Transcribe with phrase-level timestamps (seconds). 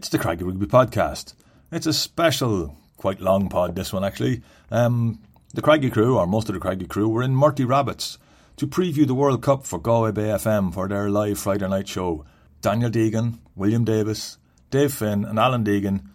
[0.00, 1.34] It's the Craggy Rugby Podcast.
[1.70, 4.40] It's a special, quite long pod, this one actually.
[4.70, 5.20] Um,
[5.52, 8.16] the Craggy crew, or most of the Craggy crew, were in Murty Rabbitt's
[8.56, 12.24] to preview the World Cup for Galway Bay FM for their live Friday night show.
[12.62, 14.38] Daniel Deegan, William Davis,
[14.70, 16.06] Dave Finn, and Alan Deegan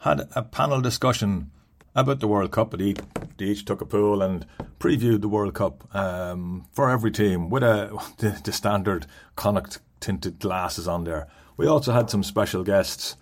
[0.00, 1.50] had a panel discussion
[1.94, 2.72] about the World Cup.
[2.72, 2.94] They,
[3.38, 4.44] each took a pool and
[4.78, 10.38] previewed the World Cup um, for every team with a, the, the standard Connacht tinted
[10.38, 11.28] glasses on there.
[11.56, 13.16] We also had some special guests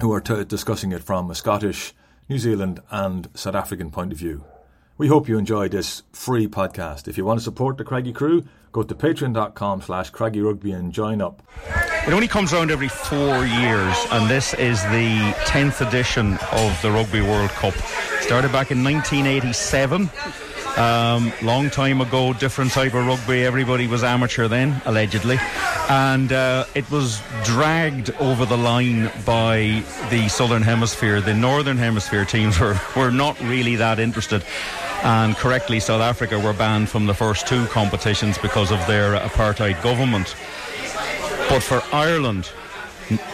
[0.00, 1.94] who are t- discussing it from a Scottish,
[2.28, 4.44] New Zealand, and South African point of view.
[4.96, 7.08] We hope you enjoy this free podcast.
[7.08, 11.20] If you want to support the Craggy crew, go to patreon.com slash craggyrugby and join
[11.20, 11.42] up.
[12.06, 16.90] It only comes around every four years, and this is the 10th edition of the
[16.92, 17.74] Rugby World Cup.
[18.20, 20.10] Started back in 1987.
[20.76, 23.44] Um, long time ago, different type of rugby.
[23.44, 25.38] Everybody was amateur then, allegedly.
[25.88, 31.20] And uh, it was dragged over the line by the Southern Hemisphere.
[31.20, 34.44] The Northern Hemisphere teams were, were not really that interested.
[35.04, 39.80] And correctly, South Africa were banned from the first two competitions because of their apartheid
[39.80, 40.34] government.
[41.48, 42.50] But for Ireland,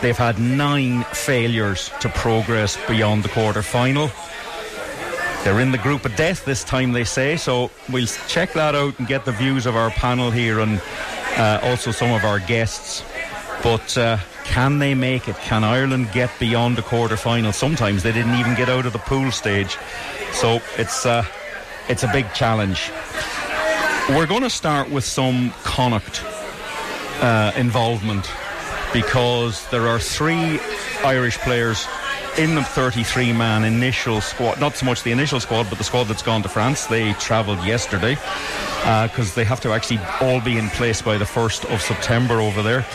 [0.03, 4.11] they've had nine failures to progress beyond the quarter final.
[5.45, 7.37] They're in the group of death this time, they say.
[7.37, 10.81] So we'll check that out and get the views of our panel here and
[11.37, 13.03] uh, also some of our guests.
[13.63, 15.37] But uh, can they make it?
[15.37, 17.53] Can Ireland get beyond the quarter final?
[17.53, 19.79] Sometimes they didn't even get out of the pool stage.
[20.33, 21.25] So it's, uh,
[21.89, 22.91] it's a big challenge.
[24.11, 26.23] We're going to start with some Connacht
[27.23, 28.31] uh, involvement
[28.93, 30.61] because there are three
[31.05, 31.87] Irish players
[32.41, 36.05] in the 33 man initial squad, not so much the initial squad, but the squad
[36.05, 36.87] that's gone to France.
[36.87, 41.27] They travelled yesterday because uh, they have to actually all be in place by the
[41.27, 42.87] 1st of September over there.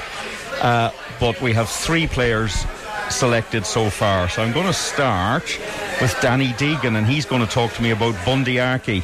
[0.61, 0.89] Uh,
[1.19, 2.65] but we have three players
[3.11, 4.27] selected so far.
[4.29, 5.43] So I'm going to start
[6.01, 9.03] with Danny Deegan, and he's going to talk to me about Bundee Aki.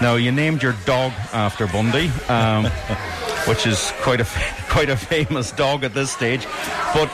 [0.00, 2.10] Now, you named your dog after Bundee.
[2.30, 2.64] Um,
[3.46, 4.24] which is quite a
[4.68, 6.46] quite a famous dog at this stage.
[6.94, 7.10] But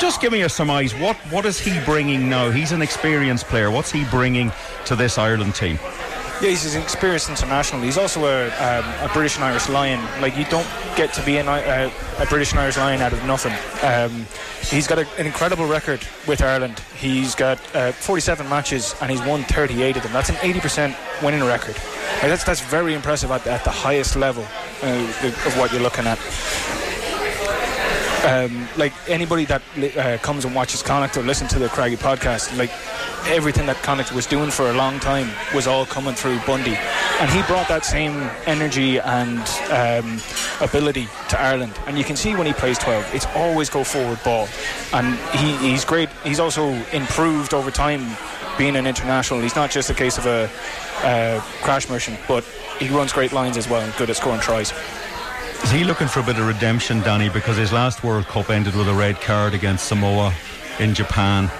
[0.00, 0.94] just give me a surmise.
[0.94, 2.50] What what is he bringing now?
[2.50, 3.70] He's an experienced player.
[3.70, 4.50] What's he bringing
[4.86, 5.78] to this Ireland team?
[6.40, 7.82] Yeah, he's an experienced international.
[7.82, 10.00] He's also a, um, a British and Irish Lion.
[10.22, 10.66] Like you don't
[10.96, 13.52] get to be an, a, a British and Irish Lion out of nothing.
[13.82, 14.24] Um,
[14.62, 16.80] he's got a, an incredible record with Ireland.
[16.96, 20.14] He's got uh, 47 matches and he's won 38 of them.
[20.14, 21.76] That's an 80% winning record.
[21.76, 24.46] Like that's that's very impressive at, at the highest level
[24.82, 24.86] uh,
[25.46, 26.18] of what you're looking at.
[28.24, 29.62] Um, like anybody that
[29.96, 32.70] uh, comes and watches Connacht or listen to the Craggy podcast, like
[33.26, 36.76] everything that Connacht was doing for a long time was all coming through Bundee,
[37.20, 40.20] and he brought that same energy and um,
[40.60, 41.72] ability to Ireland.
[41.86, 44.48] And you can see when he plays 12, it's always go forward ball,
[44.92, 46.10] and he, he's great.
[46.22, 48.16] He's also improved over time,
[48.58, 49.40] being an international.
[49.40, 50.50] He's not just a case of a
[51.02, 52.44] uh, crash merchant, but
[52.78, 54.72] he runs great lines as well and good at scoring tries.
[55.62, 57.28] Is he looking for a bit of redemption, Danny?
[57.28, 60.34] Because his last World Cup ended with a red card against Samoa
[60.78, 61.50] in Japan,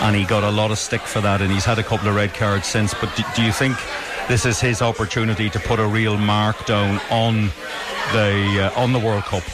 [0.00, 2.16] and he got a lot of stick for that, and he's had a couple of
[2.16, 2.94] red cards since.
[2.94, 3.76] But do, do you think
[4.28, 7.50] this is his opportunity to put a real mark down on
[8.12, 9.44] the uh, on the World Cup?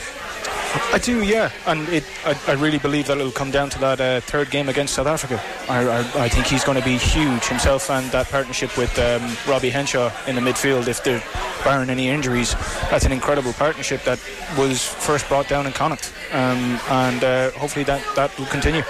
[0.93, 3.99] I do, yeah, and it, I, I, really believe that it'll come down to that
[3.99, 5.41] uh, third game against South Africa.
[5.69, 9.35] I, I, I, think he's going to be huge himself, and that partnership with um,
[9.47, 10.87] Robbie Henshaw in the midfield.
[10.87, 11.23] If they're
[11.63, 12.53] barring any injuries,
[12.89, 14.19] that's an incredible partnership that
[14.57, 18.83] was first brought down in Connacht, um, and uh, hopefully that that will continue.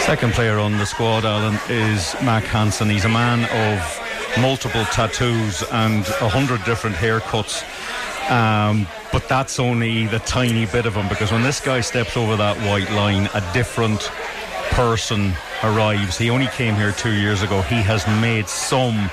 [0.00, 2.88] Second player on the squad, Alan, is Mack Hansen.
[2.90, 3.44] He's a man
[3.74, 7.62] of multiple tattoos and a hundred different haircuts.
[8.30, 12.36] Um, but that's only the tiny bit of him because when this guy steps over
[12.36, 14.10] that white line, a different
[14.70, 15.32] person
[15.62, 16.16] arrives.
[16.16, 17.62] He only came here two years ago.
[17.62, 19.10] He has made some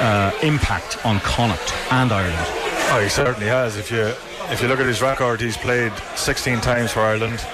[0.00, 2.46] uh, impact on Connacht and Ireland.
[2.92, 3.76] Oh, he certainly has.
[3.76, 4.12] If you
[4.50, 7.44] if you look at his record, he's played 16 times for Ireland,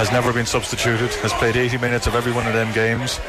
[0.00, 3.20] has never been substituted, has played 80 minutes of every one of them games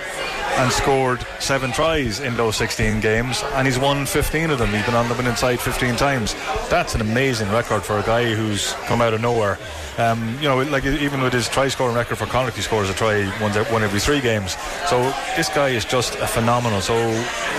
[0.55, 4.69] and scored seven tries in those 16 games, and he's won 15 of them.
[4.69, 6.33] He's been on the winning side 15 times.
[6.69, 9.59] That's an amazing record for a guy who's come out of nowhere.
[9.97, 12.93] Um, you know, like even with his try scoring record for Connacht, he scores a
[12.93, 14.55] try one, one every three games.
[14.87, 15.01] So
[15.35, 16.81] this guy is just a phenomenal.
[16.81, 16.95] So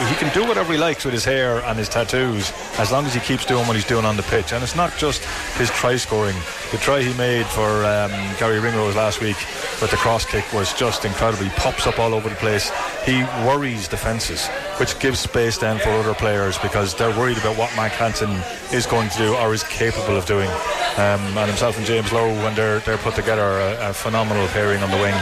[0.09, 3.15] he can do whatever he likes with his hair and his tattoos, as long as
[3.15, 4.53] he keeps doing what he's doing on the pitch.
[4.53, 5.25] And it's not just
[5.57, 6.37] his try scoring
[6.73, 9.37] The try he made for um, Garry Ringrose last week
[9.83, 11.45] with the cross kick was just incredible.
[11.45, 12.71] He pops up all over the place.
[13.05, 14.49] He worries defences,
[14.81, 18.31] which gives space then for other players because they're worried about what Mack Hansen
[18.73, 20.49] is going to do or is capable of doing.
[20.97, 24.91] Um, and himself and James When they're they're put together, a, a phenomenal pairing on
[24.91, 25.15] the wing.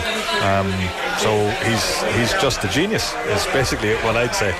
[0.42, 0.70] Um,
[1.18, 1.30] so
[1.66, 3.14] he's he's just a genius.
[3.26, 4.54] Is basically what I'd say.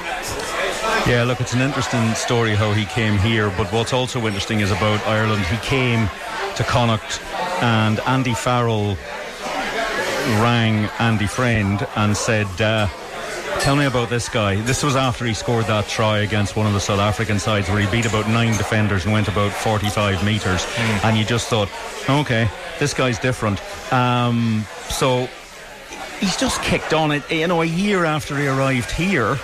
[1.07, 4.71] Yeah, look, it's an interesting story how he came here, but what's also interesting is
[4.71, 5.45] about Ireland.
[5.47, 6.09] He came
[6.57, 7.21] to Connacht,
[7.63, 8.97] and Andy Farrell
[10.43, 12.87] rang Andy Friend and said, uh,
[13.61, 14.55] Tell me about this guy.
[14.63, 17.79] This was after he scored that try against one of the South African sides where
[17.79, 20.65] he beat about nine defenders and went about 45 metres.
[20.65, 21.05] Mm.
[21.05, 21.69] And you just thought,
[22.09, 22.49] okay,
[22.79, 23.61] this guy's different.
[23.93, 25.29] Um, so
[26.21, 27.31] he's just kicked on it.
[27.31, 29.39] You know, a year after he arrived here,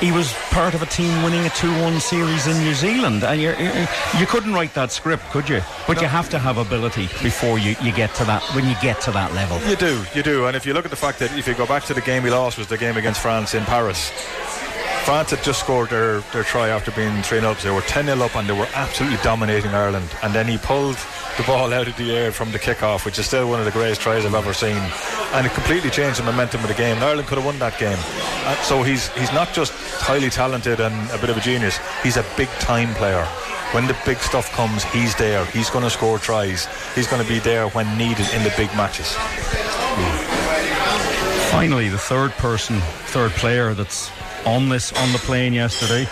[0.00, 3.58] he was part of a team winning a 2-1 series in New Zealand and you're,
[3.58, 3.72] you're,
[4.18, 6.02] you could not write that script could you but no.
[6.02, 9.10] you have to have ability before you, you get to that when you get to
[9.12, 11.48] that level you do you do and if you look at the fact that if
[11.48, 14.10] you go back to the game we lost was the game against France in Paris
[15.06, 17.58] France had just scored their, their try after being 3 0 up.
[17.60, 20.10] They were 10 0 up and they were absolutely dominating Ireland.
[20.24, 20.96] And then he pulled
[21.36, 23.70] the ball out of the air from the kick-off, which is still one of the
[23.70, 24.76] greatest tries I've ever seen,
[25.34, 26.96] and it completely changed the momentum of the game.
[27.02, 27.98] Ireland could have won that game.
[28.62, 31.78] So he's he's not just highly talented and a bit of a genius.
[32.02, 33.24] He's a big-time player.
[33.72, 35.44] When the big stuff comes, he's there.
[35.46, 36.66] He's going to score tries.
[36.94, 39.12] He's going to be there when needed in the big matches.
[41.50, 44.10] Finally, the third person, third player that's
[44.46, 46.08] on this on the plane yesterday,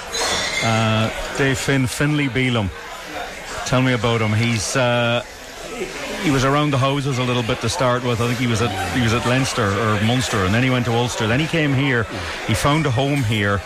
[0.65, 2.69] uh, Dave Finn, Finlay Bealham
[3.66, 4.32] Tell me about him.
[4.32, 5.22] He's uh,
[6.22, 8.20] he was around the houses a little bit to start with.
[8.20, 10.87] I think he was at he was at Leinster or Munster, and then he went
[10.87, 11.26] to Ulster.
[11.26, 12.05] Then he came here.
[12.46, 13.61] He found a home here.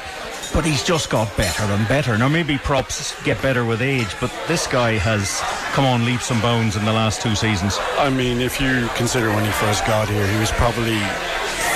[0.55, 2.17] But he's just got better and better.
[2.17, 5.41] Now, maybe props get better with age, but this guy has
[5.75, 7.77] come on leaps and bounds in the last two seasons.
[7.99, 10.99] I mean, if you consider when he first got here, he was probably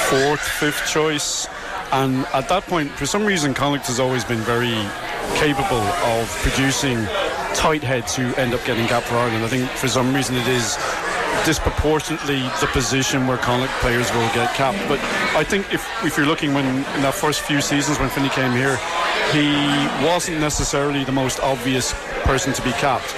[0.08, 1.46] fourth, fifth choice.
[1.92, 4.72] And at that point, for some reason, Connacht has always been very
[5.36, 5.84] capable
[6.16, 7.06] of producing
[7.54, 9.44] tight heads who end up getting capped for Ireland.
[9.44, 10.76] I think for some reason it is
[11.44, 14.78] disproportionately the position where Connacht players will get capped.
[14.88, 15.00] But
[15.36, 18.52] I think if, if you're looking when in that first few seasons when Finney came
[18.52, 18.76] here,
[19.32, 19.52] he
[20.04, 21.94] wasn't necessarily the most obvious
[22.24, 23.14] person to be capped.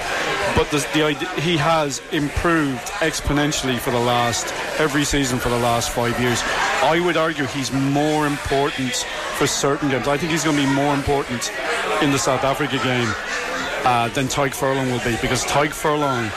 [0.55, 5.59] But the, the idea, he has improved exponentially for the last every season for the
[5.59, 6.41] last five years.
[6.81, 8.93] I would argue he's more important
[9.37, 10.07] for certain games.
[10.07, 11.51] I think he's going to be more important
[12.01, 13.13] in the South Africa game
[13.85, 16.31] uh, than Furlong will be because Tadhg Furlong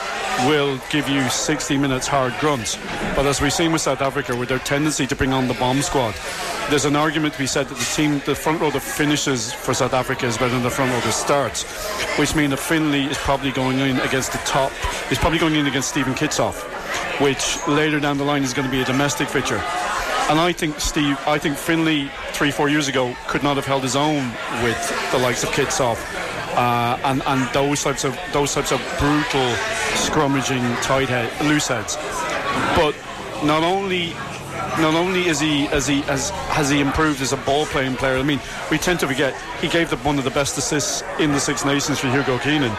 [0.47, 2.77] will give you 60 minutes hard grunts.
[3.15, 5.81] But as we've seen with South Africa, with their tendency to bring on the bomb
[5.81, 6.15] squad,
[6.69, 9.73] there's an argument to be said that the team, the front row that finishes for
[9.73, 11.63] South Africa is better than the front row that starts,
[12.17, 14.71] which means that Finlay is probably going in against the top,
[15.11, 16.61] is probably going in against Steven Kitshoff,
[17.19, 19.61] which later down the line is going to be a domestic fixture.
[20.29, 23.81] And I think Steve, I think Finlay three, four years ago could not have held
[23.81, 24.31] his own
[24.63, 25.97] with the likes of Kitshoff
[26.59, 29.49] uh, and and those types of those types of brutal
[29.95, 31.95] scrummaging tight head loose heads.
[32.75, 32.93] But
[33.45, 34.09] not only
[34.83, 38.17] not only is he as he has has he improved as a ball playing player.
[38.17, 41.39] I mean, we tend to forget he gave one of the best assists in the
[41.39, 42.75] Six Nations for Hugo Keenan.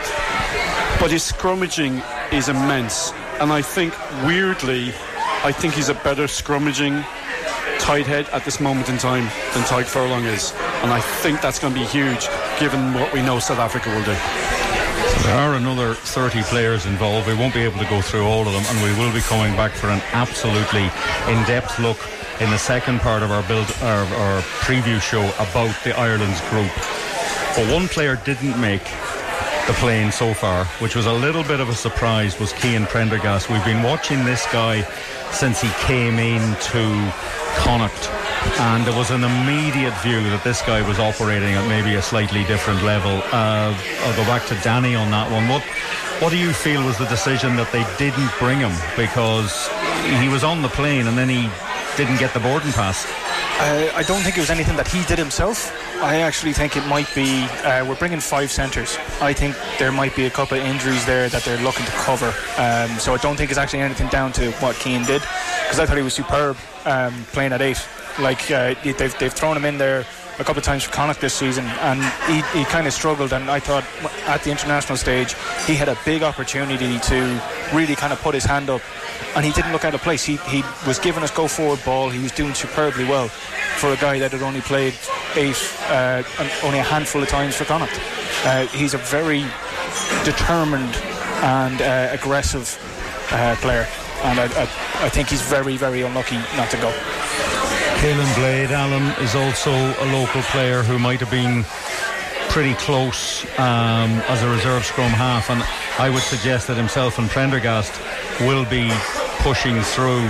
[1.00, 3.94] But his scrummaging is immense, and I think
[4.27, 4.93] weirdly,
[5.43, 7.03] I think he's a better scrummaging
[7.79, 11.58] tight head at this moment in time than Tadhg Furlong is, and I think that's
[11.58, 14.17] going to be huge given what we know South Africa will do.
[15.25, 17.27] There are another 30 players involved.
[17.27, 19.55] We won't be able to go through all of them, and we will be coming
[19.55, 20.84] back for an absolutely
[21.29, 21.99] in depth look
[22.41, 26.72] in the second part of our build our, our preview show about the Ireland's group.
[27.55, 28.84] But one player didn't make
[29.67, 33.51] the plane so far, which was a little bit of a surprise, was Cian Prendergast.
[33.51, 34.82] We've been watching this guy
[35.32, 37.13] since he came into
[37.58, 38.10] Connacht
[38.61, 42.44] and there was an immediate view that this guy was operating at maybe a slightly
[42.44, 43.23] different level.
[43.32, 45.49] Uh, I'll go back to Danny on that one.
[45.49, 45.63] What
[46.20, 49.69] what do you feel was the decision that they didn't bring him because
[50.20, 51.49] he was on the plane and then he
[51.97, 53.06] didn't get the boarding pass?
[53.61, 55.73] Uh, I don't think it was anything that he did himself.
[56.03, 58.97] I actually think it might be uh, we're bringing five centres.
[59.20, 62.35] I think there might be a couple of injuries there that they're looking to cover.
[62.56, 65.23] Um, so I don't think it's actually anything down to what Cian did
[65.63, 67.87] because I thought he was superb um, playing at eight.
[68.19, 70.05] Like uh, they've they've thrown him in there
[70.38, 73.32] a couple of times for Connacht this season, and he, he kind of struggled.
[73.32, 73.84] And I thought
[74.26, 75.34] at the international stage
[75.67, 77.43] he had a big opportunity to
[77.74, 78.81] really kind of put his hand up,
[79.36, 80.24] and he didn't look out of place.
[80.24, 82.08] He he was giving us go forward ball.
[82.08, 84.94] He was doing superbly well for a guy that had only played
[85.36, 85.56] eight,
[85.88, 86.22] uh,
[86.64, 88.00] only a handful of times for Connacht.
[88.44, 89.44] Uh, he's a very
[90.24, 90.96] determined
[91.43, 92.79] and uh, aggressive
[93.31, 93.86] uh, player,
[94.24, 94.62] and I, I,
[95.05, 96.93] I think he's very, very unlucky not to go.
[98.00, 101.64] Caolin Blade Allen is also a local player who might have been
[102.48, 105.62] pretty close um, as a reserve scrum half, and
[105.98, 107.92] I would suggest that himself and Prendergast
[108.40, 108.90] will be
[109.40, 110.24] pushing through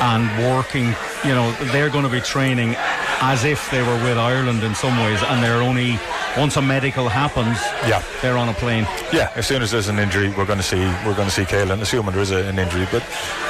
[0.00, 0.96] and working.
[1.22, 2.74] You know, they're going to be training
[3.20, 5.98] as if they were with Ireland in some ways, and they're only
[6.36, 7.58] once a medical happens,
[7.88, 8.02] Yeah.
[8.20, 8.86] they're on a plane.
[9.12, 11.44] Yeah, as soon as there's an injury, we're going to see we're going to see
[11.44, 12.86] Caolin, assuming there is a, an injury.
[12.92, 13.02] But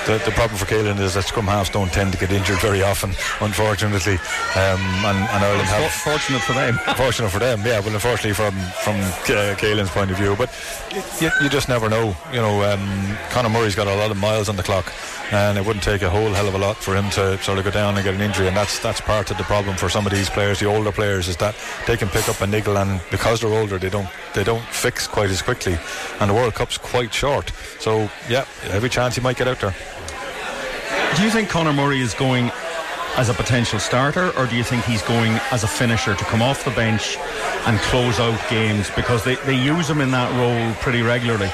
[0.07, 2.83] the, the problem for Caolin is that scrum halves don't tend to get injured very
[2.83, 4.15] often, unfortunately.
[4.55, 6.75] Um, and, and Ireland have fortunate for them.
[6.97, 7.81] fortunate for them, yeah.
[7.81, 8.55] Well, unfortunately from
[8.85, 10.51] from uh, Caolin's point of view, but
[11.21, 12.15] you, you just never know.
[12.33, 14.93] You know, um, Conor Murray's got a lot of miles on the clock,
[15.33, 17.65] and it wouldn't take a whole hell of a lot for him to sort of
[17.65, 20.07] go down and get an injury, and that's that's part of the problem for some
[20.07, 21.55] of these players, the older players, is that
[21.87, 25.07] they can pick up a niggle, and because they're older, they don't they don't fix
[25.07, 25.79] quite as quickly,
[26.21, 27.53] and the World Cup's quite short.
[27.79, 29.75] So yeah, every chance he might get out there.
[31.17, 32.51] Do you think Conor Murray is going
[33.17, 36.43] as a potential starter, or do you think he's going as a finisher to come
[36.43, 37.17] off the bench
[37.67, 38.91] and close out games?
[38.95, 41.51] Because they, they use him in that role pretty regularly.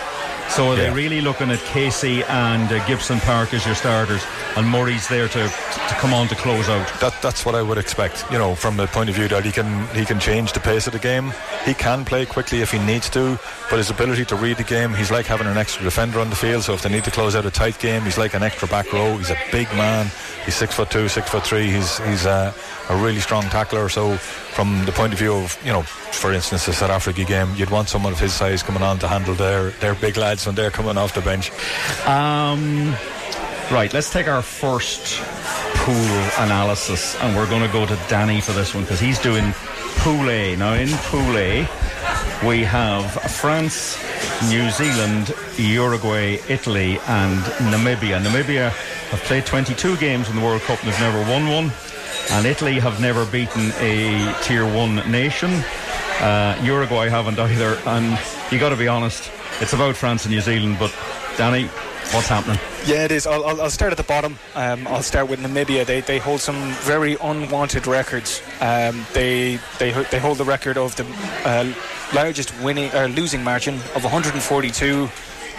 [0.49, 0.91] So are Yeah.
[0.91, 4.23] they really looking at Casey and uh, Gibson Park as your starters,
[4.57, 6.87] and Murray's there to to come on to close out?
[7.01, 8.25] that that's what I would expect.
[8.31, 10.87] You know, from the point of view that he can he can change the pace
[10.87, 11.33] of the game.
[11.65, 13.39] He can play quickly if he needs to,
[13.71, 16.37] but his ability to read the game, he's like having an extra defender on the
[16.37, 16.65] field.
[16.65, 18.93] So if they need to close out a tight game, he's like an extra back
[18.93, 19.17] row.
[19.17, 20.11] He's a big man.
[20.45, 21.71] He's six foot two, six foot three.
[21.71, 22.53] He's he's a,
[22.91, 23.89] a really strong tackler.
[23.89, 24.19] So
[24.53, 27.71] from the point of view of you know, for instance, the South Africa game, you'd
[27.71, 30.71] want someone of his size coming on to handle their their big lads when they're
[30.71, 31.51] coming off the bench.
[32.07, 32.95] Um,
[33.71, 35.21] right, let's take our first
[35.75, 39.53] pool analysis, and we're going to go to Danny for this one because he's doing
[39.97, 40.57] Pool A.
[40.57, 41.69] Now, in Pool A,
[42.47, 43.99] we have France,
[44.49, 47.41] New Zealand, Uruguay, Italy, and
[47.71, 48.21] Namibia.
[48.21, 48.71] Namibia
[49.11, 51.73] have played 22 games in the World Cup and they've never won one.
[52.31, 55.51] And Italy have never beaten a Tier 1 nation.
[56.21, 57.79] Uh, Uruguay haven't either.
[57.87, 58.19] And
[58.51, 60.77] you got to be honest, it's about France and New Zealand.
[60.79, 60.95] But
[61.37, 61.65] Danny,
[62.13, 62.59] what's happening?
[62.87, 63.27] Yeah, it is.
[63.27, 64.39] I'll, I'll, I'll start at the bottom.
[64.55, 65.85] Um, I'll start with Namibia.
[65.85, 68.43] They, they hold some very unwanted records.
[68.61, 71.07] Um, they, they they hold the record of the
[71.45, 71.73] uh,
[72.15, 75.09] largest winning uh, losing margin of 142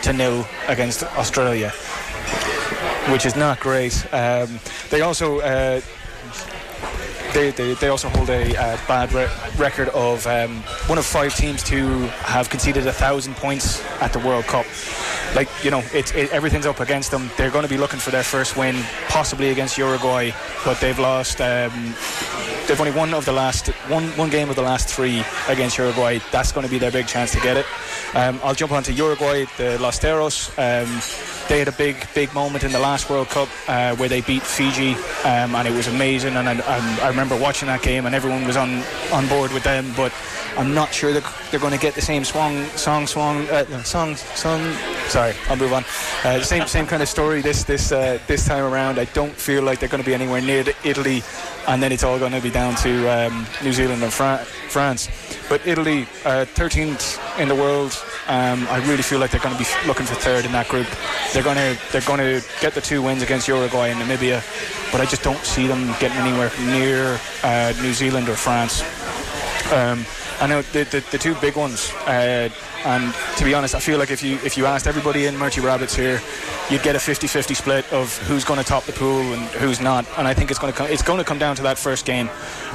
[0.03, 1.69] to nil against Australia,
[3.11, 4.05] which is not great.
[4.13, 5.39] Um, they also.
[5.39, 5.81] Uh,
[7.33, 11.35] they, they, they also hold a uh, bad re- record of um, one of five
[11.35, 11.87] teams to
[12.25, 14.65] have conceded a thousand points at the World Cup.
[15.35, 17.29] Like you know, it's it, everything's up against them.
[17.37, 18.75] They're going to be looking for their first win,
[19.09, 20.31] possibly against Uruguay,
[20.63, 21.41] but they've lost.
[21.41, 21.95] Um,
[22.67, 26.19] they've only won of the last one one game of the last three against Uruguay.
[26.31, 27.65] That's going to be their big chance to get it.
[28.13, 30.49] Um, I'll jump onto Uruguay, the Los Teros.
[30.57, 31.01] Um,
[31.49, 34.43] they had a big, big moment in the last World Cup uh, where they beat
[34.43, 34.93] Fiji,
[35.25, 36.35] um, and it was amazing.
[36.35, 39.63] And I, I, I remember watching that game, and everyone was on, on board with
[39.63, 39.91] them.
[39.95, 40.13] But
[40.57, 44.15] I'm not sure that they're going to get the same swung, song, swung, uh, song,
[44.15, 44.73] song.
[45.07, 45.83] Sorry, I'll move on.
[46.23, 48.99] Uh, same, same kind of story this, this, uh, this time around.
[48.99, 51.23] I don't feel like they're going to be anywhere near Italy,
[51.67, 55.09] and then it's all going to be down to um, New Zealand and Fra- France.
[55.49, 57.91] But Italy, uh, 13th in the world.
[58.27, 60.87] Um, I really feel like they're going to be looking for third in that group.
[61.33, 64.41] They're going to they're going to get the two wins against Uruguay and Namibia,
[64.91, 68.81] but I just don't see them getting anywhere near uh, New Zealand or France.
[69.73, 70.05] Um,
[70.41, 72.49] I know the, the, the two big ones, uh,
[72.85, 75.61] and to be honest, I feel like if you if you asked everybody in Murty
[75.61, 76.21] Rabbitt's here,
[76.69, 80.05] you'd get a 50-50 split of who's going to top the pool and who's not.
[80.17, 82.05] And I think it's going to come it's going to come down to that first
[82.05, 82.27] game,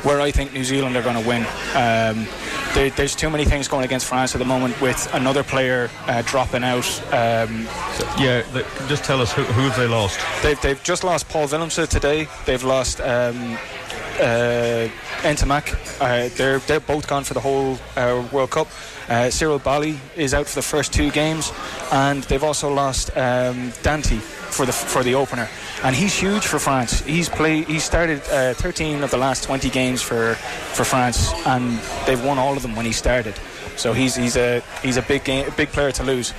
[0.02, 1.42] where I think New Zealand are going to win.
[1.74, 2.26] Um,
[2.74, 6.22] there, there's too many things going against France at the moment with another player uh,
[6.22, 6.86] dropping out.
[7.12, 7.66] Um,
[8.18, 8.42] Yeah,
[8.88, 10.20] just tell us who, who have they lost?
[10.42, 12.28] They've, they've just lost Paul Willemse today.
[12.46, 13.58] They've lost um,
[14.20, 14.88] uh.
[16.00, 18.68] Uh, they're they're both gone for the whole uh, World Cup.
[19.08, 21.52] Uh, Cyril Baille is out for the first two games,
[21.92, 25.48] and they've also lost um, Danty for the for the opener.
[25.82, 27.00] And he's huge for France.
[27.02, 31.78] He's play he started uh, 13 of the last 20 games for for France, and
[32.06, 33.34] they've won all of them when he started.
[33.76, 36.34] So he's he's a he's a big game, a big player to lose.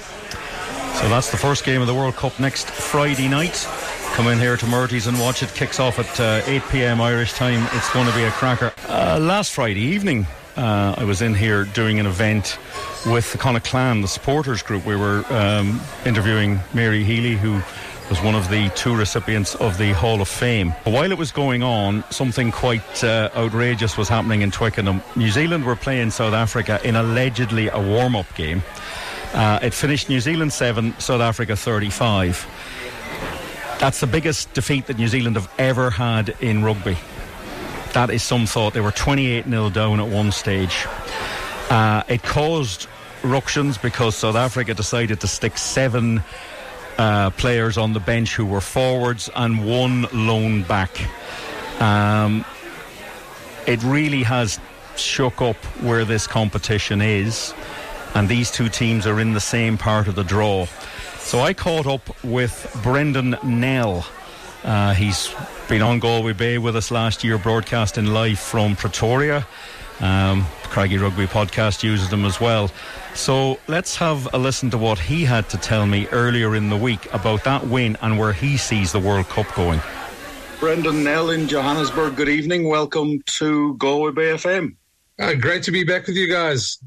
[0.99, 3.65] So that's the first game of the World Cup next Friday night.
[4.13, 5.49] Come in here to Murty's and watch it.
[5.53, 6.99] Kicks off at uh, 8 p.m.
[7.01, 7.65] Irish time.
[7.71, 8.73] It's going to be a cracker.
[8.87, 12.57] Uh, last Friday evening, uh, I was in here doing an event
[13.05, 14.85] with the Connacht Clan, the supporters group.
[14.85, 17.61] We were um, interviewing Mary Healy, who
[18.09, 20.71] was one of the two recipients of the Hall of Fame.
[20.83, 25.01] While it was going on, something quite uh, outrageous was happening in Twickenham.
[25.15, 28.63] New Zealand were playing South Africa in allegedly a warm up game.
[29.33, 32.47] Uh, it finished New Zealand 7, South Africa 35.
[33.79, 36.97] That's the biggest defeat that New Zealand have ever had in rugby.
[37.93, 38.73] That is some thought.
[38.73, 40.85] They were 28 0 down at one stage.
[41.69, 42.87] Uh, it caused
[43.23, 46.21] ructions because South Africa decided to stick seven
[46.97, 50.91] uh, players on the bench who were forwards and one lone back.
[51.81, 52.43] Um,
[53.65, 54.59] it really has
[54.97, 57.53] shook up where this competition is,
[58.13, 60.67] and these two teams are in the same part of the draw.
[61.29, 64.03] So I caught up with Brendan Nell.
[64.63, 65.31] Uh, he's
[65.67, 69.45] been on Galway Bay with us last year, broadcasting live from Pretoria.
[69.99, 72.71] Um, Craggy Rugby podcast uses them as well.
[73.13, 76.77] So let's have a listen to what he had to tell me earlier in the
[76.77, 79.81] week about that win and where he sees the World Cup going.
[80.59, 82.67] Brendan Nell in Johannesburg, good evening.
[82.67, 84.75] Welcome to Galway Bay FM.
[85.19, 86.79] Uh, great to be back with you guys.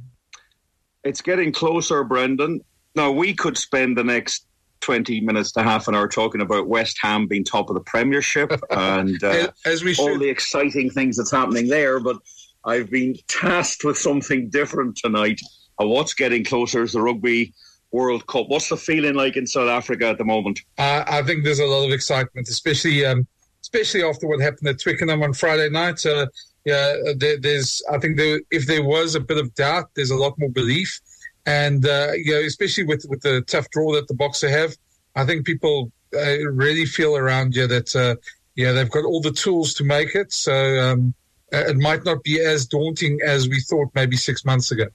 [1.04, 2.60] It's getting closer, Brendan.
[2.94, 4.46] Now, we could spend the next
[4.80, 8.52] 20 minutes to half an hour talking about West Ham being top of the Premiership
[8.70, 12.16] and uh, as we all the exciting things that's happening there, but
[12.64, 15.40] I've been tasked with something different tonight.
[15.80, 17.54] Uh, what's getting closer is the Rugby
[17.92, 18.48] World Cup.
[18.48, 20.60] What's the feeling like in South Africa at the moment?
[20.78, 23.26] Uh, I think there's a lot of excitement, especially um,
[23.62, 26.04] especially after what happened at Twickenham on Friday night.
[26.04, 26.26] Uh,
[26.64, 27.82] yeah, there, there's.
[27.90, 31.00] I think there, if there was a bit of doubt, there's a lot more belief,
[31.46, 34.76] and uh, you know, especially with with the tough draw that the Boxer have,
[35.14, 38.16] I think people uh, really feel around you that uh,
[38.54, 40.32] yeah they've got all the tools to make it.
[40.32, 41.14] So um,
[41.52, 44.86] uh, it might not be as daunting as we thought maybe six months ago.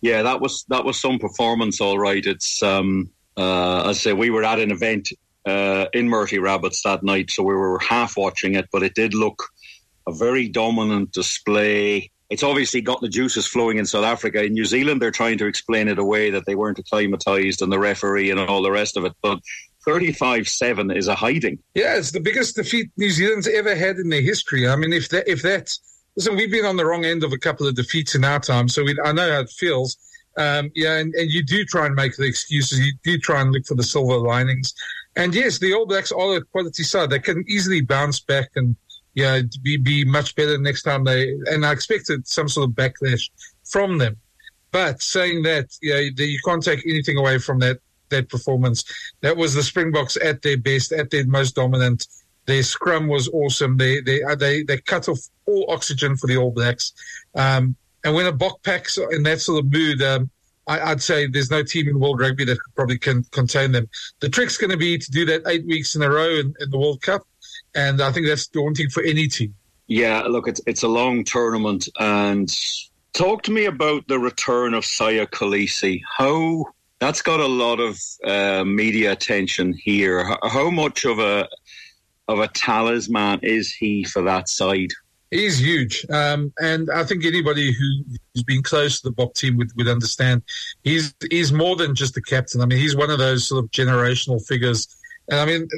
[0.00, 2.24] Yeah, that was that was some performance, all right.
[2.24, 5.10] It's um, uh, I say we were at an event
[5.46, 9.14] uh, in Murty Rabbitt's that night, so we were half watching it, but it did
[9.14, 9.42] look
[10.06, 12.10] a very dominant display.
[12.34, 14.42] It's obviously got the juices flowing in South Africa.
[14.42, 17.78] In New Zealand, they're trying to explain it away that they weren't acclimatized and the
[17.78, 19.12] referee and all the rest of it.
[19.22, 19.38] But
[19.84, 21.60] 35 7 is a hiding.
[21.76, 24.68] Yeah, it's the biggest defeat New Zealand's ever had in their history.
[24.68, 25.78] I mean, if that, if that's,
[26.16, 28.68] listen, we've been on the wrong end of a couple of defeats in our time,
[28.68, 29.96] so we, I know how it feels.
[30.36, 32.80] Um, yeah, and, and you do try and make the excuses.
[32.80, 34.74] You do try and look for the silver linings.
[35.14, 37.10] And yes, the All Blacks are a quality side.
[37.10, 38.74] They can easily bounce back and
[39.14, 41.30] yeah, be be much better next time they.
[41.46, 43.30] And I expected some sort of backlash
[43.64, 44.16] from them.
[44.70, 47.78] But saying that, you yeah, you can't take anything away from that
[48.10, 48.84] that performance.
[49.20, 52.06] That was the Springboks at their best, at their most dominant.
[52.46, 53.76] Their scrum was awesome.
[53.76, 56.92] They they they they cut off all oxygen for the All Blacks.
[57.34, 60.30] Um, and when a Bok packs in that sort of mood, um,
[60.66, 63.88] I, would say there's no team in world rugby that probably can contain them.
[64.20, 66.70] The trick's going to be to do that eight weeks in a row in, in,
[66.70, 67.26] the World Cup,
[67.74, 69.54] and I think that's daunting for any team.
[69.86, 72.50] Yeah, look, it's it's a long tournament, and
[73.12, 76.00] talk to me about the return of Siya Kolisi.
[76.16, 76.64] How
[77.00, 80.24] that's got a lot of uh, media attention here.
[80.24, 81.48] How, how much of a
[82.28, 84.90] of a talisman is he for that side?
[85.30, 88.04] He's huge, um, and I think anybody who,
[88.36, 90.42] has been close to the Bok team would, would understand.
[90.82, 92.60] He's he's more than just a captain.
[92.60, 94.86] I mean, he's one of those sort of generational figures,
[95.28, 95.68] and I mean,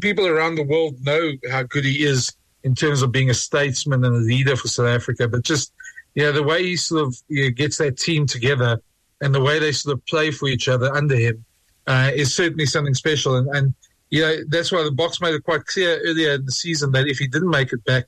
[0.00, 2.32] people around the world know how good he is
[2.64, 5.28] in terms of being a statesman and a leader for South Africa.
[5.28, 5.72] But just
[6.14, 8.80] yeah, the way he sort of you know, gets that team together
[9.20, 11.44] and the way they sort of play for each other under him
[11.86, 13.36] uh, is certainly something special.
[13.36, 13.74] And, and
[14.10, 17.06] you know, that's why the Boks made it quite clear earlier in the season that
[17.06, 18.06] if he didn't make it back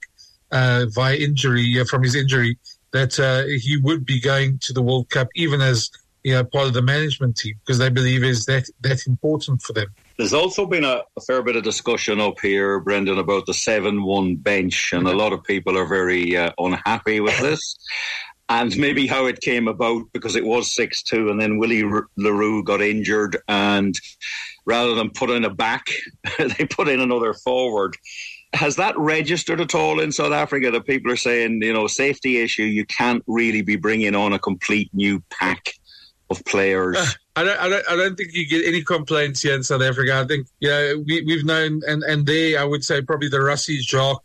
[0.51, 2.57] uh, via injury uh, from his injury
[2.93, 5.91] that uh, he would be going to the World Cup, even as
[6.25, 9.73] you know, part of the management team, because they believe is that that important for
[9.73, 9.89] them.
[10.19, 14.35] There's also been a, a fair bit of discussion up here, Brendan, about the seven-one
[14.35, 17.77] bench, and a lot of people are very uh, unhappy with this.
[18.49, 22.33] And maybe how it came about because it was 6 2, and then Willie le
[22.33, 23.37] Roux got injured.
[23.47, 23.95] And
[24.67, 25.87] rather than put in a back,
[26.39, 27.97] they put in another forward
[28.55, 32.39] has that registered at all in South Africa that people are saying, you know, safety
[32.39, 35.75] issue, you can't really be bringing on a complete new pack
[36.31, 36.97] of players?
[36.97, 39.83] Uh, I don't, I don't, I don't think you get any complaints here in South
[39.83, 40.19] Africa.
[40.19, 43.81] I think, yeah, we, we've known, and, and there, I would say probably the Rassie
[43.81, 44.25] Jacques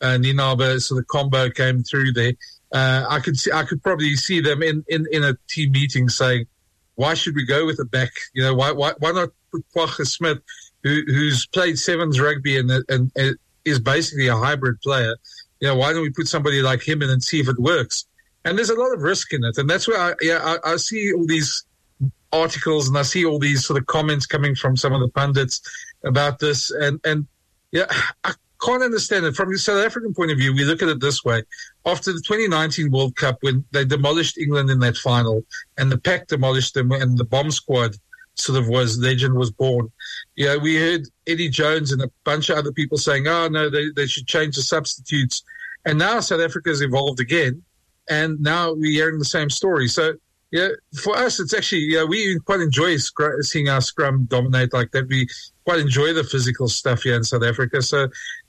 [0.00, 2.32] and Nienaber, so the combo came through there.
[2.72, 6.08] Uh, I could see, I could probably see them in, in, in a team meeting
[6.08, 6.46] saying,
[6.96, 8.10] why should we go with a back?
[8.34, 10.38] You know, why, why, why not put Kwagga Smith,
[10.82, 15.16] who, who's played sevens rugby and, and, and is basically a hybrid player.
[15.60, 18.06] You know, why don't we put somebody like him in and see if it works?
[18.44, 20.76] And there's a lot of risk in it, and that's where I, yeah, I, I
[20.76, 21.64] see all these
[22.32, 25.62] articles and I see all these sort of comments coming from some of the pundits
[26.04, 27.26] about this, and and
[27.72, 27.86] yeah,
[28.24, 29.34] I can't understand it.
[29.34, 30.54] From the South African point of view.
[30.54, 31.42] We look at it this way:
[31.86, 35.44] after the 2019 World Cup, when they demolished England in that final,
[35.78, 37.96] and the pack demolished them, and the bomb squad
[38.36, 39.90] sort of was legend was born.
[40.36, 43.90] Yeah, we heard Eddie Jones and a bunch of other people saying, "Oh no, they
[43.94, 45.42] they should change the substitutes,"
[45.84, 47.62] and now South Africa has evolved again,
[48.08, 49.88] and now we're hearing the same story.
[49.88, 50.14] So
[50.50, 50.68] yeah,
[51.02, 52.96] for us, it's actually yeah, we quite enjoy
[53.40, 55.08] seeing our scrum dominate like that.
[55.08, 55.28] We
[55.64, 57.82] quite enjoy the physical stuff here in South Africa.
[57.82, 58.04] So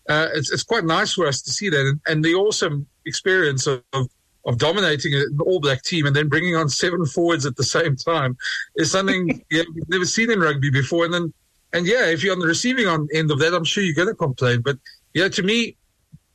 [0.07, 3.65] uh, it's it's quite nice for us to see that, and, and the awesome experience
[3.65, 4.07] of, of
[4.45, 7.95] of dominating an All Black team and then bringing on seven forwards at the same
[7.95, 8.37] time
[8.75, 11.05] is something yeah, we've never seen in rugby before.
[11.05, 11.33] And then,
[11.73, 14.15] and yeah, if you're on the receiving end of that, I'm sure you're going to
[14.15, 14.61] complain.
[14.61, 14.77] But
[15.13, 15.75] yeah, to me,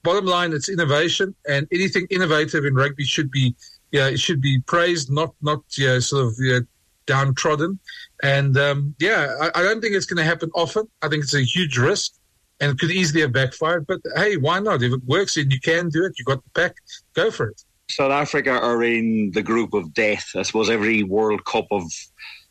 [0.02, 3.54] bottom line, it's innovation, and anything innovative in rugby should be
[3.92, 6.60] yeah, it should be praised, not not yeah, sort of yeah,
[7.06, 7.78] downtrodden.
[8.22, 10.88] And um, yeah, I, I, don't think it's going to happen often.
[11.02, 12.12] I think it's a huge risk
[12.60, 13.86] and it could easily have backfired.
[13.86, 14.82] But hey, why not?
[14.82, 16.76] If it works and you can do it, you got the pack,
[17.14, 17.62] go for it.
[17.90, 20.30] South Africa are in the group of death.
[20.36, 21.82] I suppose every World Cup of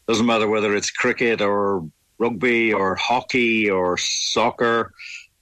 [0.08, 4.92] doesn't matter whether it's cricket or rugby or hockey or soccer.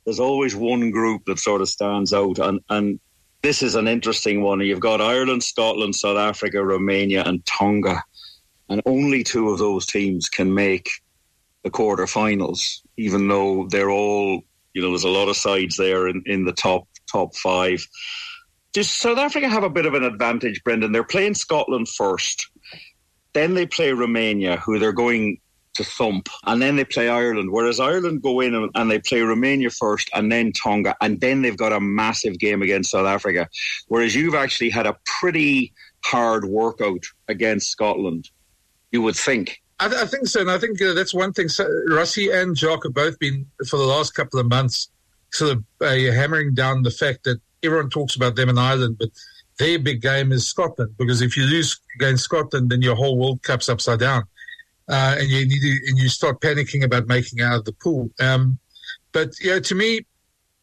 [0.07, 2.97] There's always one group that sort of stands out, and and
[3.41, 4.61] this is an interesting one.
[4.61, 8.01] You've got Ireland, Scotland, South Africa, Romania, and Tonga,
[8.69, 10.89] and only two of those teams can make
[11.65, 14.43] the quarterfinals, even though they're all,
[14.73, 17.85] you know, there's a lot of sides there in, in the top top five.
[18.71, 20.93] Does South Africa have a bit of an advantage, Brendan?
[20.93, 22.47] They're playing Scotland first,
[23.33, 25.41] then they play Romania, who they're going
[25.77, 27.51] to thump, and then they play Ireland.
[27.51, 31.57] Whereas Ireland go in and they play Romania first, and then Tonga, and then they've
[31.57, 33.47] got a massive game against South Africa.
[33.87, 38.29] Whereas you've actually had a pretty hard workout against Scotland.
[38.91, 39.61] You would think.
[39.79, 41.49] I, th- I think so, and I think uh, that's one thing.
[41.49, 44.89] So, Rassie and Jacques have both been for the last couple of months
[45.31, 49.09] sort of uh, hammering down the fact that everyone talks about them in Ireland, but
[49.59, 53.43] their big game is Scotland because if you lose against Scotland, then your whole World
[53.43, 54.23] Cup's upside down
[54.89, 58.09] uh, and you need to, and you start panicking about making out of the pool.
[58.19, 58.59] Um,
[59.11, 60.05] but know, to me,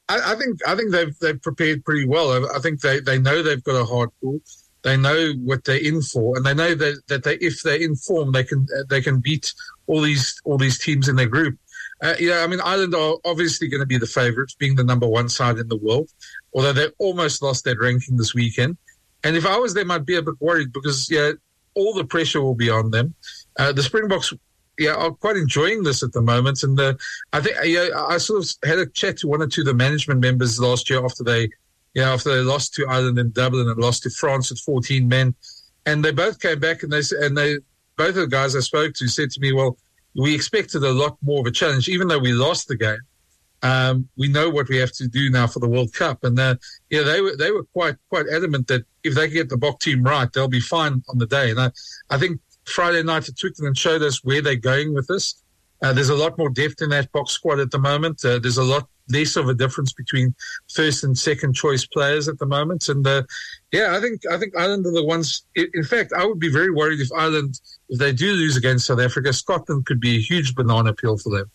[0.08, 2.32] I, I, think I think they've they've prepared pretty well.
[2.32, 4.40] I, I, think they, they know they've got a hard pool.
[4.82, 7.96] They know what they're in for, and they know that, that they if they're in
[7.96, 9.54] form, they can they can beat
[9.86, 11.58] all these all these teams in their group.
[12.02, 15.06] Uh, know, I mean, Ireland are obviously going to be the favourites, being the number
[15.06, 16.10] one side in the world.
[16.52, 18.76] Although they almost lost that ranking this weekend,
[19.22, 21.32] and if I was them, I'd be a bit worried because yeah,
[21.74, 23.14] all the pressure will be on them.
[23.58, 24.32] Uh, the Springboks,
[24.78, 26.94] yeah, are quite enjoying this at the moment, and uh,
[27.32, 29.74] I think yeah, I sort of had a chat to one or two of the
[29.74, 31.48] management members last year after they,
[31.94, 35.34] yeah, after they lost to Ireland in Dublin and lost to France with 14 men,
[35.86, 37.58] and they both came back and they and they
[37.96, 39.78] both of the guys I spoke to said to me, well,
[40.16, 42.98] we expected a lot more of a challenge, even though we lost the game.
[43.62, 46.56] Um, we know what we have to do now for the World Cup, and uh,
[46.90, 50.02] yeah, they were they were quite quite adamant that if they get the Bok team
[50.02, 51.50] right, they'll be fine on the day.
[51.50, 51.70] And I,
[52.10, 55.42] I think Friday night at Twickenham showed us where they're going with this.
[55.82, 58.24] Uh, there's a lot more depth in that Bok squad at the moment.
[58.24, 60.34] Uh, there's a lot less of a difference between
[60.72, 62.88] first and second choice players at the moment.
[62.88, 63.24] And uh,
[63.70, 65.44] yeah, I think I think Ireland are the ones.
[65.54, 69.00] In fact, I would be very worried if Ireland, if they do lose against South
[69.00, 71.50] Africa, Scotland could be a huge banana peel for them.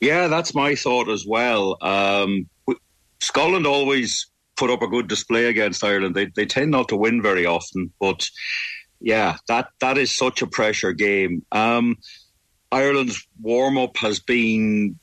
[0.00, 1.76] Yeah, that's my thought as well.
[1.82, 2.48] Um,
[3.20, 6.14] Scotland always put up a good display against Ireland.
[6.14, 8.26] They they tend not to win very often, but
[9.00, 11.44] yeah, that that is such a pressure game.
[11.52, 11.96] Um,
[12.72, 14.98] Ireland's warm up has been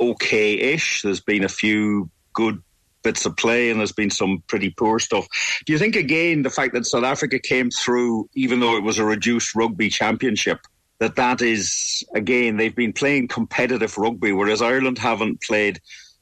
[0.00, 1.02] okay-ish.
[1.02, 2.62] There's been a few good
[3.02, 5.26] bits of play, and there's been some pretty poor stuff.
[5.66, 8.98] Do you think again the fact that South Africa came through, even though it was
[8.98, 10.58] a reduced rugby championship,
[11.00, 15.80] that that is again they've been playing competitive rugby, whereas Ireland haven't played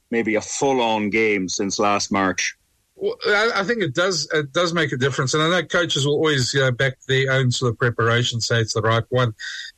[0.09, 2.55] maybe a full-on game since last March.
[3.01, 6.13] Well, I, think it does it does make a difference, and I know coaches will
[6.13, 9.33] always you know, back their own sort of preparation, say it's the right one.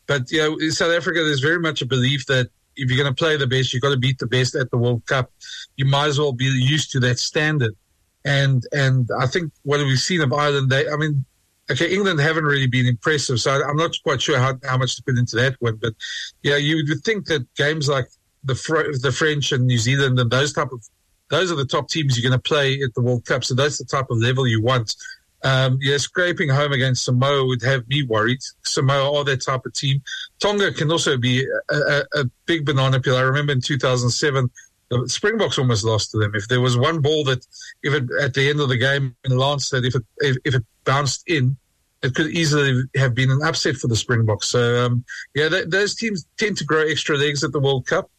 [0.08, 3.14] But you know, in South Africa, there's very much a belief that if you're going
[3.14, 5.32] to play the best, you've got to beat the best at the World Cup.
[5.78, 7.78] You might as well be used to that standard.
[8.26, 11.24] And and I think what we've seen of Ireland, they, I mean,
[11.72, 15.04] okay, England haven't really been impressive, so I'm not quite sure how, how much to
[15.04, 15.78] put into that one.
[15.82, 15.94] But
[16.42, 18.10] yeah, you would think that games like
[18.44, 18.56] the
[19.02, 20.86] the French and New Zealand and those type of
[21.34, 23.44] those are the top teams you're going to play at the World Cup.
[23.44, 24.96] So that's the type of level you want.
[25.44, 28.40] Um, yeah, scraping home against Samoa would have me worried.
[28.64, 30.02] Samoa are that type of team.
[30.40, 33.18] Tonga can also be a, a, a big banana peel.
[33.18, 34.50] I remember in 2007,
[34.90, 36.34] the Springboks almost lost to them.
[36.36, 37.46] If there was one ball that,
[37.82, 40.56] if it at the end of the game in Lens, that if it if, if
[40.56, 41.58] it bounced in,
[42.04, 44.50] it could easily have been an upset for the Springboks.
[44.50, 48.10] So um, yeah, th- those teams tend to grow extra legs at the World Cup.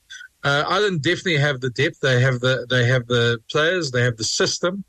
[0.44, 2.00] Uh, Ireland definitely have the depth.
[2.00, 3.90] They have the they have the players.
[3.90, 4.84] They have the system.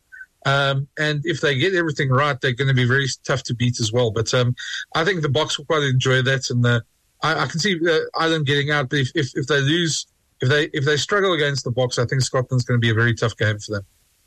[0.45, 3.79] Um, and if they get everything right, they're going to be very tough to beat
[3.79, 4.11] as well.
[4.11, 4.55] But um,
[4.93, 6.81] I think the Boks will quite enjoy that, and uh,
[7.23, 8.89] I, I, can see uh, Ireland getting out.
[8.89, 10.05] But if, if, if, they lose,
[10.41, 12.93] if they if they struggle against the Boks, I think Scotland's going to be a
[12.93, 13.85] very tough game for them.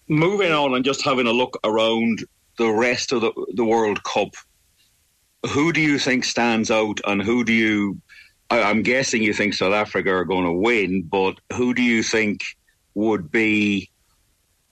[0.09, 2.25] Moving on and just having a look around
[2.57, 4.35] the rest of the, the World Cup,
[5.51, 8.01] who do you think stands out, and who do you?
[8.51, 12.03] I, I'm guessing you think South Africa are going to win, but who do you
[12.03, 12.43] think
[12.95, 13.91] would be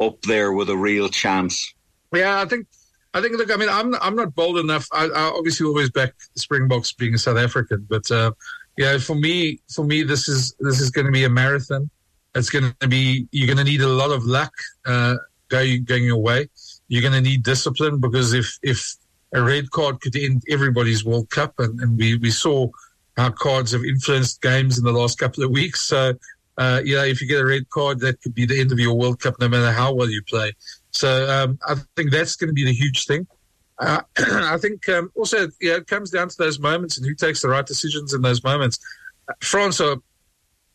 [0.01, 1.75] up there with a real chance.
[2.13, 2.67] Yeah, I think.
[3.15, 3.37] I think.
[3.37, 4.87] Look, I mean, I'm I'm not bold enough.
[4.93, 8.33] I, I obviously always back Springboks being a South African, but uh,
[8.77, 11.91] yeah, for me, for me, this is this is going to be a marathon.
[12.35, 13.27] It's going to be.
[13.31, 14.53] You're going to need a lot of luck
[14.85, 15.17] uh,
[15.49, 16.49] going going your way.
[16.89, 18.97] You're going to need discipline because if if
[19.35, 22.69] a red card could end everybody's World Cup, and, and we we saw
[23.17, 25.83] how cards have influenced games in the last couple of weeks.
[25.83, 26.15] So
[26.59, 28.79] uh, you know, if you get a red card, that could be the end of
[28.79, 30.53] your World Cup, no matter how well you play.
[30.91, 33.27] So um, I think that's going to be the huge thing.
[33.79, 37.43] Uh, I think um, also, yeah, it comes down to those moments and who takes
[37.43, 38.79] the right decisions in those moments.
[39.41, 39.97] France are,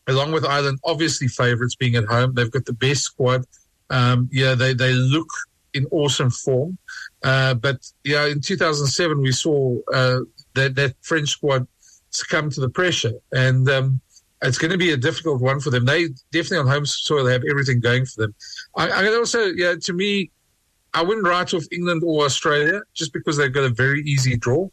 [0.06, 2.34] along with Ireland, obviously favourites being at home.
[2.34, 3.44] They've got the best squad.
[3.90, 5.28] Um, yeah, they, they look
[5.74, 6.78] in awesome form.
[7.24, 10.20] Uh, but yeah, in 2007 we saw uh,
[10.54, 11.66] that that French squad
[12.12, 14.00] succumb to the pressure, and um,
[14.42, 15.84] it's going to be a difficult one for them.
[15.84, 18.34] They definitely on home soil have everything going for them.
[18.76, 20.30] I, I also, yeah, to me,
[20.94, 24.68] I wouldn't write off England or Australia just because they've got a very easy draw.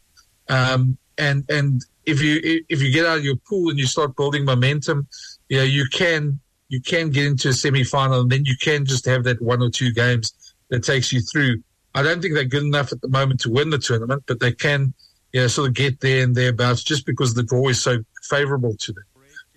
[0.48, 4.16] Um, and and if you if you get out of your pool and you start
[4.16, 5.06] building momentum,
[5.48, 9.04] yeah, you can you can get into a semi final and then you can just
[9.04, 11.62] have that one or two games that takes you through.
[11.94, 14.52] I don't think they're good enough at the moment to win the tournament, but they
[14.52, 14.94] can,
[15.32, 18.92] yeah, sort of get there and thereabouts just because the draw is so favourable to
[18.92, 19.04] them.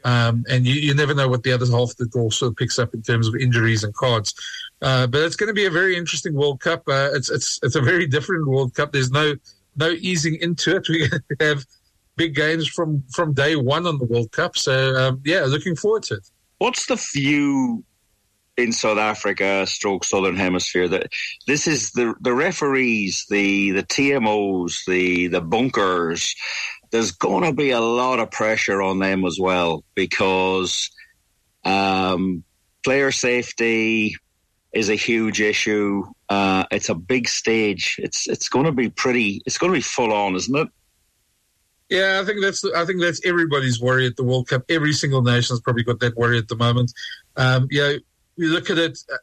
[0.06, 2.58] Um, and you, you, never know what the other half of the draw sort of
[2.58, 4.34] picks up in terms of injuries and cards.
[4.82, 6.84] Uh, but it's going to be a very interesting World Cup.
[6.88, 8.92] Uh, it's it's it's a very different World Cup.
[8.92, 9.36] There's no
[9.78, 10.88] no easing into it.
[10.90, 11.10] We
[11.40, 11.66] have
[12.18, 14.58] big games from from day one on the World Cup.
[14.58, 16.30] So um, yeah, looking forward to it.
[16.58, 17.86] What's the view
[18.58, 21.12] in South Africa, stroke Southern Hemisphere that
[21.48, 26.36] this is the the referees, the the TMOs, the the bunkers,
[26.92, 30.92] there's going to be a lot of pressure on them as well because
[31.66, 32.44] um,
[32.84, 34.16] player safety
[34.72, 36.04] is a huge issue.
[36.30, 37.96] Uh, it's a big stage.
[37.98, 39.42] It's it's going to be pretty.
[39.46, 40.68] It's going to be full on, isn't it?
[41.90, 44.64] Yeah, I think that's I think that's everybody's worry at the World Cup.
[44.70, 46.92] Every single nation's probably got that worry at the moment.
[47.36, 47.94] Um, yeah,
[48.38, 49.00] we look at it.
[49.12, 49.18] Uh,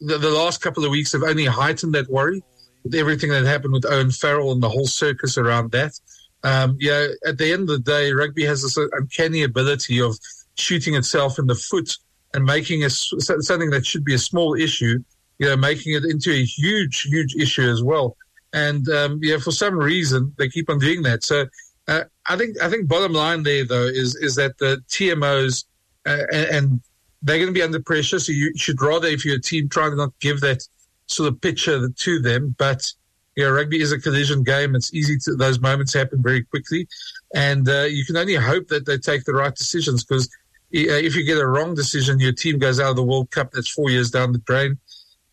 [0.00, 2.42] the, the last couple of weeks have only heightened that worry
[2.84, 5.98] with everything that happened with Owen Farrell and the whole circus around that.
[6.44, 10.16] Um, yeah, at the end of the day, rugby has this uncanny ability of
[10.54, 11.96] shooting itself in the foot
[12.34, 15.02] and making a, something that should be a small issue,
[15.38, 18.16] you know, making it into a huge, huge issue as well.
[18.52, 21.24] And um, yeah, for some reason they keep on doing that.
[21.24, 21.46] So
[21.86, 25.64] uh, I think I think bottom line there though is is that the TMOs
[26.06, 26.80] uh, and, and
[27.22, 28.18] they're going to be under pressure.
[28.18, 30.66] So you should rather, if you're a team, try to not give that
[31.06, 32.92] sort of picture to them, but
[33.36, 34.74] you know, rugby is a collision game.
[34.74, 36.88] It's easy to, those moments happen very quickly.
[37.34, 41.14] And uh, you can only hope that they take the right decisions because uh, if
[41.14, 43.52] you get a wrong decision, your team goes out of the World Cup.
[43.52, 44.76] That's four years down the drain.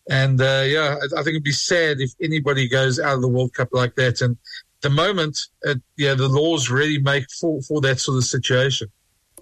[0.10, 3.54] And uh, yeah, I, think it'd be sad if anybody goes out of the World
[3.54, 4.21] Cup like that.
[4.21, 4.38] And
[4.82, 8.88] the moment, uh, yeah, the laws really make for, for that sort of situation.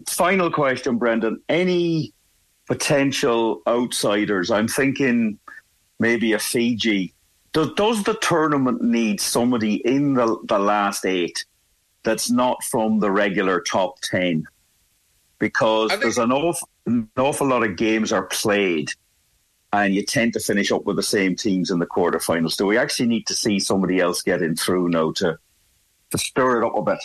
[0.08, 1.42] Final question, Brendan.
[1.50, 2.14] Any
[2.67, 4.52] potential outsiders?
[4.52, 5.39] I'm thinking
[5.99, 7.13] maybe a Fiji
[7.54, 11.45] does, does the tournament need somebody in the, the last eight
[12.04, 14.45] that's not from the regular top 10?
[15.39, 18.89] Because there's an awful, an awful lot of games are played
[19.71, 22.58] and you tend to finish up with the same teams in the quarterfinals.
[22.58, 25.38] Do we actually need to see somebody else getting through now to,
[26.12, 26.99] to stir it up a bit?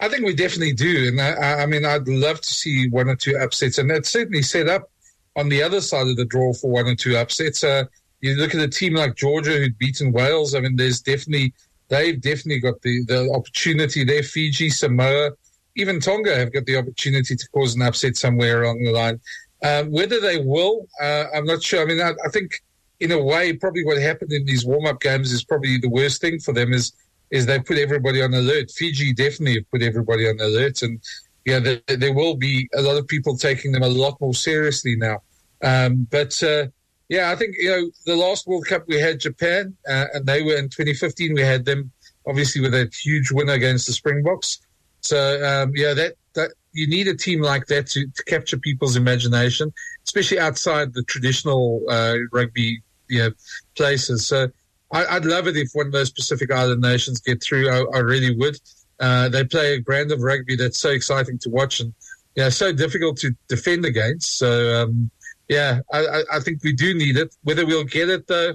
[0.00, 1.08] I think we definitely do.
[1.08, 3.78] And I, I mean, I'd love to see one or two upsets.
[3.78, 4.90] And it's certainly set up
[5.36, 7.64] on the other side of the draw for one or two upsets.
[7.64, 7.84] Uh,
[8.20, 10.54] you look at a team like Georgia who'd beaten Wales.
[10.54, 11.52] I mean, there's definitely
[11.88, 14.22] they've definitely got the the opportunity there.
[14.22, 15.32] Fiji, Samoa,
[15.76, 19.20] even Tonga have got the opportunity to cause an upset somewhere along the line.
[19.62, 21.82] Um, whether they will, uh, I'm not sure.
[21.82, 22.62] I mean, I, I, think
[23.00, 26.20] in a way, probably what happened in these warm up games is probably the worst
[26.20, 26.72] thing for them.
[26.72, 26.92] Is
[27.30, 28.70] is they put everybody on alert.
[28.70, 31.00] Fiji definitely have put everybody on alert, and
[31.44, 34.96] yeah, there, there will be a lot of people taking them a lot more seriously
[34.96, 35.22] now.
[35.62, 36.66] Um, but uh,
[37.08, 40.42] yeah, I think you know the last World Cup we had Japan, uh, and they
[40.42, 41.34] were in 2015.
[41.34, 41.90] We had them
[42.26, 44.60] obviously with a huge win against the Springboks.
[45.00, 48.96] So um, yeah, that that you need a team like that to, to capture people's
[48.96, 49.72] imagination,
[50.04, 53.30] especially outside the traditional uh, rugby you know,
[53.76, 54.26] places.
[54.26, 54.48] So
[54.94, 57.68] I, would love it if one of those Pacific Island nations get through.
[57.68, 58.58] I, I really would.
[59.00, 61.92] Uh, they play a brand of rugby that's so exciting to watch and
[62.36, 64.38] yeah, so difficult to defend against.
[64.38, 65.10] So um,
[65.48, 67.34] yeah, I, I, think we do need it.
[67.42, 68.54] Whether we'll get it though,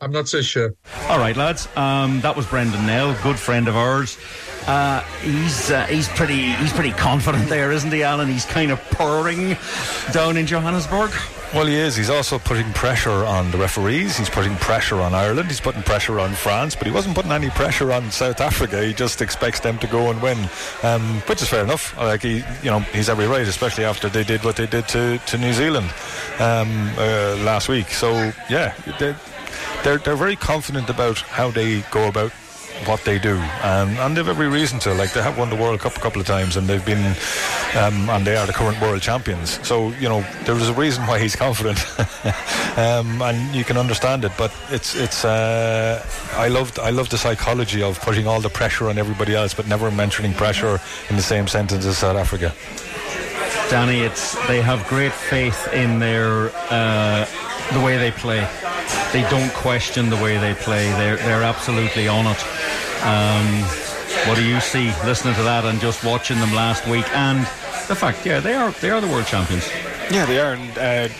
[0.00, 0.74] I'm not so sure.
[1.08, 1.68] All right, lads.
[1.76, 4.16] Um, that was Brendan Nell, good friend of ours.
[4.66, 8.28] Uh, he's uh, he's pretty he's pretty confident there, isn't he, Alan?
[8.28, 9.56] He's kind of purring
[10.12, 11.10] down in Johannesburg.
[11.52, 11.96] Well, he is.
[11.96, 14.16] He's also putting pressure on the referees.
[14.16, 15.48] He's putting pressure on Ireland.
[15.48, 18.84] He's putting pressure on France, but he wasn't putting any pressure on South Africa.
[18.84, 20.38] He just expects them to go and win,
[20.84, 21.96] um, which is fair enough.
[21.96, 25.18] Like he, you know, he's every right, especially after they did what they did to,
[25.18, 25.92] to New Zealand
[26.38, 27.88] um, uh, last week.
[27.88, 29.16] So yeah, they're,
[29.82, 32.30] they're they're very confident about how they go about
[32.86, 34.94] what they do, and, they've every reason to.
[34.94, 37.16] Like they have won the World Cup a couple of times, and they've been,
[37.76, 39.64] um, and they are the current world champions.
[39.66, 41.78] So you know there is a reason why he's confident,
[42.78, 44.32] um, and you can understand it.
[44.36, 48.88] But it's it's uh, I loved I love the psychology of putting all the pressure
[48.88, 52.52] on everybody else, but never mentioning pressure in the same sentence as South Africa.
[53.70, 57.24] Danny, it's they have great faith in their uh,
[57.72, 58.46] the way they play.
[59.12, 60.90] They don't question the way they play.
[60.92, 62.44] They're they're absolutely on it.
[63.02, 63.62] Um,
[64.28, 67.40] what do you see listening to that and just watching them last week and
[67.88, 69.68] the fact, yeah, they are they are the world champions.
[70.10, 70.54] Yeah, they are.
[70.54, 71.14] And, uh,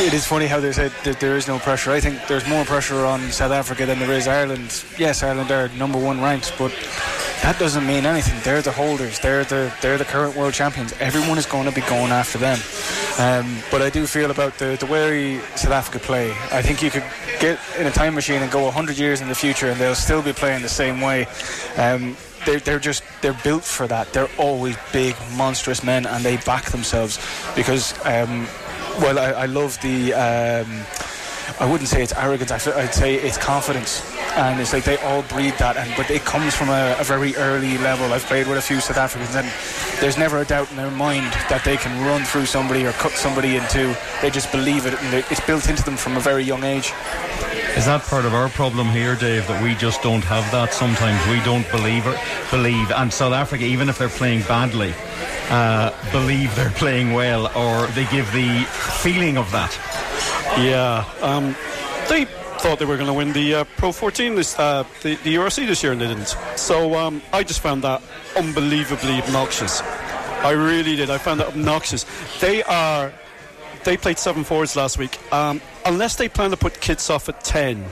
[0.00, 1.92] it is funny how they said that there is no pressure.
[1.92, 4.84] I think there's more pressure on South Africa than there is Ireland.
[4.98, 6.72] Yes, Ireland are number one ranked, but
[7.42, 8.40] that doesn't mean anything.
[8.44, 9.18] They're the holders.
[9.18, 10.92] They're the they're the current world champions.
[11.00, 12.58] Everyone is going to be going after them.
[13.18, 16.30] Um, but I do feel about the the way South Africa play.
[16.52, 17.04] I think you could
[17.40, 20.22] get in a time machine and go 100 years in the future, and they'll still
[20.22, 21.26] be playing the same way.
[21.76, 24.12] Um, they're, they're just they're built for that.
[24.12, 27.18] They're always big, monstrous men, and they back themselves
[27.54, 27.94] because.
[28.06, 28.46] Um,
[29.00, 30.12] well, I, I, love the.
[31.60, 32.50] I wouldn't say it's arrogance.
[32.50, 34.02] I'd say it's confidence,
[34.36, 35.76] and it's like they all breed that.
[35.76, 38.12] And but it comes from a, a, very early level.
[38.12, 39.50] I've played with a few South Africans, and
[40.00, 43.12] there's never a doubt in their mind that they can run through somebody or cut
[43.12, 43.94] somebody in two.
[44.20, 46.92] They just believe it, and it's built into them from a very young age.
[47.76, 49.46] Is that part of our problem here, Dave?
[49.48, 50.72] That we just don't have that.
[50.72, 52.18] Sometimes we don't believe it,
[52.50, 54.92] believe, and South Africa, even if they're playing badly,
[55.48, 58.64] uh, believe they're playing well, or they give the
[59.02, 59.72] feeling of that.
[60.58, 61.56] Yeah, um,
[62.08, 62.26] they
[62.62, 65.66] thought they were going to win the uh, Pro 14 this uh, the, the URC
[65.66, 66.36] this year and they didn't.
[66.56, 68.02] So um, I just found that
[68.36, 69.80] unbelievably obnoxious.
[69.80, 71.10] I really did.
[71.10, 72.04] I found that obnoxious.
[72.40, 73.12] They are.
[73.84, 75.18] They played seven forwards last week.
[75.32, 77.84] Um, unless they plan to put Kitshoff at ten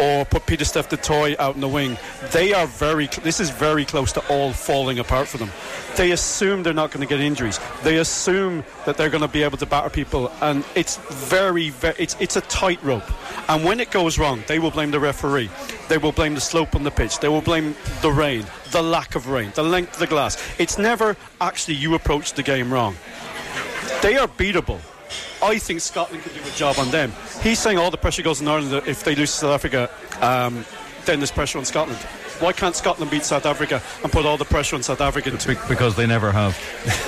[0.00, 1.98] or put Pieter-Steph du Toit out in the wing,
[2.32, 3.06] they are very.
[3.22, 5.50] This is very close to all falling apart for them.
[5.96, 7.60] They assume they're not going to get injuries.
[7.82, 11.94] They assume that they're going to be able to batter people, and it's very, very
[11.98, 13.04] it's it's a tightrope.
[13.48, 15.50] And when it goes wrong, they will blame the referee.
[15.88, 17.18] They will blame the slope on the pitch.
[17.18, 20.38] They will blame the rain, the lack of rain, the length of the glass.
[20.58, 22.96] It's never actually you approach the game wrong.
[24.02, 24.80] They are beatable.
[25.42, 27.12] I think Scotland could do a job on them.
[27.42, 29.90] He's saying all the pressure goes on Ireland if they lose to South Africa.
[30.20, 30.64] Um,
[31.06, 31.98] then there's pressure on Scotland.
[32.40, 35.30] Why can't Scotland beat South Africa and put all the pressure on South Africa?
[35.46, 36.58] Be- because they never have.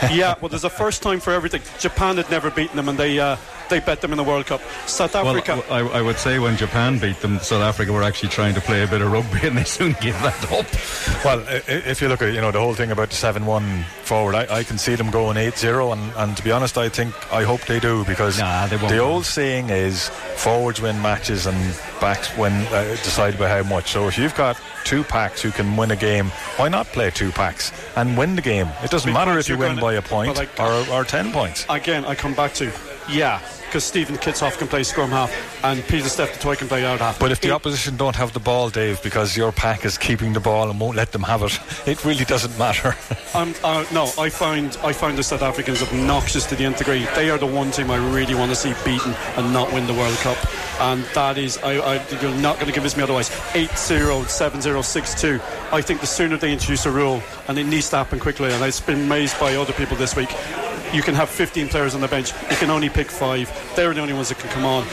[0.12, 1.62] yeah, well, there's a first time for everything.
[1.78, 3.36] Japan had never beaten them, and they uh,
[3.72, 4.60] they bet them in the World Cup.
[4.86, 5.62] South Africa.
[5.68, 8.60] Well, I, I, would say when Japan beat them, South Africa were actually trying to
[8.60, 10.66] play a bit of rugby, and they soon gave that up.
[11.24, 14.58] Well, if you look at you know the whole thing about the seven-one forward, I,
[14.58, 17.62] I, can see them going 8-0, and, and to be honest, I think I hope
[17.62, 21.56] they do because nah, they the old saying is forwards win matches and
[22.00, 23.92] backs win uh, decide by how much.
[23.92, 27.30] So if you've got two packs who can win a game, why not play two
[27.30, 28.68] packs and win the game?
[28.82, 31.64] It doesn't because matter if you win by a point like, or, or 10 points.
[31.70, 32.72] Again, I come back to,
[33.08, 33.40] yeah,
[33.72, 35.32] because Stephen Kitshoff can play scrum half
[35.64, 37.18] and Peter Toit can play out half.
[37.18, 40.40] But if the opposition don't have the ball, Dave, because your pack is keeping the
[40.40, 42.94] ball and won't let them have it, it really doesn't matter.
[43.34, 47.06] um, uh, no, I find I find the South Africans obnoxious to the nth degree.
[47.14, 49.94] They are the one team I really want to see beaten and not win the
[49.94, 50.36] World Cup.
[50.78, 53.30] And that is, I, I, you're not going to convince me otherwise.
[53.54, 55.40] 8 0, 7 0, 6 2.
[55.72, 58.62] I think the sooner they introduce a rule, and it needs to happen quickly, and
[58.62, 60.28] I've been amazed by other people this week,
[60.92, 62.32] you can have 15 players on the bench.
[62.50, 63.50] You can only pick five.
[63.74, 64.86] They're the only ones that can come on.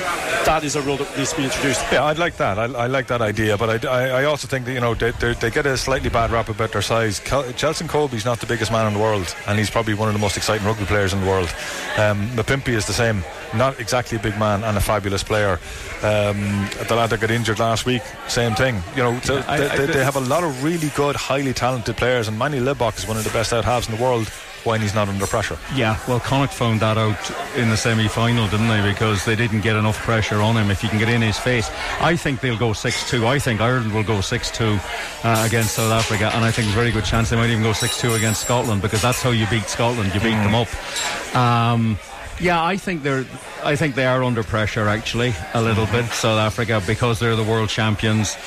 [0.45, 1.82] That is a rule that needs to be introduced.
[1.91, 2.58] Yeah, I'd like that.
[2.58, 5.52] I, I like that idea, but I, I, also think that you know they, they,
[5.52, 7.20] get a slightly bad rap about their size.
[7.20, 10.20] Cheslin Kolbe's not the biggest man in the world, and he's probably one of the
[10.20, 11.54] most exciting rugby players in the world.
[11.97, 13.24] Um, Mapimpi is the same.
[13.54, 15.60] Not exactly a big man and a fabulous player.
[16.02, 18.82] Um, the lad that got injured last week, same thing.
[18.95, 19.41] You know, they,
[19.76, 23.08] they, they, have a lot of really good, highly talented players, and Manny Libbok is
[23.08, 24.32] one of the best out halves in the world
[24.66, 25.57] when he's not under pressure.
[25.76, 28.82] Yeah, well, Connacht found that out in the semi-final, didn't they?
[28.82, 30.72] Because they didn't get enough pressure on him.
[30.72, 33.26] If you can get in his face, I think they'll go six-two.
[33.28, 34.80] I think Ireland will go six-two
[35.24, 37.64] uh, against South Africa, and I think there's a very good chance they might even
[37.64, 40.14] go six-two against Scotland because that's how you beat Scotland.
[40.14, 40.43] You beat mm.
[40.43, 41.36] them up.
[41.36, 41.97] Um,
[42.39, 43.26] yeah, I think they're.
[43.64, 47.43] I think they are under pressure actually a little bit South Africa because they're the
[47.43, 48.38] world champions,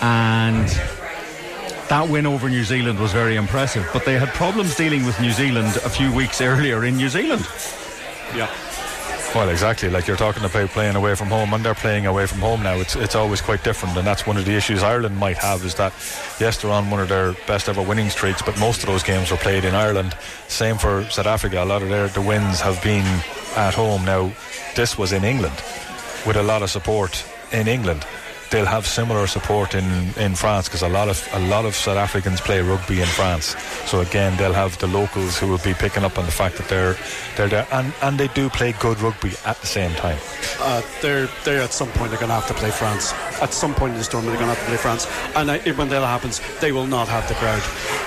[0.00, 0.66] and
[1.92, 3.86] that win over New Zealand was very impressive.
[3.92, 7.46] But they had problems dealing with New Zealand a few weeks earlier in New Zealand.
[8.34, 8.48] Yeah.
[9.34, 9.90] Well, exactly.
[9.90, 12.76] Like you're talking about playing away from home, and they're playing away from home now.
[12.76, 15.74] It's it's always quite different, and that's one of the issues Ireland might have is
[15.74, 15.92] that
[16.40, 19.30] yes, they're on one of their best ever winning streaks, but most of those games
[19.30, 20.16] were played in Ireland.
[20.48, 21.62] Same for South Africa.
[21.62, 23.04] A lot of their the wins have been
[23.54, 24.06] at home.
[24.06, 24.32] Now,
[24.76, 25.62] this was in England
[26.26, 27.22] with a lot of support
[27.52, 28.06] in England
[28.52, 29.84] they'll have similar support in,
[30.18, 33.56] in France because a lot of a lot of South Africans play rugby in France.
[33.86, 36.68] So again, they'll have the locals who will be picking up on the fact that
[36.68, 36.96] they're
[37.36, 40.18] they're there, and, and they do play good rugby at the same time.
[40.60, 43.12] Uh, they're they're at some point they're going to have to play France.
[43.40, 45.58] At some point in this tournament, they're going to have to play France, and I,
[45.72, 47.62] when that happens, they will not have the crowd.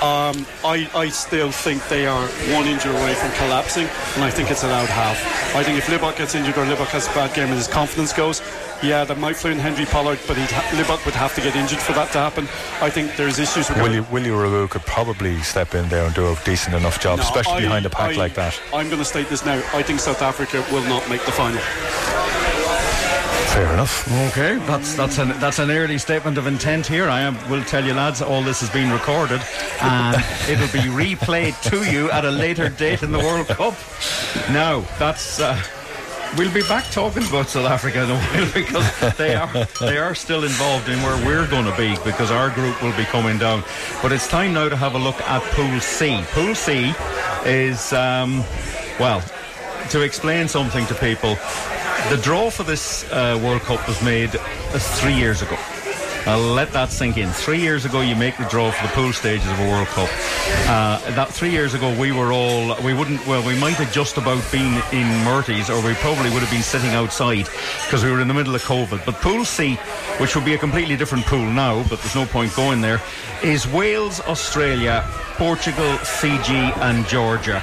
[0.05, 4.51] Um, I I still think they are one injury away from collapsing, and I think
[4.51, 5.17] it's allowed half.
[5.55, 8.13] I think if Libbok gets injured or Libbok has a bad game and his confidence
[8.13, 8.41] goes,
[8.83, 11.55] yeah, they might fly in Handré Pollard, but he'd ha- Libbok would have to get
[11.55, 12.45] injured for that to happen.
[12.81, 16.27] I think there's issues with Willie, Willie Rabu could probably step in there and do
[16.27, 18.59] a decent enough job, no, especially I, behind a pack I, like that.
[18.73, 19.57] I'm going to state this now.
[19.73, 21.61] I think South Africa will not make the final.
[23.55, 24.05] Fair enough.
[24.31, 27.07] Okay, that's that's an that's an early statement of intent here.
[27.07, 29.41] I am, will tell you, lads, all this has been recorded,
[29.81, 30.17] and
[30.49, 33.75] it'll be replayed to you at a later date in the World Cup.
[34.51, 35.39] Now, that's.
[35.39, 35.61] Uh,
[36.37, 40.15] we'll be back talking about South Africa in a while because they are they are
[40.15, 43.63] still involved in where we're going to be because our group will be coming down.
[44.01, 46.21] But it's time now to have a look at Pool C.
[46.31, 46.93] Pool C
[47.45, 48.43] is um,
[48.99, 49.23] well
[49.89, 51.35] to explain something to people.
[52.09, 55.57] The draw for this uh, World Cup was made uh, three years ago.
[56.27, 57.29] I'll let that sink in.
[57.29, 60.09] Three years ago, you make the draw for the pool stages of a World Cup.
[60.67, 63.25] Uh, that three years ago, we were all we wouldn't.
[63.27, 66.63] Well, we might have just about been in Murty's, or we probably would have been
[66.63, 67.47] sitting outside
[67.85, 69.05] because we were in the middle of COVID.
[69.05, 69.75] But Pool C,
[70.17, 72.99] which would be a completely different pool now, but there's no point going there,
[73.43, 75.03] is Wales, Australia,
[75.37, 77.61] Portugal, Fiji, and Georgia.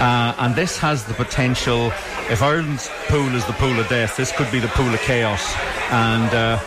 [0.00, 1.92] Uh, and this has the potential.
[2.28, 5.54] If Ireland's pool is the pool of death, this could be the pool of chaos.
[5.90, 6.58] And uh,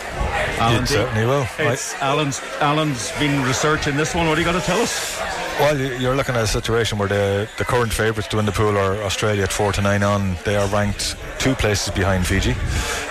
[0.57, 1.47] Alan, it certainly will.
[1.59, 4.27] It's Alan's, Alan's been researching this one.
[4.27, 5.19] What are you going to tell us?
[5.59, 8.77] Well, you're looking at a situation where the, the current favourites to win the pool
[8.77, 10.35] are Australia at 4 to 9 on.
[10.45, 12.53] They are ranked two places behind Fiji.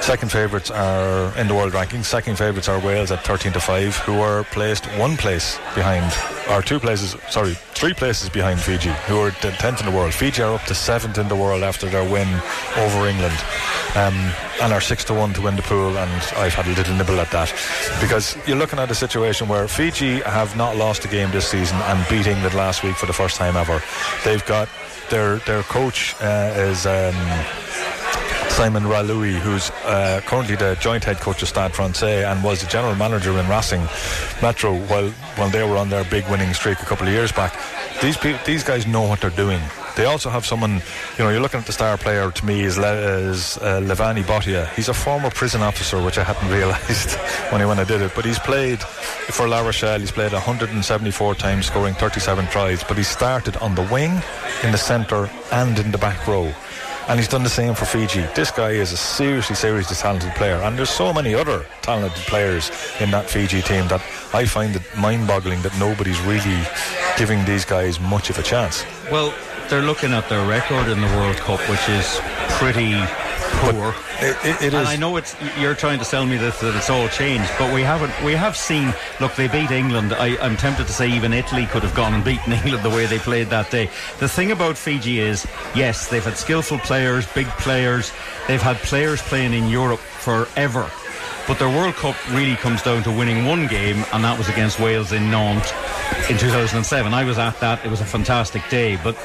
[0.01, 2.05] Second favourites are in the world rankings.
[2.05, 6.13] Second favourites are Wales at 13 to 5, who are placed one place behind,
[6.51, 10.15] or two places, sorry, three places behind Fiji, who are 10th in the world.
[10.15, 12.29] Fiji are up to 7th in the world after their win
[12.77, 13.37] over England.
[13.95, 14.15] Um,
[14.61, 17.19] and are 6 to 1 to win the pool, and I've had a little nibble
[17.21, 17.53] at that.
[18.01, 21.79] Because you're looking at a situation where Fiji have not lost a game this season
[21.79, 23.83] and beat England last week for the first time ever.
[24.25, 24.69] They've got
[25.11, 26.87] their their coach uh, is.
[26.87, 27.15] Um,
[28.57, 32.67] Simon Raiwalui, who's uh, currently the joint head coach of Stade Francais and was the
[32.67, 33.83] general manager in Racing
[34.41, 37.53] Metro while, while they were on their big winning streak a couple of years back.
[38.01, 39.61] These these guys know what they're doing.
[39.95, 40.81] They also have someone,
[41.19, 44.23] you know, you're looking at the star player to me is, Le- is uh, Levani
[44.23, 44.71] Botia.
[44.71, 47.13] He's a former prison officer, which I hadn't realised
[47.53, 48.13] when when I did it.
[48.15, 52.83] But he's played for La Rochelle, he's played 174 times, scoring 37 tries.
[52.83, 54.23] But he started on the wing,
[54.63, 56.55] in the centre, and in the back row
[57.09, 58.23] and he's done the same for Fiji.
[58.35, 62.71] This guy is a seriously, seriously talented player, and there's so many other talented players
[63.01, 64.03] in that Fiji team that
[64.35, 66.63] I find it mind-boggling that nobody's really
[67.17, 68.85] giving these guys much of a chance.
[69.11, 69.33] Well,
[69.69, 72.21] they're looking at their record in the World Cup, which is
[72.59, 72.95] pretty
[73.57, 73.95] poor.
[74.21, 76.91] It, it, it and I know it's you're trying to sell me this that it's
[76.91, 78.13] all changed, but we haven't.
[78.25, 78.95] We have seen.
[79.21, 80.13] Look, they beat England.
[80.15, 83.07] I, I'm tempted to say even Italy could have gone and beaten England the way
[83.07, 83.91] they played that day.
[84.19, 88.13] The thing about Fiji is, yes, they've had skillful players, big players.
[88.49, 90.91] They've had players playing in Europe forever.
[91.47, 94.81] But their World Cup really comes down to winning one game, and that was against
[94.81, 95.71] Wales in Nantes
[96.29, 97.15] in 2007.
[97.15, 97.85] I was at that.
[97.85, 98.99] It was a fantastic day.
[99.03, 99.17] But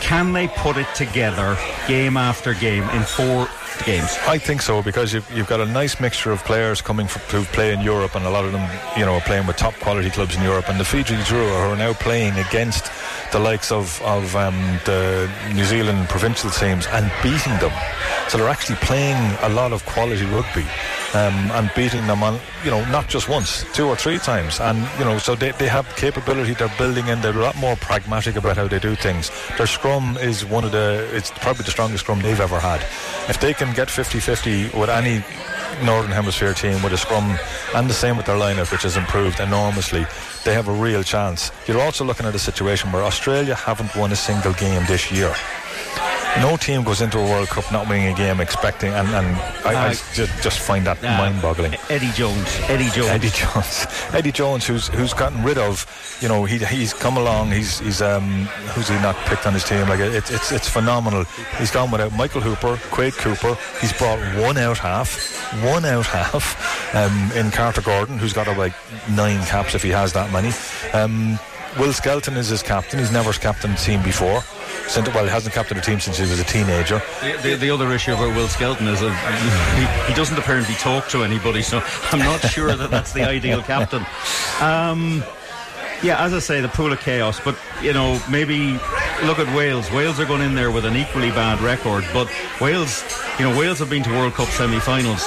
[0.00, 1.56] can they put it together
[1.86, 3.48] game after game in four
[3.82, 4.16] games?
[4.26, 7.46] I think so because you've, you've got a nice mixture of players coming from, to
[7.52, 10.10] play in Europe, and a lot of them, you know, are playing with top quality
[10.10, 10.68] clubs in Europe.
[10.68, 12.90] And the Fiji Drua are now playing against
[13.32, 14.54] the likes of, of um,
[14.84, 17.72] the New Zealand provincial teams and beating them.
[18.28, 20.66] So they're actually playing a lot of quality rugby.
[21.14, 24.60] Um, and beating them on, you know, not just once, two or three times.
[24.60, 27.20] And, you know, so they, they have capability they're building in.
[27.20, 29.30] They're a lot more pragmatic about how they do things.
[29.58, 32.80] Their scrum is one of the, it's probably the strongest scrum they've ever had.
[33.28, 35.24] If they can get 50 50 with any
[35.84, 37.38] Northern Hemisphere team with a scrum
[37.74, 40.06] and the same with their lineup, which has improved enormously,
[40.44, 41.50] they have a real chance.
[41.66, 45.34] You're also looking at a situation where Australia haven't won a single game this year
[46.40, 49.74] no team goes into a World Cup not winning a game expecting, and, and I,
[49.74, 51.74] uh, I just, just, find that uh, mind-boggling.
[51.90, 55.86] Eddie Jones, Eddie Jones, Eddie Jones, Eddie Jones, who's who's gotten rid of,
[56.20, 57.50] you know, he he's come along.
[57.50, 59.88] He's he's um who's he not picked on his team?
[59.88, 61.24] Like it, it's it's phenomenal.
[61.58, 63.56] He's gone without Michael Hooper, Quade Cooper.
[63.80, 68.74] He's brought one out half, one out half um, in Carter Gordon, who's got like
[69.10, 70.52] nine caps if he has that many.
[70.92, 71.38] Um,
[71.78, 72.98] Will Skelton is his captain.
[72.98, 74.42] He's never captained the team before.
[75.14, 77.00] Well, he hasn't captained a team since he was a teenager.
[77.20, 81.08] The, the, the other issue about Will Skelton is that he, he, doesn't apparently talk
[81.08, 84.04] to anybody, so I'm not sure that that's the ideal captain.
[84.60, 85.24] Um,
[86.02, 87.40] yeah, as I say, the pool of chaos.
[87.40, 88.72] But you know, maybe
[89.24, 89.90] look at Wales.
[89.92, 92.30] Wales are going in there with an equally bad record, but
[92.60, 93.04] Wales,
[93.38, 95.22] you know, Wales have been to World Cup semi-finals.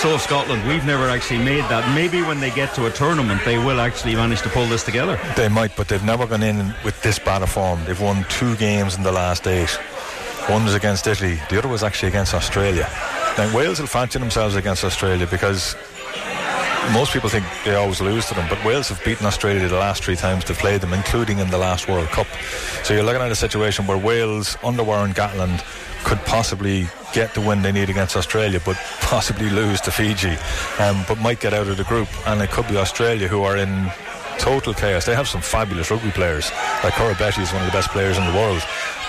[0.00, 0.66] So have Scotland.
[0.66, 1.94] We've never actually made that.
[1.94, 5.20] Maybe when they get to a tournament, they will actually manage to pull this together.
[5.36, 7.84] They might, but they've never gone in with this bad a form.
[7.84, 9.70] They've won two games in the last eight.
[10.48, 11.38] One was against Italy.
[11.50, 12.88] The other was actually against Australia.
[13.36, 15.76] Now Wales will fancy themselves against Australia because
[16.92, 20.02] most people think they always lose to them, but Wales have beaten Australia the last
[20.02, 22.26] three times they've played them, including in the last World Cup.
[22.82, 25.64] So you're looking at a situation where Wales, under Warren Gatland,
[26.04, 30.36] could possibly get the win they need against Australia, but possibly lose to Fiji,
[30.78, 32.08] um, but might get out of the group.
[32.26, 33.90] And it could be Australia who are in
[34.38, 35.04] total chaos.
[35.04, 36.50] They have some fabulous rugby players.
[36.82, 38.62] Like Koroibete is one of the best players in the world.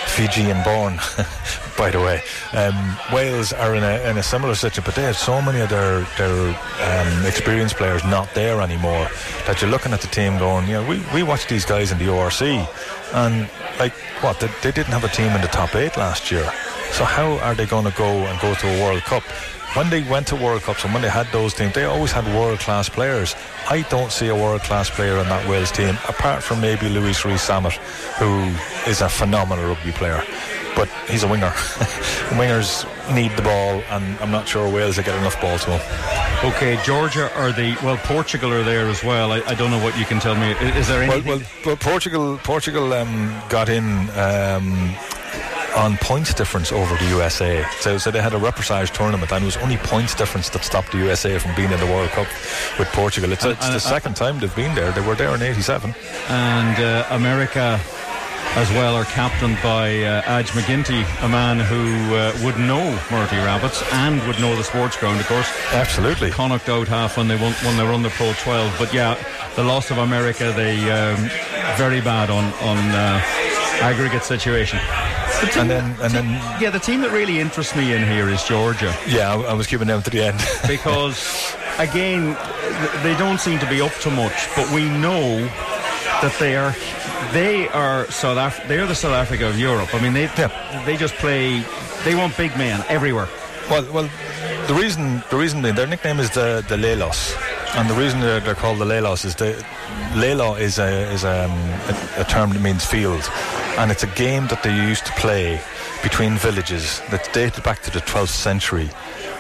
[0.08, 0.96] Fijian born,
[1.78, 2.22] by the way.
[2.54, 5.70] Um, Wales are in a, in a similar situation, but they have so many of
[5.70, 9.08] their, their um, experienced players not there anymore
[9.48, 11.98] that you're looking at the team going, you know, we, we watched these guys in
[11.98, 12.68] the URC
[13.14, 13.50] and,
[13.80, 16.50] like, what, they, they didn't have a team in the top eight last year.
[16.92, 19.24] So how are they going to go and go to a World Cup?
[19.74, 22.26] When they went to World Cups and when they had those teams, they always had
[22.36, 23.36] world class players.
[23.70, 27.24] I don't see a world class player on that Wales team, apart from maybe Louis
[27.24, 27.78] Rees-Zammit,
[28.18, 30.24] who is a phenomenal rugby player.
[30.76, 31.50] But he's a winger.
[32.32, 36.52] Wingers need the ball, and I'm not sure Wales will get enough ball to him.
[36.52, 39.32] Okay, Georgia are the well, Portugal are there as well.
[39.32, 40.52] I, I don't know what you can tell me.
[40.52, 41.22] Is, is there any?
[41.22, 44.10] Well, well, Portugal, Portugal um, got in.
[44.12, 44.96] Um,
[45.76, 47.66] on points difference over the USA.
[47.80, 50.92] So, so they had a repechage tournament, and it was only points difference that stopped
[50.92, 52.28] the USA from being in the World Cup
[52.78, 53.32] with Portugal.
[53.32, 54.92] It's, it's the second time they've been there.
[54.92, 55.94] They were there in '87.
[56.30, 57.80] And uh, America
[58.56, 63.38] as well are captained by uh, AJ MacGinty, a man who uh, would know Murty
[63.38, 65.50] Rabbitt's and would know the sports ground, of course.
[65.72, 66.32] Absolutely.
[66.32, 68.76] Connacht out half when they won, when they run the Pro 12.
[68.78, 69.18] But yeah,
[69.56, 71.30] the loss of America, they um,
[71.78, 73.22] very bad on on uh,
[73.82, 74.80] aggregate situation.
[75.58, 76.26] And then, and then,
[76.62, 78.96] yeah, the team that really interests me in here is Georgia.
[79.08, 82.38] Yeah, I, I was keeping them to the end because, again,
[83.04, 85.40] they don't seem to be up to much, but we know
[86.22, 86.76] that they are
[87.34, 89.94] they are South Af- they are the South Africa of Europe.
[89.94, 90.84] I mean, they yeah.
[90.86, 91.64] they just play.
[92.04, 93.28] They want big men everywhere.
[93.70, 94.10] Well, well,
[94.68, 97.36] the reason the reason their nickname is the the Lelos.
[97.74, 99.54] And the reason they're, they're called the Lelos is the
[100.14, 103.24] Lelo is a is a, um, a, a, term that means field,
[103.78, 105.62] and it's a game that they used to play
[106.04, 108.88] between villages that dated back to the 12th century,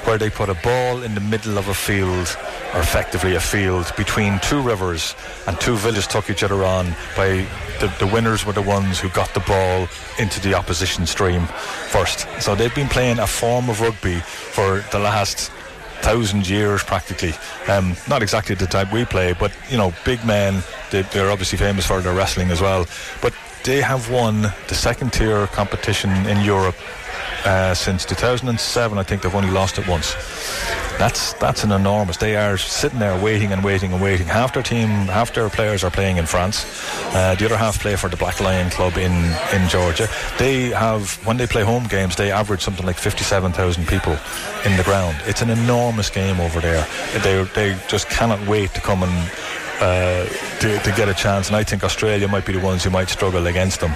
[0.06, 2.38] where they put a ball in the middle of a field,
[2.74, 5.14] or effectively a field between two rivers,
[5.46, 6.96] and two villages took each other on.
[7.18, 7.46] By
[7.82, 11.48] the, the winners were the ones who got the ball into the opposition stream
[11.90, 12.28] first.
[12.40, 15.52] So they've been playing a form of rugby for the last
[16.02, 17.34] thousand years practically.
[17.68, 20.64] Um, not exactly the type we play, but you know, big men.
[20.91, 22.86] They, they're obviously famous for their wrestling as well.
[23.22, 23.34] But
[23.64, 26.76] they have won the second tier competition in Europe
[27.46, 28.98] uh, since 2007.
[28.98, 30.16] I think they've only lost it once.
[30.98, 32.18] That's that's an enormous.
[32.18, 34.28] They are sitting there waiting and waiting and waiting.
[34.28, 36.66] Half their team, half their players are playing in France.
[37.16, 39.12] Uh, the other half play for the Black Lion Club in
[39.54, 40.08] in Georgia.
[40.38, 44.16] They have when they play home games, they average something like 57,000 people
[44.66, 45.18] in the ground.
[45.26, 46.86] It's an enormous game over there.
[47.24, 49.32] They they just cannot wait to come and
[49.82, 50.26] uh,
[50.60, 51.48] to, to, get a chance.
[51.48, 53.90] And I think Australia might be the ones who might struggle against them.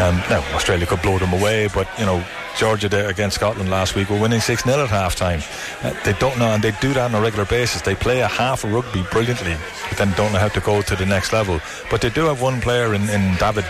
[0.00, 2.24] Um, now, Australia could blow them away, but, you know,
[2.58, 5.40] Georgia did against Scotland last week were winning 6 0 at half time.
[5.80, 7.82] Uh, they don't know, and they do that on a regular basis.
[7.82, 9.56] They play a half rugby brilliantly,
[9.88, 11.60] but then don't know how to go to the next level.
[11.88, 13.64] But they do have one player in, in Davit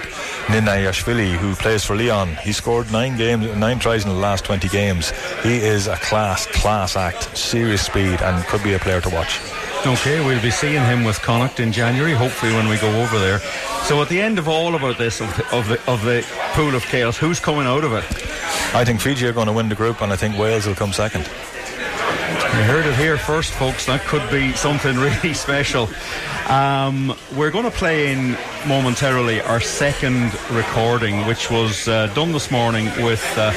[0.47, 2.35] Niniashvili, who plays for Lyon.
[2.37, 5.11] He scored nine games, nine tries in the last 20 games.
[5.43, 9.39] He is a class, class act, serious speed, and could be a player to watch.
[9.87, 13.39] Okay, we'll be seeing him with Connacht in January, hopefully when we go over there.
[13.85, 16.75] So at the end of all about this, of the, of the, of the pool
[16.75, 18.05] of chaos, who's coming out of it?
[18.75, 20.93] I think Fiji are going to win the group, and I think Wales will come
[20.93, 21.23] second.
[21.23, 23.87] You heard it here first, folks.
[23.87, 25.89] That could be something really special.
[26.49, 32.51] Um, we're going to play in momentarily our second recording, which was uh, done this
[32.51, 33.25] morning with.
[33.39, 33.53] Uh,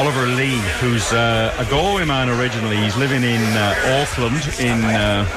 [0.00, 2.78] Oliver Lee, who's uh, a Galway man originally.
[2.78, 5.28] He's living in uh, Auckland in uh,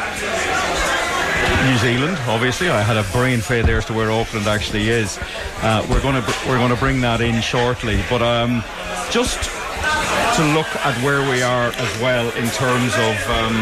[1.68, 2.18] New Zealand.
[2.30, 5.20] Obviously, I had a brain fade there as to where Auckland actually is.
[5.62, 8.64] Uh, we're going to we're going to bring that in shortly, but um,
[9.12, 13.56] just to look at where we are as well in terms of um,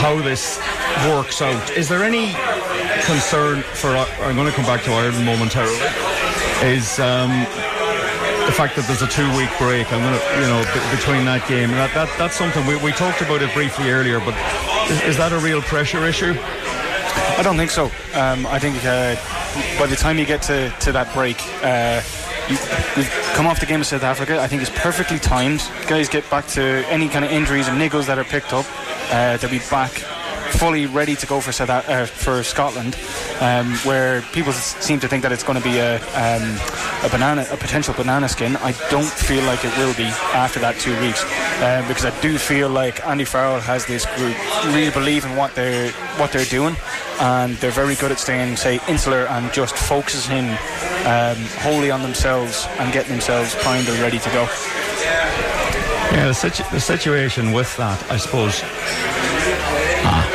[0.00, 0.58] how this
[1.12, 1.76] works out.
[1.76, 2.32] Is there any
[3.04, 3.88] concern for?
[4.24, 5.76] I'm going to come back to Ireland momentarily.
[6.64, 7.44] Is um,
[8.52, 9.90] the fact that there's a two week break.
[9.90, 11.70] I'm to, you know, b- between that game.
[11.70, 14.20] That, that that's something we, we talked about it briefly earlier.
[14.20, 14.36] But
[14.92, 16.36] is, is that a real pressure issue?
[16.36, 17.86] I don't think so.
[18.12, 19.16] Um, I think uh,
[19.80, 22.02] by the time you get to, to that break, uh,
[22.52, 22.58] you,
[22.94, 24.38] we've come off the game of South Africa.
[24.38, 25.64] I think it's perfectly timed.
[25.88, 28.66] Guys get back to any kind of injuries and niggles that are picked up.
[29.08, 29.92] Uh, they'll be back
[30.52, 32.94] fully ready to go for South, uh, for Scotland,
[33.40, 36.58] um, where people seem to think that it's going to be a, um,
[37.04, 38.56] a banana, a potential banana skin.
[38.56, 41.24] I don't feel like it will be after that two weeks,
[41.62, 44.36] uh, because I do feel like Andy Farrell has this group
[44.74, 46.76] really believe in what they're what they're doing,
[47.20, 50.48] and they're very good at staying, say, insular and just focusing
[51.06, 54.48] um, wholly on themselves and getting themselves primed and ready to go.
[56.12, 58.62] Yeah, the, situ- the situation with that, I suppose.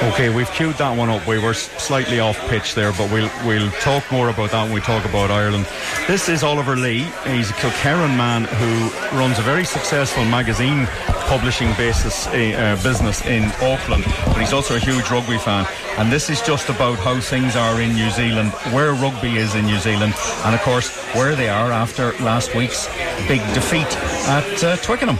[0.04, 1.26] Okay, we've queued that one up.
[1.26, 4.80] We were slightly off pitch there, but we'll we'll talk more about that when we
[4.80, 5.68] talk about Ireland.
[6.06, 7.00] This is Oliver Lee.
[7.26, 10.86] He's a Kilkerrin man who runs a very successful magazine
[11.26, 15.66] publishing basis uh, business in Auckland, but he's also a huge rugby fan.
[15.98, 19.66] And this is just about how things are in New Zealand, where rugby is in
[19.66, 20.14] New Zealand,
[20.46, 22.88] and of course where they are after last week's
[23.28, 23.92] big defeat
[24.28, 25.18] at uh, Twickenham.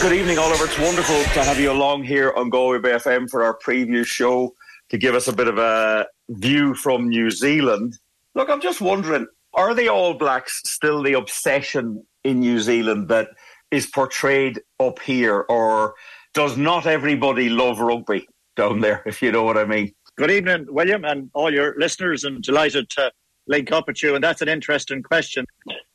[0.00, 0.64] Good evening, Oliver.
[0.64, 4.54] It's wonderful to have you along here on Galway Bay FM for our preview show
[4.88, 7.98] to give us a bit of a view from New Zealand.
[8.34, 13.28] Look, I'm just wondering, are the All Blacks still the obsession in New Zealand that
[13.70, 15.94] is portrayed up here, or
[16.32, 19.92] does not everybody love rugby down there, if you know what I mean?
[20.16, 23.12] Good evening, William, and all your listeners, and delighted to
[23.48, 24.14] link up with you.
[24.14, 25.46] And that's an interesting question.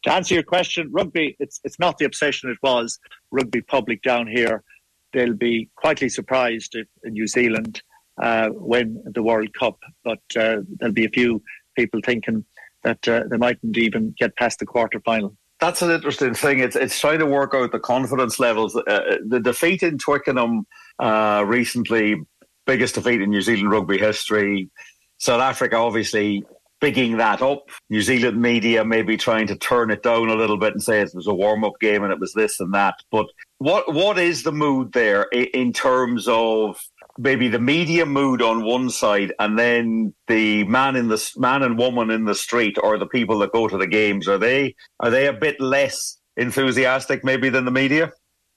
[0.04, 3.00] To answer your question, rugby, it's, it's not the obsession it was.
[3.34, 4.64] Rugby public down here,
[5.12, 7.82] they'll be quietly surprised if New Zealand
[8.22, 11.42] uh, win the World Cup, but uh, there'll be a few
[11.76, 12.46] people thinking
[12.84, 15.36] that uh, they mightn't even get past the quarter final.
[15.60, 16.60] That's an interesting thing.
[16.60, 18.76] It's it's trying to work out the confidence levels.
[18.76, 20.68] Uh, the defeat in Twickenham
[21.00, 22.16] uh, recently,
[22.66, 24.70] biggest defeat in New Zealand rugby history.
[25.18, 26.44] South Africa obviously
[26.84, 27.70] bigging that up.
[27.90, 31.12] New Zealand media maybe trying to turn it down a little bit and say it
[31.14, 32.96] was a warm up game and it was this and that.
[33.10, 33.28] But
[33.60, 36.78] what what is the mood there in terms of
[37.18, 41.78] maybe the media mood on one side and then the man in the man and
[41.78, 45.10] woman in the street or the people that go to the games are they are
[45.10, 48.12] they a bit less enthusiastic maybe than the media?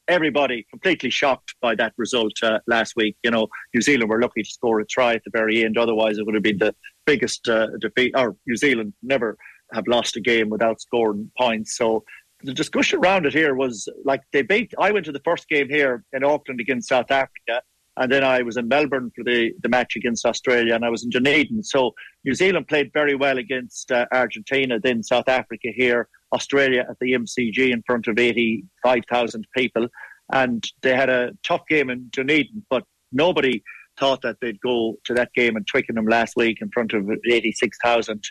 [0.09, 3.17] everybody completely shocked by that result uh, last week.
[3.25, 5.77] You know, New Zealand were lucky to score a try at the very end.
[5.77, 6.75] Otherwise, it would have been the
[7.07, 8.13] biggest uh, defeat.
[8.17, 9.37] Or New Zealand never
[9.73, 11.77] have lost a game without scoring points.
[11.77, 12.05] So
[12.43, 14.73] the discussion around it here was like they beat.
[14.79, 17.63] I went to the first game here in Auckland against South Africa.
[17.99, 21.03] And then I was in Melbourne for the, the match against Australia, and I was
[21.03, 21.63] in Dunedin.
[21.63, 21.95] So
[22.25, 27.13] New Zealand played very well against uh, Argentina, then South Africa here, Australia at the
[27.13, 29.89] MCG in front of 85,000 people.
[30.31, 33.63] And they had a tough game in Dunedin, but nobody
[33.99, 38.23] thought that they'd go to that game in Twickenham last week in front of 86,000.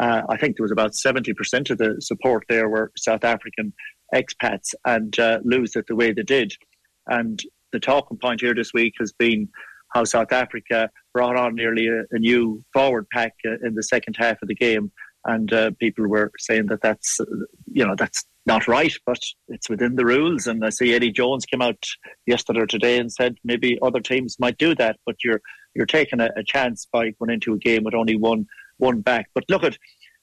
[0.00, 3.72] Uh, I think there was about 70% of the support there were South African
[4.14, 6.52] expats and uh, lose it the way they did.
[7.06, 7.40] And
[7.72, 9.48] the talking point here this week has been
[9.92, 14.16] how South Africa brought on nearly a, a new forward pack uh, in the second
[14.18, 14.92] half of the game,
[15.24, 17.18] and uh, people were saying that that's
[17.66, 20.46] you know that's not right, but it's within the rules.
[20.46, 21.82] And I see Eddie Jones came out
[22.26, 25.40] yesterday or today and said maybe other teams might do that, but you're
[25.74, 28.46] you're taking a, a chance by going into a game with only one
[28.78, 29.28] one back.
[29.34, 29.76] But look at,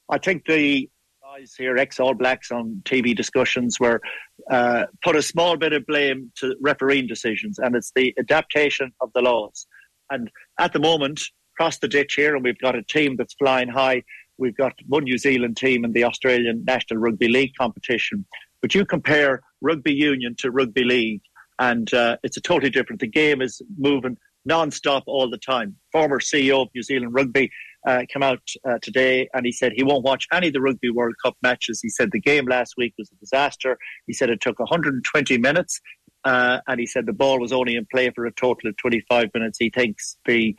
[0.09, 0.89] I think the
[1.24, 4.01] guys here, ex All Blacks on TV discussions, were
[4.49, 9.11] uh, put a small bit of blame to refereeing decisions, and it's the adaptation of
[9.13, 9.68] the laws.
[10.09, 11.22] And at the moment,
[11.55, 14.03] across the ditch here, and we've got a team that's flying high.
[14.38, 18.25] We've got one New Zealand team in the Australian National Rugby League competition.
[18.61, 21.21] But you compare rugby union to rugby league,
[21.59, 23.01] and uh, it's a totally different.
[23.01, 25.75] The game is moving non-stop all the time.
[25.91, 27.51] Former CEO of New Zealand Rugby
[27.85, 30.89] uh, came out uh, today and he said he won't watch any of the Rugby
[30.89, 31.81] World Cup matches.
[31.81, 33.77] He said the game last week was a disaster.
[34.07, 35.79] He said it took 120 minutes.
[36.23, 39.29] Uh, and he said the ball was only in play for a total of 25
[39.33, 39.57] minutes.
[39.59, 40.55] He thinks the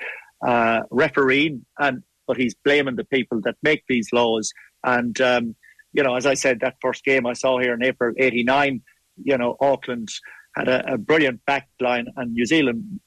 [0.46, 4.52] uh, referee, and but he's blaming the people that make these laws.
[4.84, 5.56] And um,
[5.92, 8.82] you know, as I said, that first game I saw here in April '89,
[9.24, 10.10] you know, Auckland
[10.54, 13.00] had a, a brilliant back line, and New Zealand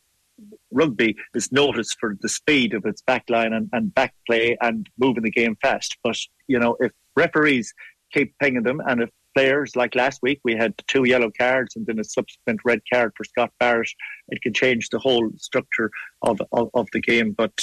[0.71, 5.23] rugby is noticed for the speed of its backline and, and back play and moving
[5.23, 5.97] the game fast.
[6.03, 6.17] But,
[6.47, 7.73] you know, if referees
[8.13, 11.85] keep pinging them and if players, like last week, we had two yellow cards and
[11.85, 13.89] then a subsequent red card for Scott Barrett,
[14.29, 15.89] it can change the whole structure
[16.21, 17.33] of, of, of the game.
[17.33, 17.53] But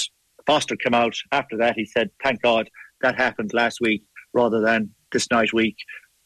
[0.49, 1.75] Foster came out after that.
[1.75, 2.69] He said, thank God
[3.01, 4.01] that happened last week
[4.33, 5.75] rather than this night week,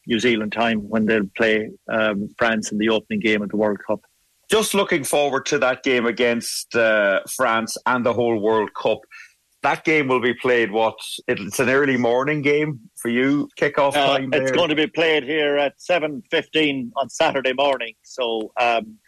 [0.06, 3.80] New Zealand time, when they'll play um, France in the opening game of the World
[3.86, 4.00] Cup
[4.50, 8.98] just looking forward to that game against uh, France and the whole World Cup.
[9.62, 10.70] That game will be played.
[10.70, 10.98] What?
[11.26, 13.48] It's an early morning game for you.
[13.58, 14.30] Kickoff uh, time.
[14.34, 17.94] It's going to be played here at seven fifteen on Saturday morning.
[18.02, 18.98] So um,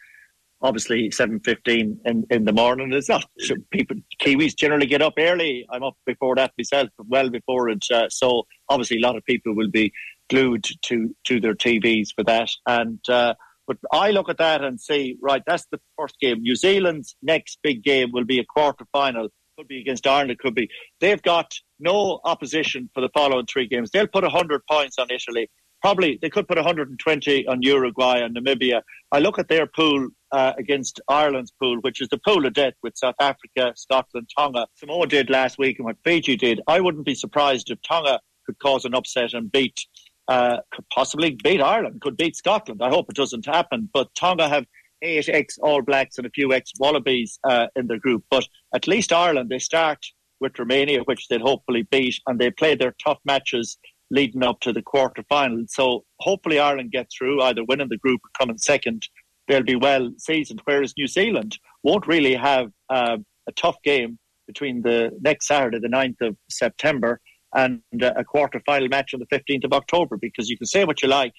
[0.62, 2.92] obviously seven fifteen in, in the morning.
[2.92, 3.24] It's not
[3.70, 3.96] people.
[4.20, 5.66] Kiwis generally get up early.
[5.70, 7.84] I'm up before that myself, well before it.
[7.92, 9.92] Uh, so obviously a lot of people will be
[10.28, 13.00] glued to to their TVs for that and.
[13.08, 13.34] Uh,
[13.66, 16.42] but I look at that and say, right, that's the first game.
[16.42, 19.28] New Zealand's next big game will be a quarter final.
[19.58, 20.30] Could be against Ireland.
[20.30, 20.68] It could be.
[21.00, 23.90] They've got no opposition for the following three games.
[23.90, 25.50] They'll put 100 points on Italy.
[25.86, 28.82] Probably they could put 120 on Uruguay and Namibia.
[29.12, 32.72] I look at their pool uh, against Ireland's pool, which is the pool of death
[32.82, 34.66] with South Africa, Scotland, Tonga.
[34.74, 36.60] Samoa did last week and what Fiji did.
[36.66, 39.78] I wouldn't be surprised if Tonga could cause an upset and beat
[40.26, 42.82] uh, could possibly beat Ireland, could beat Scotland.
[42.82, 43.88] I hope it doesn't happen.
[43.94, 44.66] But Tonga have
[45.02, 48.24] eight ex All Blacks and a few ex Wallabies uh, in their group.
[48.28, 50.04] But at least Ireland, they start
[50.40, 53.78] with Romania, which they'll hopefully beat, and they play their tough matches
[54.10, 55.64] leading up to the quarter final.
[55.68, 59.08] So hopefully Ireland get through, either winning the group or coming second.
[59.48, 64.82] They'll be well seasoned, whereas New Zealand won't really have uh, a tough game between
[64.82, 67.20] the next Saturday, the 9th of September,
[67.54, 71.02] and a quarter final match on the 15th of October because you can say what
[71.02, 71.32] you like,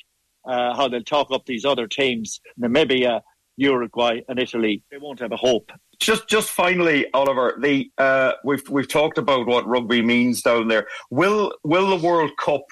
[0.48, 3.22] uh, how they'll talk up these other teams, Namibia,
[3.58, 4.84] Uruguay, and Italy.
[4.92, 5.72] They won't have a hope.
[6.00, 10.88] Just, just finally, Oliver, the uh, we've we've talked about what rugby means down there.
[11.10, 12.66] Will will the World Cup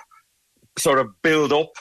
[0.77, 1.71] sort of build up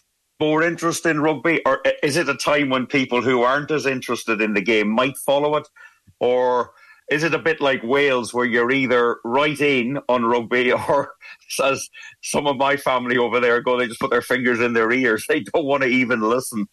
[0.40, 4.40] more interest in rugby, or is it a time when people who aren't as interested
[4.40, 5.68] in the game might follow it,
[6.18, 6.72] or
[7.10, 11.12] is it a bit like Wales where you're either right in on rugby or
[11.62, 11.88] as
[12.22, 15.26] some of my family over there go, they just put their fingers in their ears.
[15.34, 16.66] They don't want to even listen.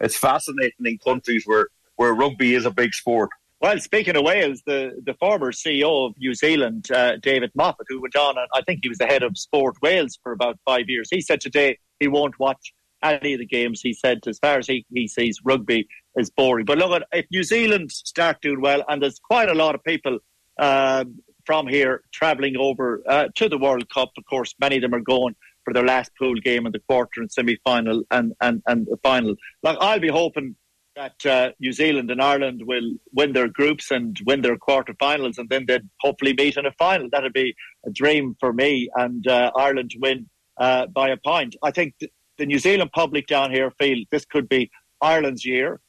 [0.00, 3.30] It's fascinating in countries where, where rugby is a big sport.
[3.60, 8.02] Well, speaking of Wales, the, the former CEO of New Zealand, uh, David Moffett, who
[8.02, 11.08] went on, I think he was the head of Sport Wales for about five years,
[11.10, 13.80] he said today he won't watch any of the games.
[13.80, 15.86] He said, as far as he, he sees rugby
[16.16, 16.66] is boring.
[16.66, 19.82] But look, at if New Zealand start doing well, and there's quite a lot of
[19.84, 20.18] people
[20.58, 21.04] uh,
[21.44, 24.10] from here travelling over uh, to the World Cup.
[24.18, 25.34] Of course, many of them are going
[25.64, 28.98] for their last pool game in the quarter and semi final and, and, and the
[29.02, 29.34] final.
[29.62, 30.56] Like I'll be hoping
[30.96, 35.48] that uh, New Zealand and Ireland will win their groups and win their quarterfinals, and
[35.48, 37.08] then they'd hopefully meet in a final.
[37.12, 37.54] That'd be
[37.86, 40.28] a dream for me, and uh, Ireland win
[40.58, 41.54] uh, by a point.
[41.62, 44.70] I think th- the New Zealand public down here feel this could be
[45.00, 45.80] Ireland's year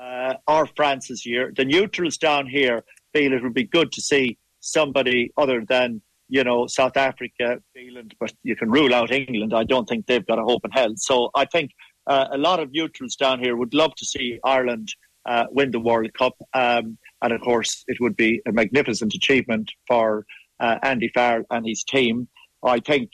[0.00, 1.52] uh, or France's year.
[1.56, 2.84] The neutrals down here
[3.14, 8.14] feel it would be good to see somebody other than you know South Africa, England,
[8.18, 9.54] but you can rule out England.
[9.54, 10.94] I don't think they've got a hope in hell.
[10.96, 11.70] So I think
[12.08, 14.92] uh, a lot of neutrals down here would love to see Ireland
[15.26, 19.70] uh, win the World Cup, um, and of course it would be a magnificent achievement
[19.86, 20.24] for
[20.58, 22.28] uh, Andy Farrell and his team.
[22.64, 23.10] I think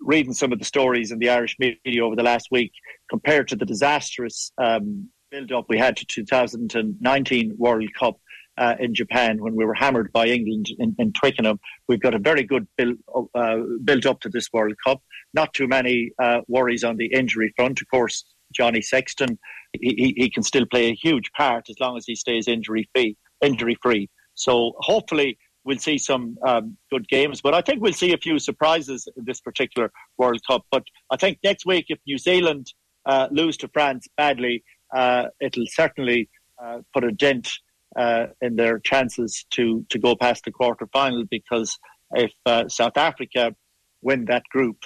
[0.00, 2.72] reading some of the stories in the Irish media over the last week,
[3.10, 8.18] compared to the disastrous um, build up we had to 2019 World Cup
[8.60, 11.58] uh, in Japan when we were hammered by England in, in Twickenham.
[11.88, 12.98] We've got a very good build,
[13.34, 15.02] uh, build up to this World Cup.
[15.32, 17.80] Not too many uh, worries on the injury front.
[17.80, 19.38] Of course, Johnny Sexton,
[19.72, 23.16] he, he, can still play a huge part as long as he stays injury free.
[23.40, 24.10] Injury free.
[24.34, 27.40] So hopefully we'll see some um, good games.
[27.40, 30.62] But I think we'll see a few surprises in this particular World Cup.
[30.70, 32.72] But I think next week, if New Zealand
[33.06, 36.28] uh, lose to France badly, uh, it'll certainly
[36.62, 37.48] uh, put a dent
[37.96, 41.78] uh, in their chances to, to go past the quarter final because
[42.12, 43.54] if uh, South Africa
[44.02, 44.84] win that group,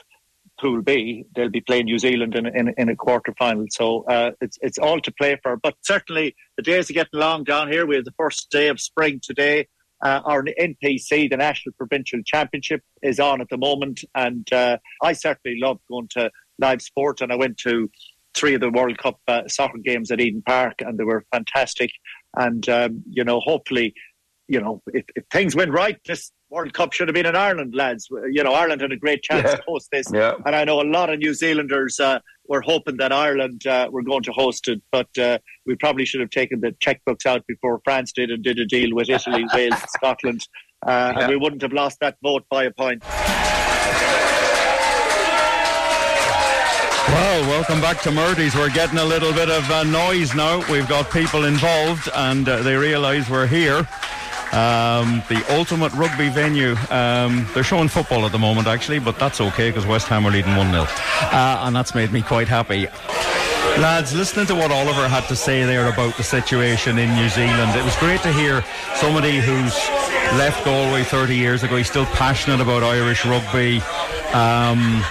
[0.61, 3.67] Pool B, they'll be playing New Zealand in, in, in a quarter final.
[3.71, 5.57] So uh, it's it's all to play for.
[5.57, 7.87] But certainly the days are getting long down here.
[7.87, 9.67] We have the first day of spring today.
[10.03, 15.15] Uh, our NPC, the National Provincial Championship, is on at the moment, and uh, I
[15.15, 17.21] certainly love going to live sport.
[17.21, 17.91] And I went to
[18.35, 21.91] three of the World Cup uh, soccer games at Eden Park, and they were fantastic.
[22.37, 23.95] And um, you know, hopefully,
[24.49, 27.74] you know, if, if things went right, this World Cup should have been in Ireland,
[27.74, 28.07] lads.
[28.30, 29.57] You know, Ireland had a great chance Yeah.
[29.57, 30.35] to host this, Yeah.
[30.47, 34.03] and I know a lot of New Zealanders uh, were hoping that Ireland uh, were
[34.03, 37.80] going to host it, but uh, we probably should have taken the checkbooks out before
[37.85, 40.47] France did and did a deal with Italy, Wales, Scotland,
[40.87, 41.20] uh, Yeah.
[41.22, 43.03] and we wouldn't have lost that vote by a point.
[47.09, 48.55] Well, welcome back to Murty's.
[48.55, 50.59] We're getting a little bit of uh, noise now.
[50.71, 53.87] We've got people involved and uh, they realise we're here.
[54.53, 56.77] Um, the ultimate rugby venue.
[56.91, 60.31] Um, they're showing football at the moment, actually, but that's okay because West Ham are
[60.31, 60.87] leading 1 0.
[60.87, 62.87] Uh, and that's made me quite happy.
[63.81, 67.77] Lads, listening to what Oliver had to say there about the situation in New Zealand,
[67.77, 69.75] it was great to hear somebody who's
[70.39, 71.77] left Galway 30 years ago.
[71.77, 73.83] He's still passionate about Irish rugby.
[74.33, 75.05] Um,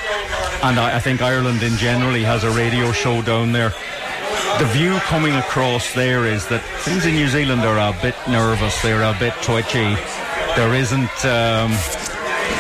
[0.64, 3.74] and I, I think Ireland in generally has a radio show down there.
[4.60, 8.82] The view coming across there is that things in New Zealand are a bit nervous.
[8.82, 9.96] They're a bit twitchy.
[10.56, 11.72] There isn't um,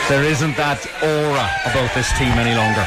[0.10, 2.86] there isn't that aura about this team any longer.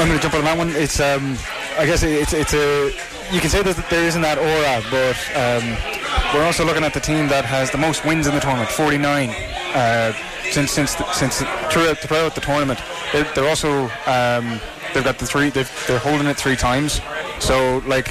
[0.00, 0.70] I'm going to jump on that one.
[0.70, 1.36] It's, um,
[1.78, 2.90] I guess it's it's a.
[3.32, 7.00] You can say that there isn't that aura, but um, we're also looking at the
[7.00, 9.30] team that has the most wins in the tournament, 49,
[9.74, 10.12] uh,
[10.50, 11.38] since since since
[11.70, 12.80] throughout throughout the tournament.
[13.12, 14.60] They're, they're also um,
[14.92, 15.50] they've got the three.
[15.50, 17.00] They're holding it three times.
[17.38, 18.08] So like,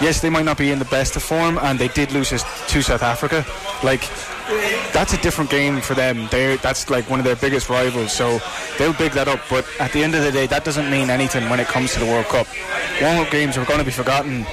[0.00, 2.82] yes, they might not be in the best of form, and they did lose to
[2.82, 3.44] South Africa.
[3.82, 4.08] Like
[4.92, 6.28] that's a different game for them.
[6.30, 8.38] They that's like one of their biggest rivals, so
[8.78, 9.40] they'll big that up.
[9.50, 12.00] But at the end of the day, that doesn't mean anything when it comes to
[12.00, 12.46] the World Cup.
[13.02, 14.44] Warm-up games are going to be forgotten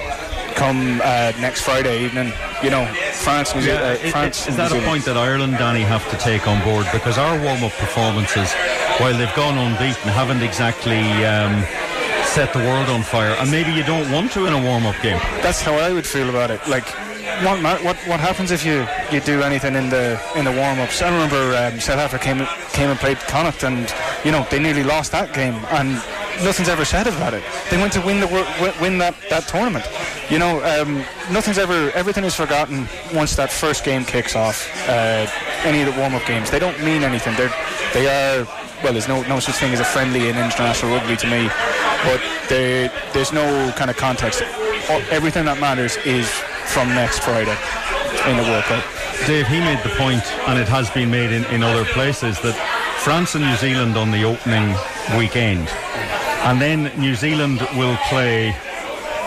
[0.54, 2.32] come uh, next Friday evening.
[2.62, 3.82] You know, France, New Zealand.
[3.82, 6.16] Yeah, uh, it- France, it- is New that a point that Ireland, Danny, have to
[6.18, 6.86] take on board?
[6.92, 8.52] Because our warm-up performances,
[8.98, 11.64] while they've gone unbeaten, haven't exactly um,
[12.24, 13.34] set the world on fire.
[13.40, 15.18] And maybe you don't want to in a warm-up game.
[15.42, 16.60] That's how I would feel about it.
[16.68, 16.86] Like,
[17.42, 21.00] what what what happens if you, you do anything in the in the warm ups?
[21.02, 23.92] I remember um, South Africa came came and played Connacht, and
[24.24, 25.94] you know they nearly lost that game, and
[26.44, 27.42] nothing's ever said about it.
[27.70, 28.26] They went to win the
[28.80, 29.86] win that, that tournament.
[30.30, 30.96] You know, um,
[31.32, 34.68] nothing's ever everything is forgotten once that first game kicks off.
[34.88, 35.26] Uh,
[35.64, 37.34] any of the warm up games, they don't mean anything.
[37.36, 37.52] They're
[37.92, 38.46] they are
[38.82, 41.48] well, there's no no such thing as a friendly in international rugby to me,
[42.04, 44.42] but they, there's no kind of context.
[45.10, 46.28] Everything that matters is
[46.66, 47.56] from next Friday
[48.28, 48.84] in the World Cup.
[49.26, 52.54] Dave, he made the point, and it has been made in, in other places, that
[52.98, 54.74] France and New Zealand on the opening
[55.18, 55.68] weekend,
[56.48, 58.54] and then New Zealand will play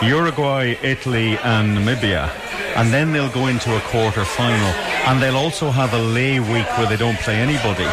[0.02, 2.30] Uruguay, Italy, and Namibia,
[2.76, 4.72] and then they'll go into a quarter final,
[5.06, 7.88] and they'll also have a lay week where they don't play anybody.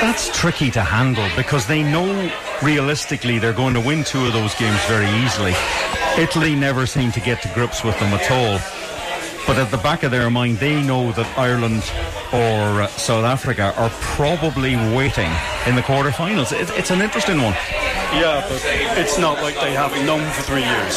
[0.00, 2.30] That's tricky to handle because they know
[2.62, 5.54] realistically they're going to win two of those games very easily.
[6.18, 8.83] Italy never seemed to get to grips with them at all.
[9.46, 11.84] But at the back of their mind, they know that Ireland
[12.32, 15.28] or uh, South Africa are probably waiting
[15.68, 16.48] in the quarterfinals.
[16.56, 17.52] It, it's an interesting one.
[18.16, 18.62] Yeah, but
[18.96, 20.96] it's not like they haven't known for three years.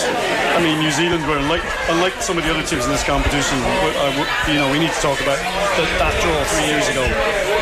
[0.55, 3.59] I mean, New Zealand were unlike, unlike some of the other teams in this competition.
[3.59, 5.35] w- You know, we need to talk about
[5.75, 7.03] that, that draw three years ago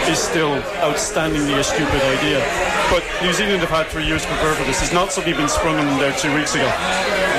[0.06, 2.46] is still outstandingly a stupid idea.
[2.94, 4.84] But New Zealand have had three years to prepare for this.
[4.84, 6.70] It's not something been sprung on them there two weeks ago.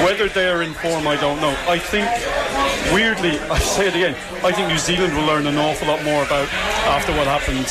[0.03, 1.55] Whether they're in form, I don't know.
[1.71, 2.09] I think,
[2.93, 4.15] weirdly, I say it again.
[4.45, 6.49] I think New Zealand will learn an awful lot more about
[6.87, 7.67] after what happened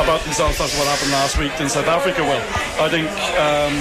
[0.00, 2.42] about themselves after what happened last week than South Africa will.
[2.82, 3.08] I think.
[3.36, 3.74] Um,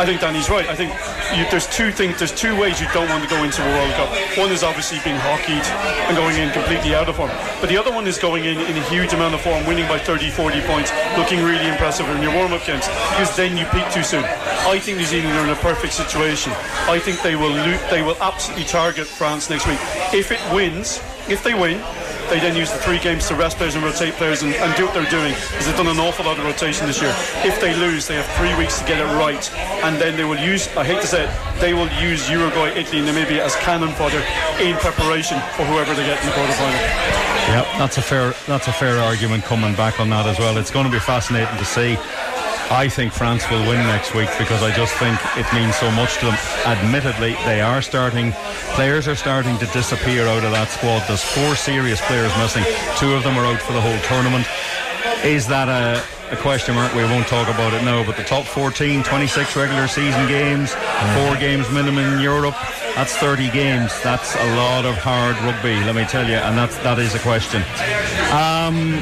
[0.00, 0.66] I think Danny's right.
[0.66, 0.92] I think
[1.36, 2.18] you, there's two things.
[2.18, 4.08] There's two ways you don't want to go into a World Cup.
[4.38, 5.60] One is obviously being hockeyed
[6.08, 7.30] and going in completely out of form.
[7.60, 9.98] But the other one is going in in a huge amount of form, winning by
[9.98, 12.88] 30, 40 points, looking really impressive in your warm-up games.
[13.12, 14.24] Because then you peak too soon.
[14.24, 16.52] I think New Zealand are in a perfect situation.
[16.88, 19.78] I think they will lo- they will absolutely target France next week.
[20.14, 21.78] If it wins, if they win,
[22.30, 24.86] they then use the three games to rest players and rotate players and, and do
[24.86, 27.12] what they're doing because they've done an awful lot of rotation this year.
[27.42, 29.42] If they lose, they have three weeks to get it right,
[29.82, 30.68] and then they will use.
[30.76, 34.22] I hate to say it, they will use Uruguay, Italy, Namibia as cannon fodder
[34.62, 37.20] in preparation for whoever they get in the quarterfinal.
[37.50, 40.56] Yeah, that's a fair that's a fair argument coming back on that as well.
[40.56, 41.98] It's going to be fascinating to see.
[42.70, 46.18] I think France will win next week because I just think it means so much
[46.18, 46.38] to them.
[46.64, 48.30] Admittedly, they are starting
[48.78, 51.02] players are starting to disappear out of that squad.
[51.08, 52.62] There's four serious players missing.
[52.96, 54.46] Two of them are out for the whole tournament.
[55.24, 56.94] Is that a, a question mark?
[56.94, 60.72] We won't talk about it now, but the top 14, 26 regular season games,
[61.14, 62.54] four games minimum in Europe.
[62.94, 63.92] That's 30 games.
[64.02, 67.20] That's a lot of hard rugby, let me tell you, and that's that is a
[67.20, 67.62] question.
[68.32, 69.00] Um,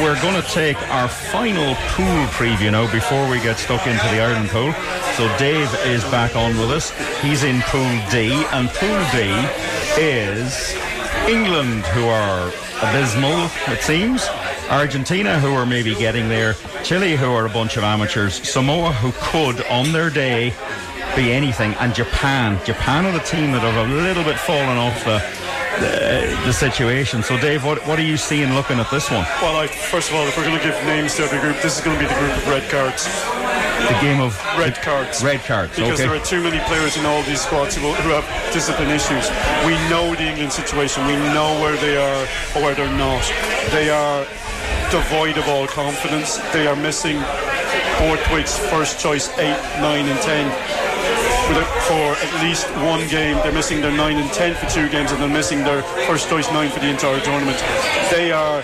[0.00, 4.20] we're going to take our final pool preview now before we get stuck into the
[4.20, 4.72] Ireland pool.
[5.16, 6.90] So Dave is back on with us.
[7.20, 9.28] He's in Pool D, and Pool D
[10.00, 10.74] is
[11.28, 12.48] England, who are
[12.82, 14.26] abysmal, it seems.
[14.70, 16.54] Argentina, who are maybe getting there.
[16.82, 18.34] Chile, who are a bunch of amateurs.
[18.48, 20.54] Samoa, who could, on their day,
[21.14, 21.74] be anything.
[21.74, 22.58] And Japan.
[22.64, 25.22] Japan are the team that have a little bit fallen off the
[25.80, 27.22] the, the situation.
[27.22, 29.24] So, Dave, what, what are you seeing looking at this one?
[29.40, 31.78] Well, I, first of all, if we're going to give names to every group, this
[31.78, 33.08] is going to be the group of red cards.
[33.88, 35.22] The game of red cards.
[35.22, 35.74] Red cards.
[35.74, 36.08] Because okay.
[36.08, 39.28] there are too many players in all these squads who, who have discipline issues.
[39.66, 41.06] We know the England situation.
[41.06, 42.22] We know where they are
[42.54, 43.22] or where they're not.
[43.70, 44.24] They are
[44.90, 46.36] devoid of all confidence.
[46.52, 47.18] They are missing
[47.98, 50.46] Borthwick's first choice eight, nine, and ten
[51.88, 53.36] for at least one game.
[53.42, 56.50] They're missing their 9 and 10 for two games, and they're missing their first choice
[56.50, 57.58] 9 for the entire tournament.
[58.10, 58.62] They are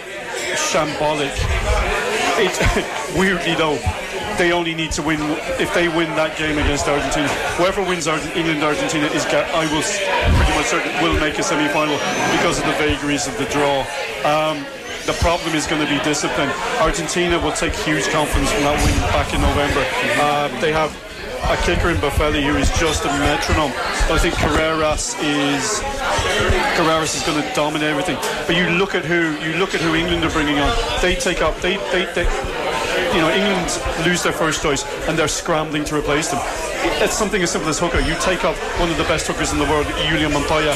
[0.55, 1.35] shambolic.
[2.39, 2.55] It,
[3.19, 3.79] weirdly, though,
[4.39, 5.19] they only need to win
[5.59, 7.27] if they win that game against Argentina.
[7.59, 11.99] Whoever wins England Argentina is I will pretty much certain will make a semi-final
[12.39, 13.83] because of the vagaries of the draw.
[14.23, 14.65] Um,
[15.11, 16.51] the problem is going to be discipline.
[16.79, 19.83] Argentina will take huge confidence from that win back in November.
[20.23, 20.95] Uh, they have
[21.51, 23.73] a kicker in Boffelli who is just a metronome.
[24.11, 25.81] I think Carreras is
[26.77, 28.19] Carreras is going to dominate everything.
[28.47, 30.71] But you look at who you look at who England are bringing on.
[31.01, 32.27] They take up they they, they
[33.15, 33.71] you know England
[34.07, 36.41] lose their first choice and they're scrambling to replace them.
[37.03, 38.01] It's something as simple as hooker.
[38.01, 40.75] You take up one of the best hookers in the world, Julian Montoya,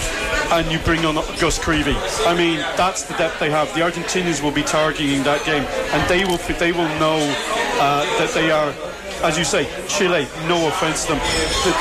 [0.52, 1.96] and you bring on Gus Creevy.
[2.26, 3.72] I mean, that's the depth they have.
[3.74, 7.18] The Argentinians will be targeting that game, and they will they will know
[7.80, 8.74] uh, that they are
[9.22, 11.20] as you say, Chile, no offence to them,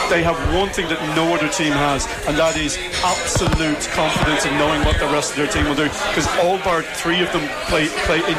[0.09, 4.53] they have one thing that no other team has, and that is absolute confidence in
[4.57, 5.89] knowing what the rest of their team will do.
[6.13, 8.37] Because all bar three of them play play in.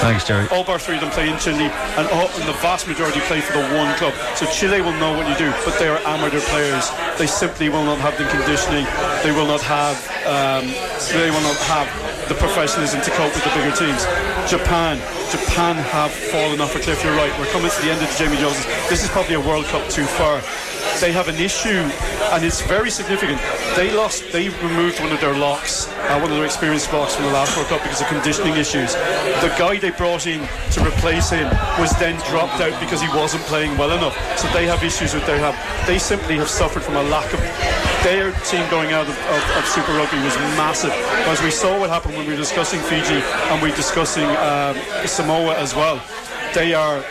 [0.00, 0.48] Thanks, Jerry.
[0.48, 3.40] All bar three of them play in Chile, and, all, and the vast majority play
[3.40, 4.14] for the one club.
[4.36, 6.90] So Chile will know what you do, but they are amateur players.
[7.18, 8.84] They simply will not have the conditioning.
[9.22, 9.96] They will not have.
[10.24, 10.68] Um,
[11.12, 11.88] they will not have
[12.28, 14.04] the professionalism to cope with the bigger teams.
[14.48, 14.96] Japan,
[15.30, 17.02] Japan have fallen off a cliff.
[17.04, 17.32] You're right.
[17.38, 18.64] We're coming to the end of the Jamie Joseph.
[18.88, 20.40] This is probably a World Cup too far.
[21.00, 21.82] They have an issue,
[22.32, 23.40] and it's very significant.
[23.76, 24.32] They lost.
[24.32, 27.56] They removed one of their locks, uh, one of their experienced locks from the last
[27.56, 28.94] World Cup because of conditioning issues.
[28.94, 30.40] The guy they brought in
[30.72, 34.16] to replace him was then dropped out because he wasn't playing well enough.
[34.38, 35.40] So they have issues with their.
[35.86, 37.40] They simply have suffered from a lack of
[38.04, 40.92] their team going out of, of, of, Super Rugby was massive.
[41.26, 44.76] As we saw what happened when we were discussing Fiji and we were discussing um,
[45.06, 46.02] Samoa as well.
[46.52, 47.02] They are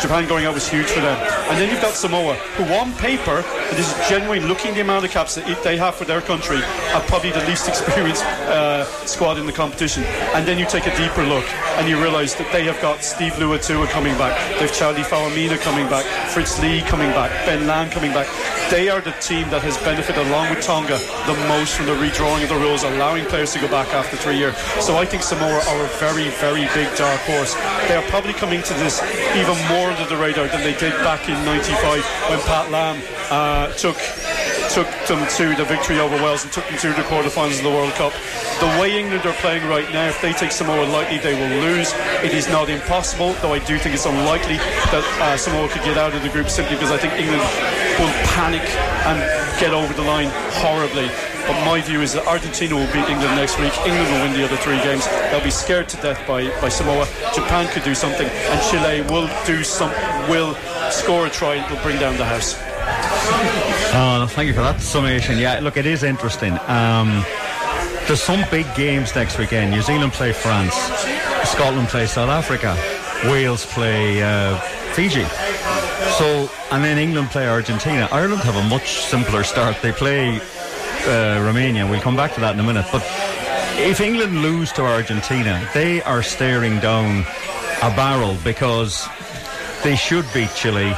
[0.00, 1.18] Japan going out was huge for them.
[1.48, 5.10] And then you've got Samoa, who on paper, and is genuinely looking the amount of
[5.10, 6.58] caps that they have for their country,
[6.92, 10.04] are probably the least experienced uh, squad in the competition.
[10.34, 11.44] And then you take a deeper look
[11.78, 15.88] and you realise that they have got Steve Luatua coming back, they've Charlie Faumuina coming
[15.88, 18.26] back, Fritz Lee coming back, Ben Lam coming back.
[18.70, 22.42] They are the team that has benefited, along with Tonga, the most from the redrawing
[22.42, 24.58] of the rules, allowing players to go back after three years.
[24.84, 27.54] So I think Samoa are a very, very big dark horse.
[27.88, 29.00] They are probably coming to this
[29.38, 33.72] even more under the radar than they did back in '95 when Pat Lam uh,
[33.74, 33.96] took
[34.74, 37.70] took them to the victory over Wales and took them to the quarterfinals of the
[37.70, 38.12] World Cup.
[38.60, 41.92] The way England are playing right now, if they take Samoa lightly, they will lose.
[42.22, 44.56] It is not impossible, though I do think it's unlikely
[44.92, 47.42] that uh, Samoa could get out of the group simply because I think England
[47.98, 48.66] will panic
[49.06, 49.18] and
[49.60, 50.30] get over the line
[50.62, 51.08] horribly.
[51.48, 53.72] But my view is that Argentina will beat England next week.
[53.88, 55.06] England will win the other three games.
[55.32, 57.06] They'll be scared to death by, by Samoa.
[57.34, 59.90] Japan could do something, and Chile will do some
[60.28, 60.54] will
[60.90, 61.54] score a try.
[61.54, 62.54] And will bring down the house.
[63.94, 65.38] Oh, thank you for that summation.
[65.38, 66.52] Yeah, look, it is interesting.
[66.66, 67.24] Um,
[68.06, 69.70] there's some big games next weekend.
[69.70, 70.74] New Zealand play France,
[71.48, 72.76] Scotland play South Africa,
[73.24, 74.58] Wales play uh,
[74.92, 75.24] Fiji.
[76.18, 78.08] So, and then England play Argentina.
[78.12, 79.80] Ireland have a much simpler start.
[79.80, 80.40] They play
[81.08, 81.86] uh, Romania.
[81.86, 82.86] We'll come back to that in a minute.
[82.92, 83.02] But
[83.78, 87.24] if England lose to Argentina, they are staring down
[87.82, 89.08] a barrel because
[89.82, 90.94] they should beat Chile.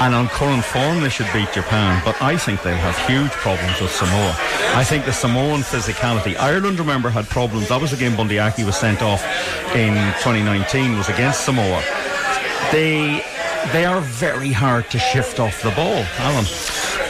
[0.00, 2.00] And on current form, they should beat Japan.
[2.04, 4.36] But I think they'll have huge problems with Samoa.
[4.76, 6.36] I think the Samoan physicality.
[6.36, 7.68] Ireland, remember, had problems.
[7.68, 9.24] That was the game Bundee Aki was sent off
[9.74, 10.96] in 2019.
[10.96, 11.82] Was against Samoa.
[12.70, 13.24] They
[13.72, 16.44] they are very hard to shift off the ball, Alan.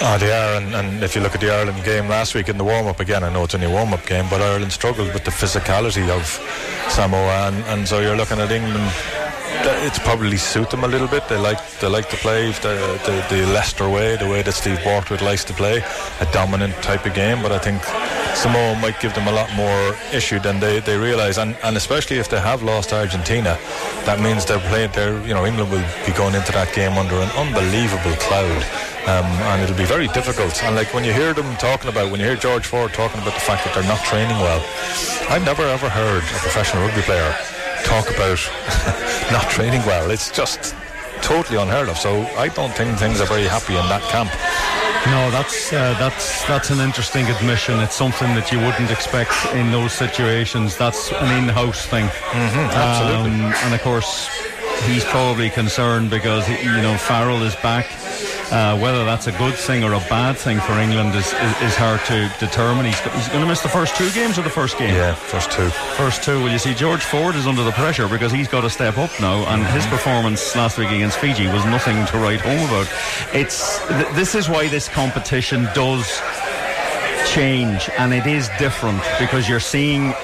[0.00, 2.56] Oh, they are, and, and, if you look at the Ireland game last week in
[2.56, 5.12] the warm up again, I know it's only a warm up game, but Ireland struggled
[5.12, 6.24] with the physicality of
[6.88, 8.92] Samoa, and, and so you're looking at England
[9.84, 11.28] it's probably suit them a little bit.
[11.28, 14.82] They like they like to play the, the, the Leicester way, the way that Steve
[14.84, 15.82] Borthwick likes to play,
[16.20, 17.42] a dominant type of game.
[17.42, 17.82] But I think
[18.36, 22.18] Samoa might give them a lot more issue than they, they realise, and, and especially
[22.18, 23.58] if they have lost Argentina,
[24.04, 24.90] that means they're playing.
[24.92, 28.87] They're you know England will be going into that game under an unbelievable cloud.
[29.08, 30.62] Um, and it'll be very difficult.
[30.62, 33.32] And like when you hear them talking about, when you hear George Ford talking about
[33.32, 34.60] the fact that they're not training well,
[35.30, 37.32] I've never ever heard a professional rugby player
[37.84, 38.36] talk about
[39.32, 40.10] not training well.
[40.10, 40.74] It's just
[41.22, 41.96] totally unheard of.
[41.96, 44.28] So I don't think things are very happy in that camp.
[45.06, 47.80] No, that's uh, that's that's an interesting admission.
[47.80, 50.76] It's something that you wouldn't expect in those situations.
[50.76, 53.40] That's an in-house thing, mm-hmm, absolutely.
[53.40, 54.28] Um, and of course,
[54.84, 57.86] he's probably concerned because you know Farrell is back.
[58.50, 61.76] Uh, whether that's a good thing or a bad thing for England is, is, is
[61.76, 62.86] hard to determine.
[62.86, 64.94] He's, he's going to miss the first two games or the first game?
[64.94, 65.68] Yeah, first two.
[65.96, 66.42] First two.
[66.42, 69.10] Well, you see, George Ford is under the pressure because he's got to step up
[69.20, 69.92] now, and his mm-hmm.
[69.92, 72.88] performance last week against Fiji was nothing to write home about.
[73.34, 76.22] It's th- this is why this competition does
[77.28, 80.14] change, and it is different because you're seeing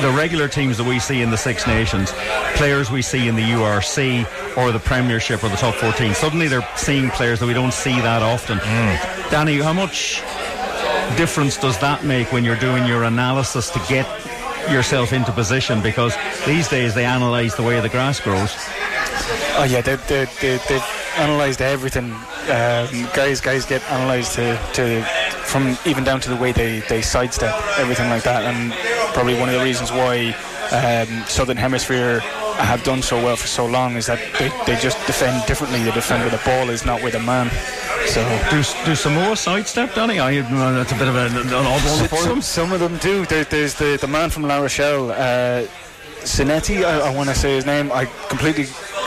[0.00, 2.12] the regular teams that we see in the Six Nations,
[2.54, 6.66] players we see in the URC or the Premiership or the top 14, suddenly they're
[6.76, 8.58] seeing players that we don't see that often.
[8.58, 9.30] Mm.
[9.30, 10.22] Danny, how much
[11.16, 14.06] difference does that make when you're doing your analysis to get
[14.70, 15.82] yourself into position?
[15.82, 18.54] Because these days they analyse the way the grass grows.
[19.56, 20.84] Oh yeah, they, they, they, they've
[21.16, 22.12] analysed everything.
[22.12, 25.02] Um, guys, guys get analysed to, to
[25.48, 28.72] from even down to the way they, they sidestep everything like that, and
[29.18, 30.28] probably one of the reasons why
[30.70, 34.96] um, Southern Hemisphere have done so well for so long is that they, they just
[35.08, 35.82] defend differently.
[35.82, 37.50] They defend where the ball is, not with a man.
[38.06, 38.62] So do
[38.94, 40.20] do more sidestep, Danny?
[40.20, 42.40] I, uh, that's a bit of a, an odd one for them.
[42.40, 43.26] Some of them do.
[43.26, 45.66] There, there's the, the man from La Rochelle, uh,
[46.22, 47.90] Sinetti, I, I want to say his name.
[47.90, 48.66] I completely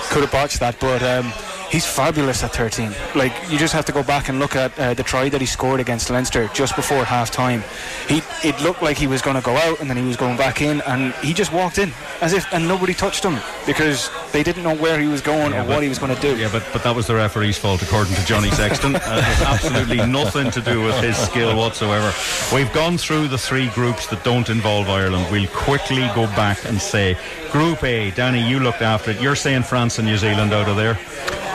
[0.10, 1.32] could have botched that, but um,
[1.72, 2.92] he's fabulous at 13.
[3.16, 5.48] Like you just have to go back and look at uh, the try that he
[5.48, 7.64] scored against Leinster just before half time.
[8.08, 10.38] He it looked like he was going to go out and then he was going
[10.38, 14.44] back in, and he just walked in as if and nobody touched him because they
[14.44, 16.38] didn't know where he was going yeah, or but, what he was going to do.
[16.38, 18.96] Yeah, but but that was the referee's fault according to Johnny Sexton.
[18.96, 19.00] uh,
[19.48, 22.14] absolutely nothing to do with his skill whatsoever.
[22.54, 25.28] We've gone through the three groups that don't involve Ireland.
[25.32, 27.18] We'll quickly go back and say
[27.52, 28.12] Group A.
[28.12, 29.22] Danny, you looked after it.
[29.22, 30.98] You're saying France and New Zealand out of there.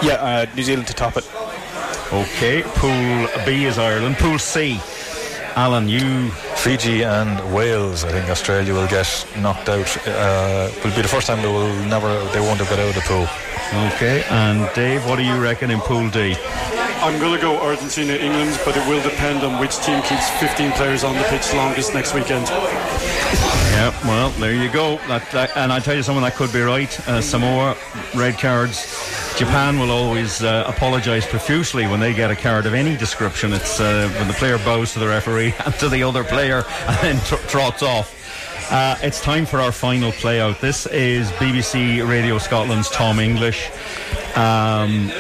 [0.07, 1.29] Yeah, uh, New Zealand to top it.
[2.13, 4.17] Okay, Pool B is Ireland.
[4.19, 4.79] Pool C.
[5.57, 6.31] Alan, you.
[6.55, 8.05] Fiji and Wales.
[8.05, 10.07] I think Australia will get knocked out.
[10.07, 12.09] Uh, will be the first time they will never.
[12.31, 13.27] They won't have got out of the pool.
[13.97, 16.37] Okay, and Dave, what do you reckon in Pool D?
[17.03, 20.71] I'm going to go Argentina, England, but it will depend on which team keeps 15
[20.73, 22.47] players on the pitch longest next weekend.
[22.47, 24.99] Yeah, well, there you go.
[25.09, 27.09] That, that, and I tell you something that could be right.
[27.09, 27.77] Uh, Samoa,
[28.15, 29.26] red cards.
[29.37, 33.53] Japan will always uh, apologise profusely when they get a card of any description.
[33.53, 36.97] It's uh, when the player bows to the referee and to the other player and
[37.19, 38.15] then tr- trots off.
[38.73, 40.61] Uh, it's time for our final play out.
[40.63, 43.71] This is BBC Radio Scotland's Tom English.
[44.37, 45.13] Um,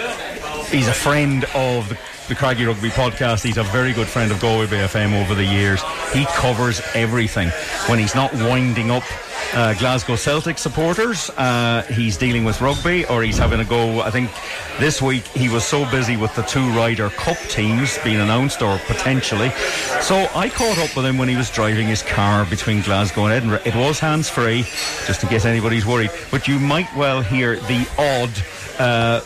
[0.70, 1.98] he's a friend of the
[2.28, 3.44] the Craggy Rugby podcast.
[3.44, 5.80] He's a very good friend of Galway Bay FM over the years.
[6.12, 7.50] He covers everything.
[7.88, 9.04] When he's not winding up
[9.54, 14.00] uh, Glasgow Celtic supporters, uh, he's dealing with rugby or he's having a go.
[14.00, 14.30] I think
[14.78, 18.78] this week he was so busy with the two Ryder Cup teams being announced or
[18.86, 19.50] potentially.
[20.00, 23.32] So I caught up with him when he was driving his car between Glasgow and
[23.32, 23.62] Edinburgh.
[23.64, 24.62] It was hands free,
[25.06, 26.10] just in case anybody's worried.
[26.30, 28.30] But you might well hear the odd
[28.78, 29.20] uh,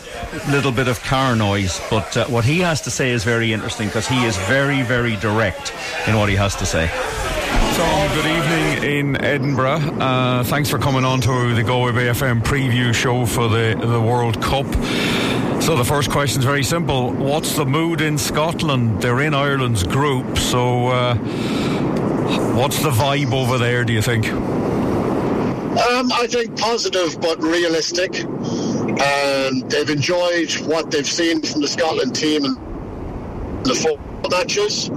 [0.51, 1.81] little bit of car noise.
[1.91, 5.17] But uh, what he has to say is very interesting because he is very, very
[5.17, 5.75] direct
[6.07, 6.91] in what he has to say.
[7.81, 9.81] Tom, good evening in Edinburgh.
[9.99, 13.99] Uh, thanks for coming on to the Galway Bay FM preview show for the, the
[13.99, 14.67] World Cup.
[15.63, 17.11] So the first question is very simple.
[17.11, 19.01] What's the mood in Scotland?
[19.01, 21.15] They're in Ireland's group, so uh,
[22.55, 24.27] what's the vibe over there, do you think?
[24.29, 32.15] Um, I think positive but realistic and they've enjoyed what they've seen from the Scotland
[32.15, 32.55] team in
[33.63, 33.99] the four
[34.31, 34.91] matches.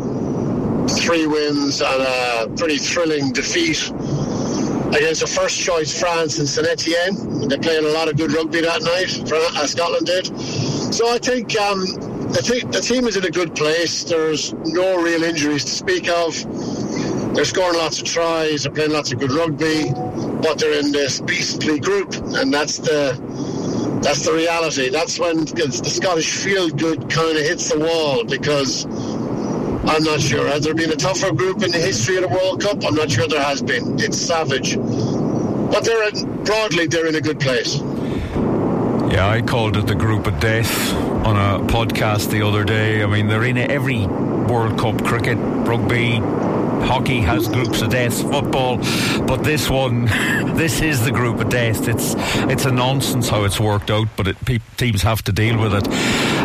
[0.97, 3.91] Three wins and a pretty thrilling defeat
[4.95, 7.47] against a first choice France in Saint Etienne.
[7.47, 10.25] They're playing a lot of good rugby that night, uh, Scotland did.
[10.93, 11.85] So I think um,
[12.33, 14.03] the, the team is in a good place.
[14.03, 16.35] There's no real injuries to speak of.
[17.33, 19.91] They're scoring lots of tries, they're playing lots of good rugby,
[20.41, 23.19] but they're in this beastly group, and that's the
[24.03, 24.89] that's the reality.
[24.89, 28.85] That's when the Scottish feel good kind of hits the wall because
[29.85, 30.47] I'm not sure.
[30.47, 32.83] Has there been a tougher group in the history of the World Cup?
[32.85, 33.99] I'm not sure there has been.
[33.99, 34.77] It's savage.
[34.77, 37.77] But they're in, broadly, they're in a good place.
[39.11, 40.93] Yeah, I called it the group of death
[41.25, 43.03] on a podcast the other day.
[43.03, 46.19] I mean, they're in every World Cup cricket, rugby,
[46.83, 48.77] hockey has groups of death, football,
[49.25, 50.05] but this one,
[50.55, 51.87] this is the group of death.
[51.87, 52.13] It's
[52.51, 55.73] it's a nonsense how it's worked out, but it, pe- teams have to deal with
[55.73, 55.87] it.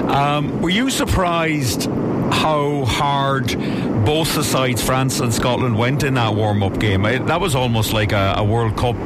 [0.09, 1.89] Um, were you surprised
[2.39, 3.47] how hard
[4.05, 7.05] both the sides, France and Scotland, went in that warm up game?
[7.05, 8.97] It, that was almost like a, a World Cup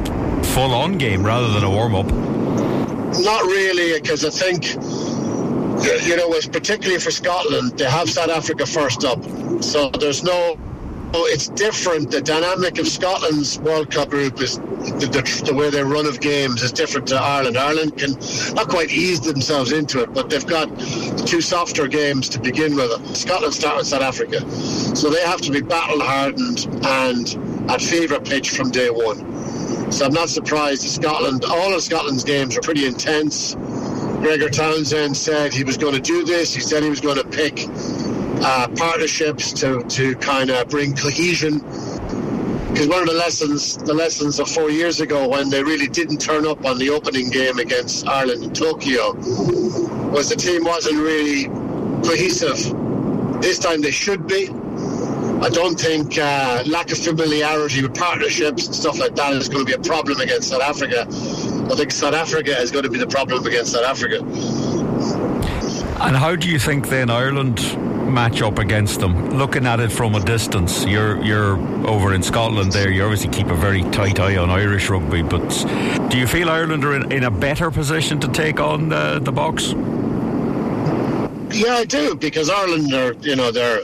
[0.45, 2.05] full on game rather than a warm up.
[2.05, 4.75] Not really, because I think
[6.05, 9.21] you know, it's particularly for Scotland, they have South Africa first up.
[9.63, 10.57] So there's no
[11.15, 12.11] it's different.
[12.11, 16.19] The dynamic of Scotland's World Cup group is the, the, the, way they run of
[16.19, 17.57] games is different to Ireland.
[17.57, 18.13] Ireland can
[18.55, 20.67] not quite ease themselves into it, but they've got
[21.27, 23.15] two softer games to begin with.
[23.15, 24.41] Scotland start with South Africa,
[24.95, 29.91] so they have to be battle hardened and at fever pitch from day one.
[29.91, 30.81] So I'm not surprised.
[30.81, 33.55] Scotland, all of Scotland's games are pretty intense.
[34.23, 36.53] Gregor Townsend said he was going to do this.
[36.53, 37.67] He said he was going to pick
[38.43, 41.59] uh, partnerships to, to kind of bring cohesion.
[42.73, 46.17] Because one of the lessons, the lessons of four years ago when they really didn't
[46.17, 51.45] turn up on the opening game against Ireland in Tokyo, was the team wasn't really
[52.03, 52.57] cohesive.
[53.41, 54.49] This time they should be.
[54.49, 59.65] I don't think uh, lack of familiarity with partnerships and stuff like that is going
[59.65, 61.01] to be a problem against South Africa.
[61.01, 64.19] I think South Africa is going to be the problem against South Africa.
[66.01, 67.59] And how do you think then Ireland
[68.13, 69.31] match up against them?
[69.31, 71.57] Looking at it from a distance, you're you're
[71.87, 72.91] over in Scotland there.
[72.91, 75.49] You obviously keep a very tight eye on Irish rugby, but
[76.09, 79.33] do you feel Ireland are in, in a better position to take on the, the
[79.33, 79.73] Boks?
[81.53, 83.83] Yeah, I do because Ireland are you know they're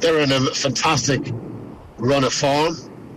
[0.00, 1.20] they're in a fantastic
[1.98, 2.76] run of form.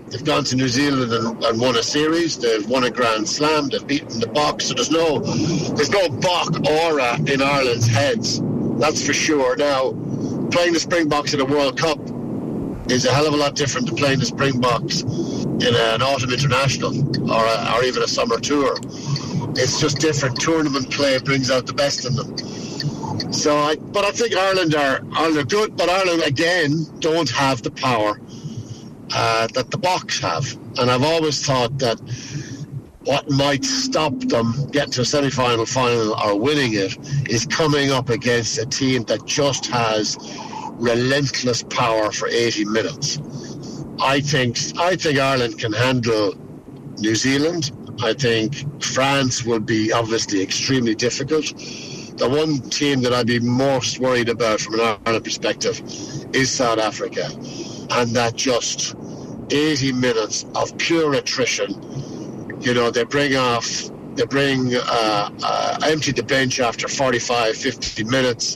[0.09, 2.37] They've gone to New Zealand and, and, won a series.
[2.37, 3.69] They've won a Grand Slam.
[3.69, 4.63] They've beaten the Boks.
[4.63, 8.41] So there's no there's no Bok aura in Ireland's heads.
[8.79, 9.55] That's for sure.
[9.57, 9.91] Now,
[10.51, 11.99] playing the Springboks in a World Cup
[12.89, 16.97] is a hell of a lot different to playing the Springboks in an autumn international
[17.29, 18.77] or, a, or even a summer tour.
[19.55, 20.39] It's just different.
[20.39, 23.33] Tournament play brings out the best in them.
[23.33, 27.61] So, I, but I think Ireland are Ireland are good, but Ireland again don't have
[27.61, 28.19] the power
[29.13, 30.57] uh, that the Boks have.
[30.79, 31.99] And I've always thought that
[33.09, 36.95] what might stop them getting to a semi-final, final, or winning it
[37.27, 40.15] is coming up against a team that just has
[40.73, 43.17] relentless power for 80 minutes.
[43.99, 46.35] I think I think Ireland can handle
[46.99, 47.71] New Zealand.
[47.99, 51.45] I think France will be obviously extremely difficult.
[52.17, 55.81] The one team that I'd be most worried about from an Ireland perspective
[56.35, 57.25] is South Africa
[57.89, 58.93] and that just
[59.49, 61.73] 80 minutes of pure attrition.
[62.61, 68.03] You know, they bring off, they bring, uh, uh, empty the bench after 45, 50
[68.05, 68.55] minutes,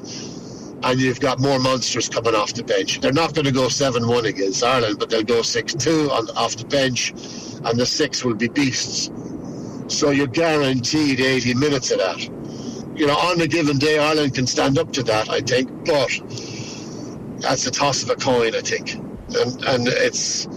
[0.84, 3.00] and you've got more monsters coming off the bench.
[3.00, 6.58] They're not going to go 7 1 against Ireland, but they'll go 6 2 off
[6.58, 7.12] the bench,
[7.64, 9.10] and the six will be beasts.
[9.88, 12.22] So you're guaranteed 80 minutes of that.
[12.96, 16.10] You know, on a given day, Ireland can stand up to that, I think, but
[17.42, 19.00] that's a toss of a coin, I think
[19.36, 20.48] and and it's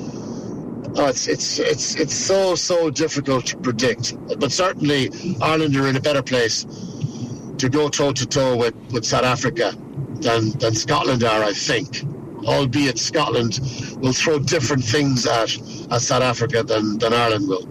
[0.97, 4.16] oh, it's it's it's it's so so difficult to predict.
[4.39, 5.10] But certainly
[5.40, 6.66] Ireland are in a better place
[7.59, 9.74] to go toe to toe with with South Africa
[10.20, 12.05] than than Scotland are, I think.
[12.44, 13.59] Albeit Scotland
[13.98, 15.56] will throw different things at,
[15.90, 17.66] at South Africa than, than Ireland will.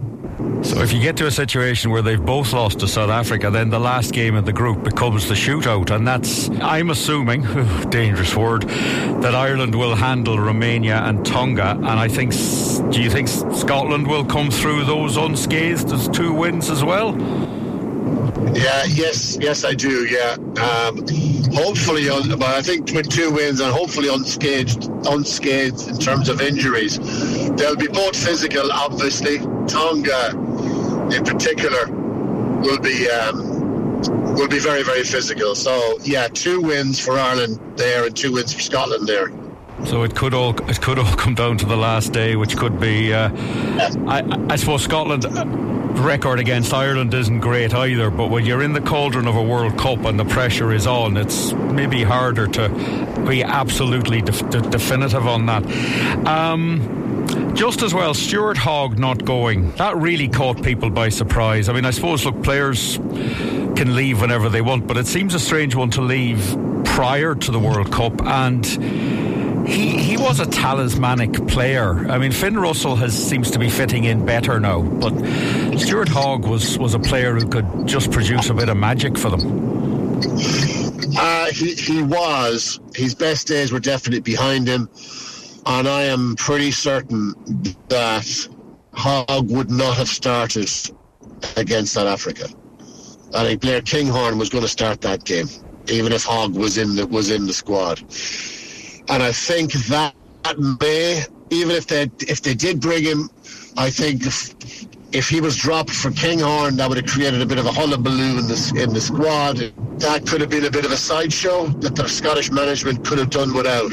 [0.62, 3.70] So if you get to a situation where they've both lost to South Africa, then
[3.70, 7.42] the last game of the group becomes the shootout, and that's I'm assuming,
[7.90, 8.62] dangerous word,
[9.22, 12.32] that Ireland will handle Romania and Tonga, and I think.
[12.92, 17.16] Do you think Scotland will come through those unscathed as two wins as well?
[18.54, 20.04] Yeah, yes, yes, I do.
[20.04, 21.04] Yeah, um,
[21.52, 26.98] hopefully, but I think with two wins and hopefully unscathed, unscathed in terms of injuries,
[27.56, 28.70] they'll be both physical.
[28.70, 30.30] Obviously, Tonga,
[31.14, 31.86] in particular,
[32.60, 33.56] will be um,
[34.34, 35.54] will be very, very physical.
[35.54, 39.30] So, yeah, two wins for Ireland there and two wins for Scotland there.
[39.84, 42.80] So it could all it could all come down to the last day, which could
[42.80, 43.12] be.
[43.12, 43.30] Uh,
[44.08, 45.24] I, I suppose Scotland
[45.98, 49.78] record against Ireland isn't great either, but when you're in the cauldron of a World
[49.78, 52.68] Cup and the pressure is on, it's maybe harder to
[53.26, 55.64] be absolutely def- de- definitive on that.
[56.26, 57.05] Um,
[57.56, 61.68] just as well, Stuart Hogg not going, that really caught people by surprise.
[61.68, 65.40] I mean, I suppose, look, players can leave whenever they want, but it seems a
[65.40, 68.64] strange one to leave prior to the World Cup, and
[69.66, 72.08] he he was a talismanic player.
[72.08, 75.12] I mean, Finn Russell has seems to be fitting in better now, but
[75.78, 79.30] Stuart Hogg was was a player who could just produce a bit of magic for
[79.30, 80.20] them.
[81.18, 82.80] Uh, he he was.
[82.94, 84.88] His best days were definitely behind him,
[85.66, 87.34] and I am pretty certain
[87.88, 88.48] that
[88.94, 90.70] Hogg would not have started
[91.56, 92.48] against South Africa.
[93.34, 95.48] I think Blair Kinghorn was going to start that game,
[95.88, 98.00] even if Hogg was in the was in the squad.
[99.08, 100.14] And I think that
[100.80, 103.28] may, even if they if they did bring him,
[103.76, 104.22] I think
[105.12, 108.38] if, he was dropped for Kinghorn, that would have created a bit of a hullabaloo
[108.38, 109.72] in the in the squad.
[109.98, 113.30] That could have been a bit of a sideshow that the Scottish management could have
[113.30, 113.92] done without.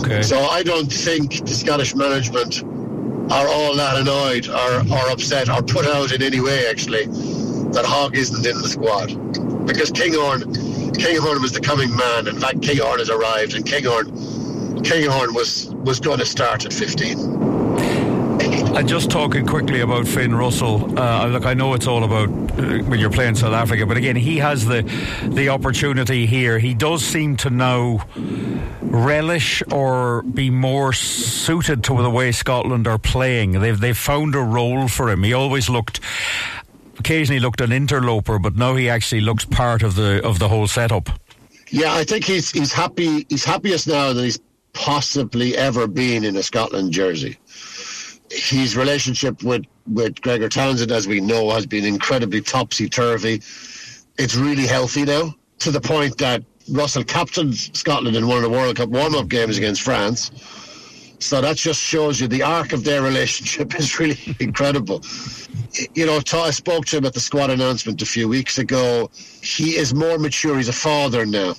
[0.00, 0.22] Okay.
[0.22, 2.62] So I don't think the Scottish management
[3.32, 7.06] are all that annoyed or, or upset or put out in any way actually
[7.72, 12.28] that Hogg isn't in the squad because Kinghorn Kinghorn was the coming man.
[12.28, 14.06] In fact, Kinghorn has arrived, and Kinghorn
[14.82, 17.53] Kinghorn was was going to start at 15.
[18.76, 22.82] And just talking quickly about Finn Russell, uh, look, I know it's all about uh,
[22.82, 24.82] when you're playing South Africa, but again, he has the
[25.22, 26.58] the opportunity here.
[26.58, 28.04] He does seem to now
[28.80, 33.60] relish or be more suited to the way Scotland are playing.
[33.60, 35.22] They've they've found a role for him.
[35.22, 36.00] He always looked
[36.98, 40.66] occasionally looked an interloper, but now he actually looks part of the of the whole
[40.66, 41.10] setup.
[41.70, 43.24] Yeah, I think he's he's happy.
[43.28, 44.40] He's happiest now than he's
[44.72, 47.38] possibly ever been in a Scotland jersey.
[48.30, 53.42] His relationship with with Gregor Townsend, as we know, has been incredibly topsy turvy.
[54.16, 58.50] It's really healthy now to the point that Russell captained Scotland in one of the
[58.50, 60.30] World Cup warm up games against France.
[61.18, 65.02] So that just shows you the arc of their relationship is really incredible.
[65.94, 69.10] You know, I spoke to him at the squad announcement a few weeks ago.
[69.42, 70.56] He is more mature.
[70.56, 71.54] He's a father now.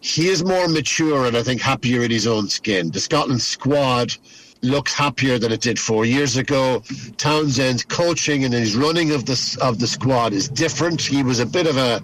[0.00, 2.90] He is more mature and I think happier in his own skin.
[2.90, 4.16] The Scotland squad
[4.62, 6.82] looks happier than it did four years ago.
[7.16, 11.00] Townsend's coaching and his running of the of the squad is different.
[11.00, 12.00] He was a bit of a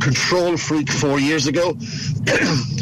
[0.00, 1.70] control freak four years ago,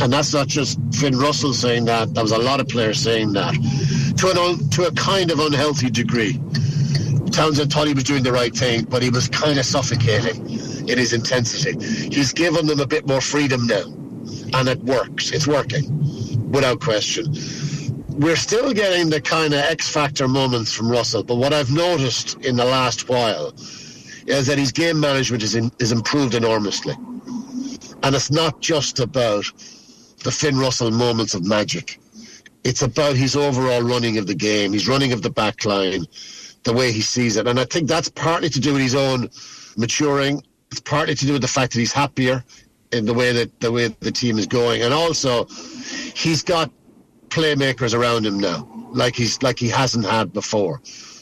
[0.01, 2.15] and that's not just Finn Russell saying that.
[2.15, 3.55] There was a lot of players saying that
[4.19, 6.41] to an to a kind of unhealthy degree.
[7.31, 10.51] Townsend thought he was doing the right thing, but he was kind of suffocating
[10.89, 11.79] in his intensity.
[12.13, 13.85] He's given them a bit more freedom now,
[14.55, 15.31] and it works.
[15.31, 17.33] It's working, without question
[18.19, 22.35] we're still getting the kind of X factor moments from Russell, but what I've noticed
[22.45, 23.53] in the last while
[24.27, 26.95] is that his game management is, in, is improved enormously.
[28.03, 29.45] And it's not just about
[30.25, 32.01] the Finn Russell moments of magic.
[32.65, 36.05] It's about his overall running of the game, his running of the back line,
[36.65, 37.47] the way he sees it.
[37.47, 39.31] And I think that's partly to do with his own
[39.77, 40.43] maturing.
[40.73, 42.45] It's partly to do with the fact that he's happier
[42.91, 44.83] in the way that the way the team is going.
[44.83, 45.45] And also
[46.15, 46.71] he's got
[47.29, 50.81] playmakers around him now, like he's like he hasn't had before.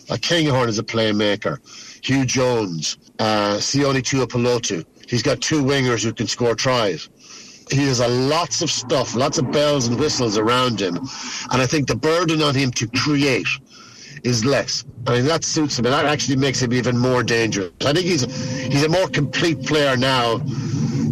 [0.08, 1.58] Like Kinghorn is a playmaker.
[2.02, 4.84] Huw Jones, uh, Sione Tuipulotu.
[5.08, 7.08] He's got two wingers who can score tries.
[7.70, 10.96] He has a lots of stuff, lots of bells and whistles around him,
[11.50, 13.48] and I think the burden on him to create
[14.26, 14.84] is less.
[15.06, 17.70] I mean that suits him, and that actually makes him even more dangerous.
[17.82, 18.24] I think he's
[18.66, 20.38] he's a more complete player now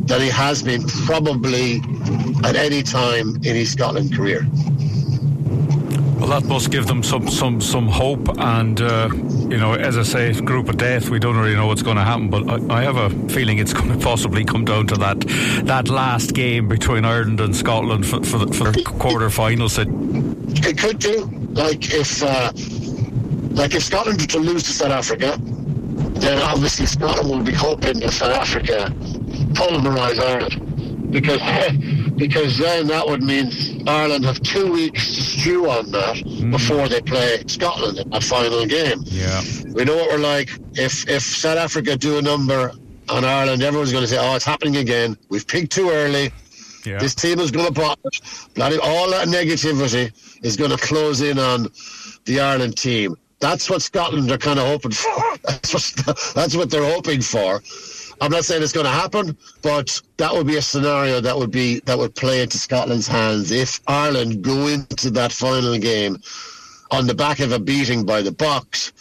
[0.07, 1.81] than he has been probably
[2.45, 4.47] at any time in his Scotland career.
[6.19, 10.03] Well, that must give them some some some hope, and uh, you know, as I
[10.03, 11.11] say, group of death.
[11.11, 13.73] We don't really know what's going to happen, but I, I, have a feeling it's
[13.79, 15.21] going to possibly come down to that
[15.65, 19.77] that last game between Ireland and Scotland for, for the, for the quarter finals.
[19.79, 19.89] It,
[20.67, 22.53] it could do, like if uh,
[23.55, 28.01] like if Scotland were to lose to South Africa, then obviously Scotland will be hoping
[28.01, 28.93] that South Africa
[29.55, 31.41] pulverise Ireland because
[32.17, 33.51] because then that would mean
[33.89, 36.51] Ireland have two weeks to stew on that mm.
[36.51, 39.03] before they play Scotland in that final game.
[39.05, 39.43] Yeah.
[39.73, 40.51] We know what we're like.
[40.75, 42.73] If if South Africa do a number
[43.09, 45.17] on Ireland, everyone's going to say, "Oh, it's happening again.
[45.29, 46.33] We've picked too early.
[46.85, 46.99] Yeah.
[46.99, 47.99] This team is going to pop
[48.55, 50.13] Bloody all that negativity
[50.43, 51.69] is going to close in on
[52.27, 53.17] the Ireland team.
[53.45, 55.23] That's what Scotland are kind of hoping for.
[55.45, 57.63] That's what, that's what they're hoping for.
[58.23, 61.51] I'm not saying it's going to happen, but that would be a scenario that would
[61.51, 66.23] be that would play into Scotland's hands if Ireland go into that final game
[66.91, 68.93] on the back of a beating by the Boks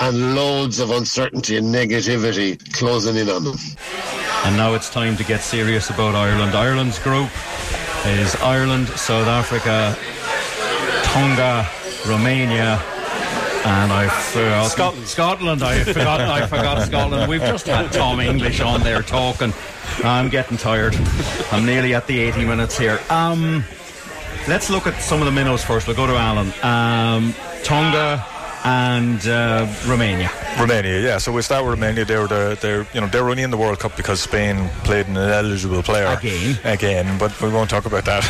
[0.00, 3.58] and loads of uncertainty and negativity closing in on them.
[4.46, 6.54] And now it's time to get serious about Ireland.
[6.56, 7.28] Ireland's group
[8.06, 9.94] is Ireland, South Africa,
[11.04, 11.68] Tonga,
[12.08, 12.82] Romania,
[13.64, 15.06] and I forgot Scotland.
[15.06, 15.62] Scotland.
[15.62, 16.20] I forgot.
[16.20, 17.28] I forgot Scotland.
[17.28, 19.52] We've just had Tom English on there talking
[20.02, 20.94] I'm getting tired.
[21.52, 22.98] I'm nearly at the 80 minutes here.
[23.10, 23.64] Um,
[24.48, 25.86] let's look at some of the minnows first.
[25.86, 26.52] We'll go to Alan.
[26.62, 28.24] Um, Tonga
[28.64, 30.30] and uh, Romania.
[30.58, 31.18] Romania, yeah.
[31.18, 32.04] So we start with Romania.
[32.04, 35.06] They were the, they're you know they're only in the World Cup because Spain played
[35.06, 36.58] an ineligible player again.
[36.64, 38.24] Again, but we won't talk about that.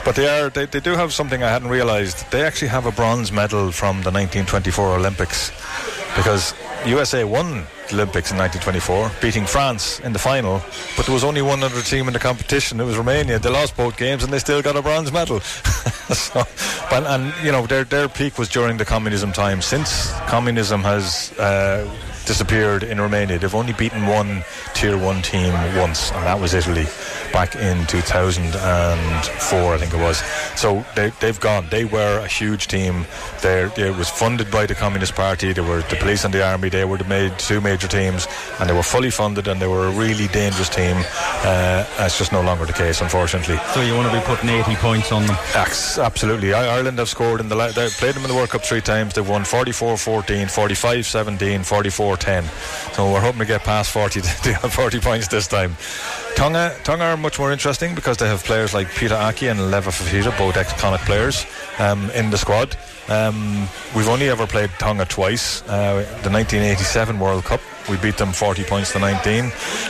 [0.04, 2.30] but they are they, they do have something I hadn't realised.
[2.30, 5.50] They actually have a bronze medal from the 1924 Olympics
[6.16, 6.54] because
[6.86, 10.62] USA won the Olympics in 1924, beating France in the final.
[10.96, 12.80] But there was only one other team in the competition.
[12.80, 13.38] It was Romania.
[13.38, 15.40] They lost both games and they still got a bronze medal.
[15.40, 16.42] so,
[16.88, 19.60] but, and you know their their peak was during the communism time.
[19.60, 21.88] Since communism has uh,
[22.26, 24.44] disappeared in Romania, they've only beaten one
[24.74, 26.86] tier one team once, and that was Italy
[27.32, 30.18] back in 2004, I think it was.
[30.56, 31.68] So they, they've gone.
[31.70, 33.06] They were a huge team.
[33.42, 35.52] They're, it was funded by the Communist Party.
[35.52, 36.68] They were the police and the army.
[36.68, 38.26] They were the made, two major teams,
[38.58, 40.96] and they were fully funded, and they were a really dangerous team.
[41.42, 43.58] Uh, that's just no longer the case, unfortunately.
[43.74, 45.36] So you want to be putting 80 points on them?
[45.98, 46.52] Absolutely.
[46.52, 47.56] Ireland have scored in the.
[47.74, 49.14] They've played them in the World Cup three times.
[49.14, 51.60] They've won 44-14, 45-17,
[52.20, 52.94] 44-10.
[52.94, 54.20] So we're hoping to get past 40
[54.70, 55.76] 40 points this time.
[56.36, 59.90] Tonga, Tonga are much more interesting because they have players like Pita Ahki and Leva
[59.90, 61.44] Fifita, both ex-Connacht players,
[61.78, 62.76] um, in the squad.
[63.08, 65.62] Um, we've only ever played Tonga twice.
[65.62, 69.46] Uh, the 1987 World Cup, we beat them 40 points to 19.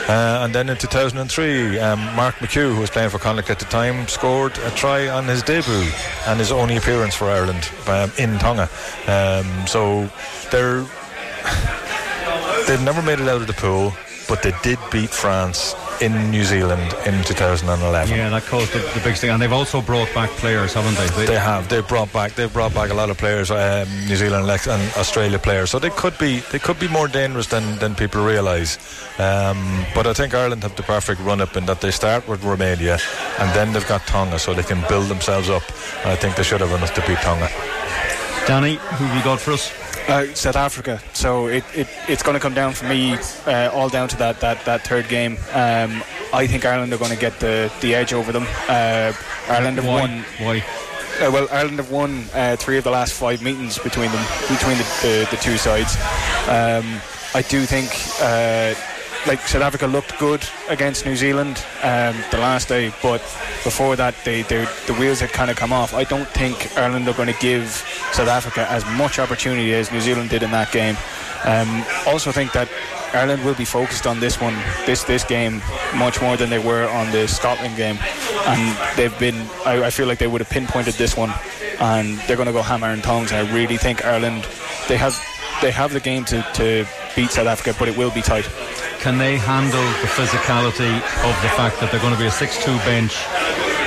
[0.07, 3.65] Uh, and then in 2003, um, Mark McHugh, who was playing for Connacht at the
[3.65, 5.87] time, scored a try on his debut
[6.25, 8.67] and his only appearance for Ireland um, in Tonga.
[9.07, 10.09] Um, so
[10.49, 10.83] they're
[12.67, 13.93] they've never made it out of the pool,
[14.27, 18.15] but they did beat France in New Zealand in 2011.
[18.15, 21.07] Yeah, that caused the, the biggest thing, and they've also brought back players, haven't they?
[21.15, 21.69] They, they have.
[21.69, 22.33] They've brought back.
[22.33, 25.69] They've brought back a lot of players, um, New Zealand and Australia players.
[25.69, 26.39] So they could be.
[26.51, 28.77] They could be more dangerous than than people realise.
[29.19, 32.43] Um, but I think Ireland have the perfect run up in that they start with
[32.43, 32.97] Romania,
[33.39, 35.63] and then they've got Tonga, so they can build themselves up.
[36.01, 37.49] And I think they should have enough to beat Tonga.
[38.47, 39.71] Danny, who have you got for us?
[40.07, 41.01] Uh, South Africa.
[41.13, 44.39] So it, it it's going to come down for me uh, all down to that
[44.41, 45.37] that, that third game.
[45.53, 46.03] Um,
[46.33, 48.45] I think Ireland are going to get the, the edge over them.
[48.67, 49.13] Uh,
[49.47, 50.01] Ireland have Why?
[50.01, 50.25] won.
[50.39, 50.65] Why?
[51.19, 54.77] Uh, well, Ireland have won uh, three of the last five meetings between them, between
[54.77, 55.95] the, the, the two sides.
[56.47, 56.99] Um,
[57.35, 57.89] I do think,
[58.21, 58.73] uh,
[59.27, 63.19] like South Africa looked good against New Zealand um, the last day, but
[63.63, 65.93] before that, they, they the wheels had kind of come off.
[65.93, 67.69] I don't think Ireland are going to give
[68.13, 70.97] South Africa as much opportunity as New Zealand did in that game.
[71.43, 72.69] Um, also think that
[73.13, 75.61] Ireland will be focused on this one, this this game,
[75.95, 77.97] much more than they were on the Scotland game,
[78.47, 79.35] and they've been.
[79.65, 81.31] I, I feel like they would have pinpointed this one,
[81.79, 83.31] and they're going to go hammer and tongs.
[83.31, 84.47] And I really think Ireland,
[84.87, 85.13] they have
[85.61, 86.85] they have the game to, to
[87.15, 88.45] beat South Africa, but it will be tight.
[88.99, 92.77] Can they handle the physicality of the fact that they're going to be a 6-2
[92.85, 93.17] bench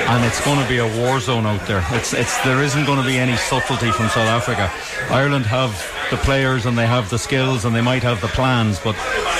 [0.07, 1.85] and it's going to be a war zone out there?
[1.91, 4.71] It's it's there isn't going to be any subtlety from South Africa.
[5.13, 5.73] Ireland have
[6.11, 8.97] the players and they have the skills and they might have the plans, but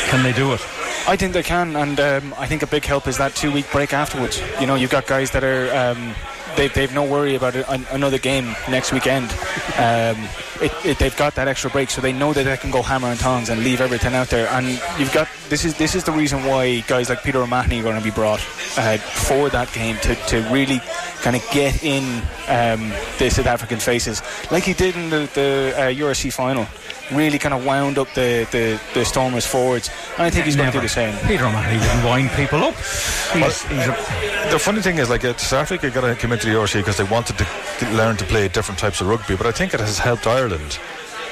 [0.09, 0.61] can they do it?
[1.07, 3.71] I think they can, and um, I think a big help is that two week
[3.71, 4.41] break afterwards.
[4.59, 5.69] You know, you've got guys that are.
[5.75, 6.15] Um,
[6.57, 9.31] They've, they've no worry about an, another game next weekend.
[9.77, 10.29] Um,
[10.61, 13.09] it, it, they've got that extra break, so they know that they can go hammer
[13.09, 14.49] and tongs and leave everything out there.
[14.49, 14.69] And
[14.99, 17.99] you've got this is this is the reason why guys like Peter O'Mahony are going
[17.99, 18.41] to be brought
[18.79, 20.81] uh, for that game to, to really
[21.23, 25.75] kind of get in um, the South African faces, like he did in the, the
[25.77, 26.67] uh, URC final.
[27.13, 30.73] Really kind of wound up the, the, the Stormers forwards, and I think he's going
[30.73, 31.15] to do the same.
[31.27, 32.75] Peter O'Mahony didn't wind people up.
[32.75, 36.47] He's, he's a, The funny thing is, like, uh, South Africa got to come into
[36.47, 37.47] the URC because they wanted to
[37.79, 40.79] to learn to play different types of rugby, but I think it has helped Ireland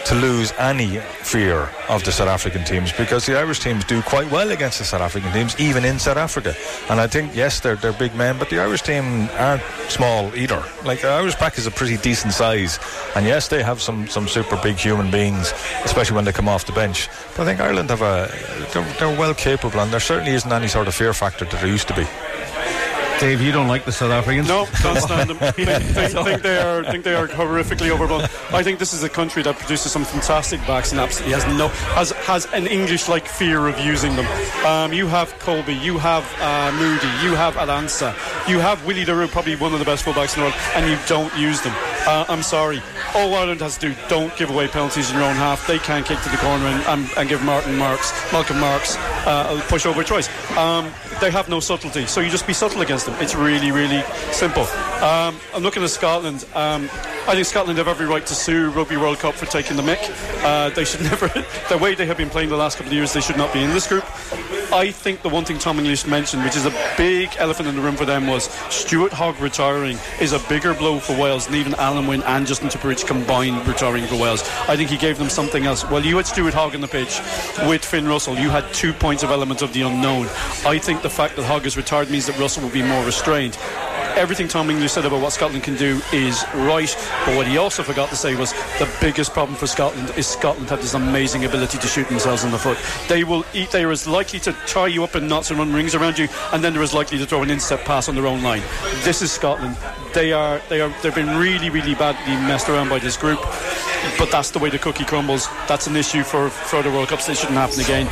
[0.06, 4.30] to lose any fear of the South African teams because the Irish teams do quite
[4.30, 6.54] well against the South African teams, even in South Africa.
[6.90, 10.62] And I think, yes, they're, they're big men, but the Irish team aren't small either.
[10.84, 12.78] Like, the Irish pack is a pretty decent size.
[13.14, 15.52] And yes, they have some, some super big human beings,
[15.84, 17.08] especially when they come off the bench.
[17.36, 18.30] But I think Ireland have a,
[18.72, 21.66] they're, they're well capable, and there certainly isn't any sort of fear factor that there
[21.66, 22.06] used to be.
[23.22, 24.48] Dave, you don't like the South Africans?
[24.48, 25.36] No, can't stand them.
[25.36, 28.22] think, think, think they are think they are horrifically overblown.
[28.50, 31.68] I think this is a country that produces some fantastic backs and absolutely has no
[31.94, 34.26] has has an English like fear of using them.
[34.66, 38.12] Um, you have Kolbe, you have uh, Moodie, you have Alansa,
[38.48, 40.90] you have Willie le Roux, probably one of the best fullbacks in the world, and
[40.90, 41.74] you don't use them.
[42.04, 42.82] Uh, I'm sorry.
[43.14, 45.66] All Ireland has to do, don't give away penalties in your own half.
[45.66, 49.60] They can't kick to the corner and, and, and give Martin Marks, Malcolm Marx uh,
[49.60, 50.28] a choice.
[50.56, 50.90] Um,
[51.20, 53.14] they have no subtlety, so you just be subtle against them.
[53.20, 54.02] It's really, really
[54.32, 54.64] simple.
[55.02, 56.46] Um, I'm looking at Scotland.
[56.54, 56.84] Um,
[57.28, 60.00] I think Scotland have every right to sue Rugby World Cup for taking the mick.
[60.42, 61.28] Uh, they should never,
[61.68, 63.62] the way they have been playing the last couple of years, they should not be
[63.62, 64.04] in this group.
[64.72, 67.82] I think the one thing Tom English mentioned, which is a big elephant in the
[67.82, 71.72] room for them, was Stuart Hogg retiring is a bigger blow for Wales than even
[71.74, 74.42] Alun Wyn and Justin Tipuric combined retiring for Wales.
[74.68, 75.84] I think he gave them something else.
[75.90, 77.20] Well, you had Stuart Hogg on the pitch
[77.68, 78.38] with Finn Russell.
[78.38, 80.26] You had two points of elements of the unknown.
[80.64, 83.58] I think the fact that Hogg has retired means that Russell will be more restrained
[84.16, 86.94] everything Tom English said about what Scotland can do is right.
[87.24, 90.68] But what he also forgot to say was the biggest problem for Scotland is Scotland
[90.70, 92.78] have this amazing ability to shoot themselves in the foot.
[93.08, 93.70] They will eat.
[93.70, 96.28] They are as likely to tie you up in knots and run rings around you,
[96.52, 98.62] and then they're as likely to throw an instep pass on their own line.
[99.02, 99.76] This is Scotland.
[100.14, 100.60] They are.
[100.68, 100.94] They are.
[101.02, 103.40] They've been really, really badly messed around by this group.
[104.18, 105.48] But that's the way the cookie crumbles.
[105.68, 107.28] That's an issue for further World Cups.
[107.28, 108.06] It shouldn't happen again.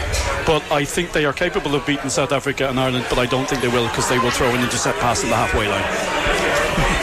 [0.46, 3.06] But I think they are capable of beating South Africa and Ireland.
[3.10, 5.36] But I don't think they will because they will throw an intercept pass in the
[5.36, 5.84] halfway line.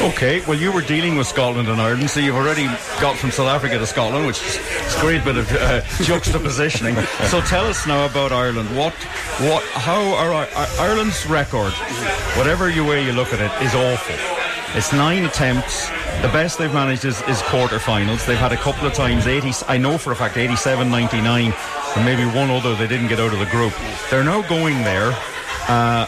[0.02, 2.66] Okay, well, you were dealing with Scotland and Ireland, so you've already
[3.02, 6.96] got from South Africa to Scotland, which is a great bit of uh, juxtapositioning.
[7.28, 8.70] so tell us now about Ireland.
[8.78, 10.48] What, what, how are
[10.80, 11.74] Ireland's record,
[12.38, 14.16] whatever you way you look at it, is awful.
[14.78, 15.90] It's nine attempts.
[16.22, 18.26] The best they've managed is, is quarterfinals.
[18.26, 19.52] They've had a couple of times 80.
[19.68, 21.54] I know for a fact 87, 99,
[21.96, 23.74] and maybe one other they didn't get out of the group.
[24.10, 25.18] They're now going there.
[25.68, 26.06] Uh,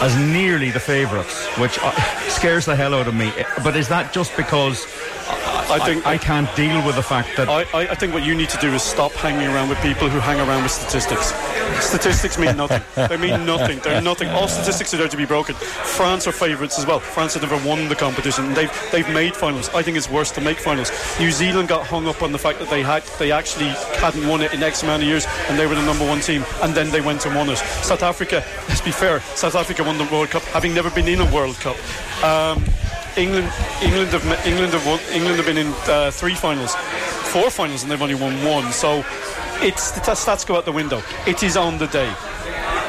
[0.00, 1.92] as nearly the favourites, which uh,
[2.28, 3.32] scares the hell out of me.
[3.64, 4.86] But is that just because
[5.70, 8.34] I think I, I, can't deal with the fact that I, I, think what you
[8.34, 11.34] need to do is stop hanging around with people who hang around with statistics.
[11.84, 12.82] Statistics mean nothing.
[12.94, 13.78] They mean nothing.
[13.80, 14.28] They're nothing.
[14.30, 15.54] All statistics are there to be broken.
[15.54, 17.00] France are favourites as well.
[17.00, 18.54] France have never won the competition.
[18.54, 19.68] They've they've made finals.
[19.74, 20.90] I think it's worse to make finals.
[21.20, 23.68] New Zealand got hung up on the fact that they had they actually
[24.00, 26.44] hadn't won it in X amount of years and they were the number one team
[26.62, 27.58] and then they went and won it.
[27.58, 31.20] South Africa, let's be fair, South Africa won the World Cup having never been in
[31.20, 31.76] a World Cup.
[32.24, 32.64] Um,
[33.16, 33.50] England,
[33.82, 36.74] England have England have won, England have been in uh, three finals,
[37.32, 38.72] four finals, and they've only won one.
[38.72, 39.04] So
[39.60, 41.02] it's the stats go out the window.
[41.26, 42.12] It is on the day.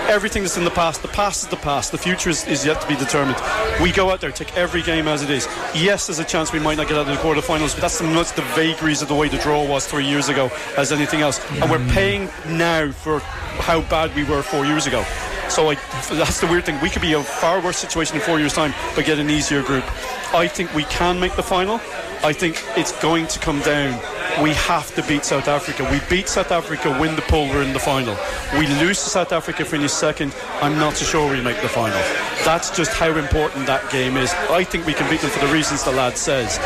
[0.07, 1.91] Everything that's in the past, the past is the past.
[1.91, 3.37] The future is, is yet to be determined.
[3.79, 5.47] We go out there, take every game as it is.
[5.75, 8.05] Yes, there's a chance we might not get out of the quarterfinals, but that's the,
[8.05, 11.39] much the vagaries of the way the draw was three years ago as anything else.
[11.61, 15.05] And we're paying now for how bad we were four years ago.
[15.49, 15.73] So
[16.11, 16.79] that's the weird thing.
[16.81, 19.29] We could be in a far worse situation in four years' time, but get an
[19.29, 19.83] easier group.
[20.33, 21.81] I think we can make the final.
[22.23, 23.99] I think it's going to come down.
[24.43, 25.87] We have to beat South Africa.
[25.91, 28.15] We beat South Africa, win the pool, we're in the final.
[28.57, 30.35] We lose to South Africa, finish second.
[30.61, 31.97] I'm not so sure we make the final.
[32.45, 34.31] That's just how important that game is.
[34.49, 36.59] I think we can beat them for the reasons the lad says.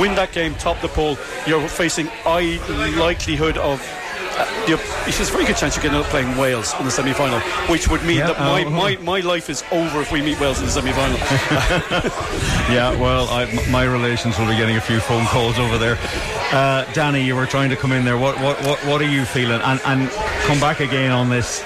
[0.00, 1.16] Win that game, top the pool.
[1.46, 2.58] You're facing high
[2.98, 3.80] likelihood of
[4.36, 4.46] uh,
[5.06, 7.12] it's a very good chance you're going to end up playing Wales in the semi
[7.12, 10.22] final, which would mean yeah, that my, uh, my, my life is over if we
[10.22, 11.16] meet Wales in the semi final.
[12.74, 15.98] yeah, well, I, my relations will be getting a few phone calls over there.
[16.52, 18.18] Uh, Danny, you were trying to come in there.
[18.18, 19.60] What, what, what, what are you feeling?
[19.60, 20.10] And, and
[20.42, 21.64] come back again on this.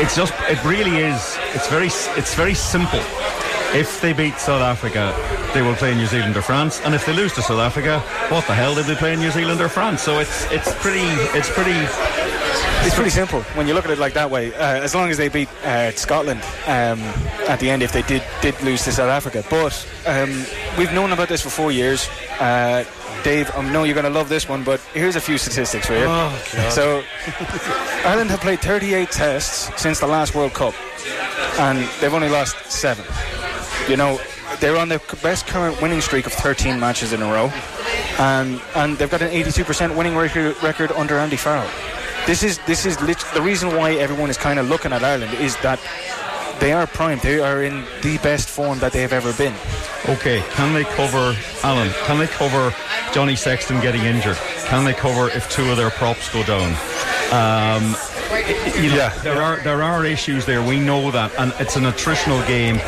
[0.00, 1.36] It's just, it really is.
[1.54, 3.02] It's very, it's very simple
[3.74, 5.12] if they beat South Africa,
[5.54, 8.46] they will play New Zealand or France, and if they lose to South Africa, what
[8.46, 10.02] the hell did they play in New Zealand or France?
[10.02, 11.06] So it's it's pretty
[11.36, 11.78] it's pretty
[12.84, 14.54] it's pretty simple when you look at it like that way.
[14.54, 17.00] Uh, as long as they beat uh, Scotland um,
[17.48, 19.74] at the end, if they did did lose to South Africa, but
[20.06, 20.44] um,
[20.76, 22.08] we've known about this for four years.
[22.38, 22.84] Uh,
[23.24, 25.94] Dave, I know you're going to love this one, but here's a few statistics for
[25.94, 26.04] you.
[26.06, 27.02] Oh, so,
[28.08, 30.72] Ireland have played 38 tests since the last World Cup,
[31.58, 33.04] and they've only lost seven.
[33.88, 34.20] You know,
[34.60, 37.50] they're on their best current winning streak of 13 matches in a row,
[38.18, 41.68] and and they've got an 82% winning record, record under Andy Farrell.
[42.26, 45.34] This is this is lit- the reason why everyone is kind of looking at Ireland
[45.34, 45.80] is that
[46.60, 47.20] they are primed.
[47.22, 49.54] They are in the best form that they have ever been.
[50.08, 51.90] Okay, can they cover Alan?
[52.06, 52.74] Can they cover
[53.12, 54.36] Johnny Sexton getting injured?
[54.66, 56.72] Can they cover if two of their props go down?
[57.30, 57.94] Um,
[58.82, 60.62] you know, yeah, there are there are issues there.
[60.62, 62.78] We know that, and it's an attritional game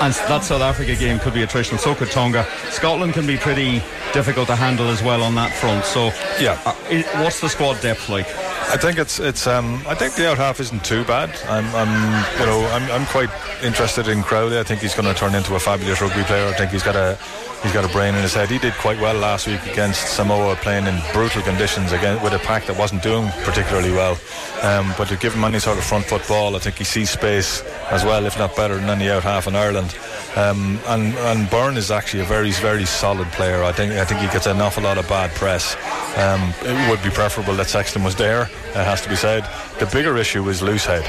[0.00, 1.78] and that South Africa game could be attritional.
[1.78, 2.46] So could Tonga.
[2.70, 5.84] Scotland can be pretty difficult to handle as well on that front.
[5.84, 6.10] So,
[6.40, 8.26] yeah, uh, what's the squad depth like?
[8.70, 9.46] I think it's it's.
[9.46, 11.30] Um, I think the out half isn't too bad.
[11.48, 13.30] I'm, I'm you know, I'm, I'm quite
[13.62, 14.58] interested in Crowley.
[14.58, 16.46] I think he's going to turn into a fabulous rugby player.
[16.46, 17.18] I think he's got a
[17.62, 18.50] he's got a brain in his head.
[18.50, 22.38] He did quite well last week against Samoa, playing in brutal conditions again with a
[22.40, 24.18] pack that wasn't doing particularly well.
[24.62, 27.08] Um, but to give him any sort of front foot ball, I think he sees
[27.08, 29.87] space as well, if not better than any out half in Ireland.
[30.36, 33.62] Um, and and Byrne is actually a very very solid player.
[33.62, 35.76] I think I think he gets an awful lot of bad press.
[36.16, 38.42] Um, it would be preferable that Sexton was there.
[38.42, 39.48] It has to be said.
[39.78, 41.04] The bigger issue is Loosehead.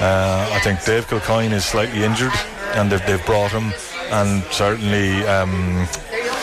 [0.00, 2.32] Uh, I think Dave Kilcoyne is slightly injured,
[2.74, 3.72] and they've, they've brought him
[4.10, 5.86] and certainly um,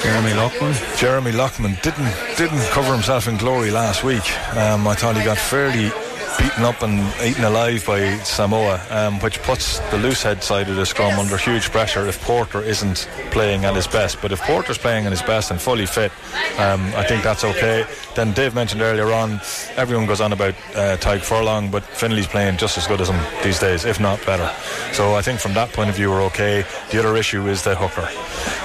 [0.04, 0.98] Jeremy Loughman.
[0.98, 4.26] Jeremy Loughman didn't didn't cover himself in glory last week.
[4.56, 5.92] Um, I thought he got fairly
[6.38, 10.76] beaten up and eaten alive by Samoa, um, which puts the loose head side of
[10.76, 14.22] the scrum under huge pressure if Porter isn't playing at his best.
[14.22, 16.12] But if Porter's playing at his best and fully fit,
[16.60, 17.86] um, I think that's okay.
[18.16, 19.42] Then Dave mentioned earlier on,
[19.76, 23.20] everyone goes on about uh, Tadhg Furlong, but Finlay's playing just as good as him
[23.44, 24.50] these days, if not better.
[24.94, 26.66] So I think from that point of view, we're okay.
[26.92, 28.08] The other issue is the hooker.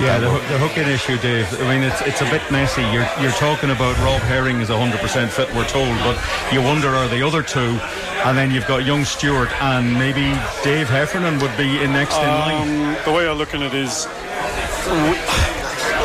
[0.01, 1.47] Yeah, the, the hooking issue, Dave.
[1.61, 2.83] I mean, it's it's a bit messy.
[2.83, 6.17] You're you're talking about Rob Herring is 100% fit, we're told, but
[6.53, 10.33] you wonder are the other two, and then you've got young Stewart and maybe
[10.63, 12.69] Dave Heffernan would be in next in line.
[12.69, 14.07] Um, the way I look at it is,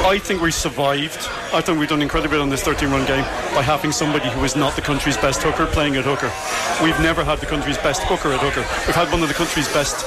[0.05, 1.27] I think we survived.
[1.53, 3.23] I think we've done incredibly on this 13 run game
[3.55, 6.31] by having somebody who is not the country's best hooker playing at hooker.
[6.83, 8.61] We've never had the country's best hooker at hooker.
[8.85, 10.05] We've had one of the country's best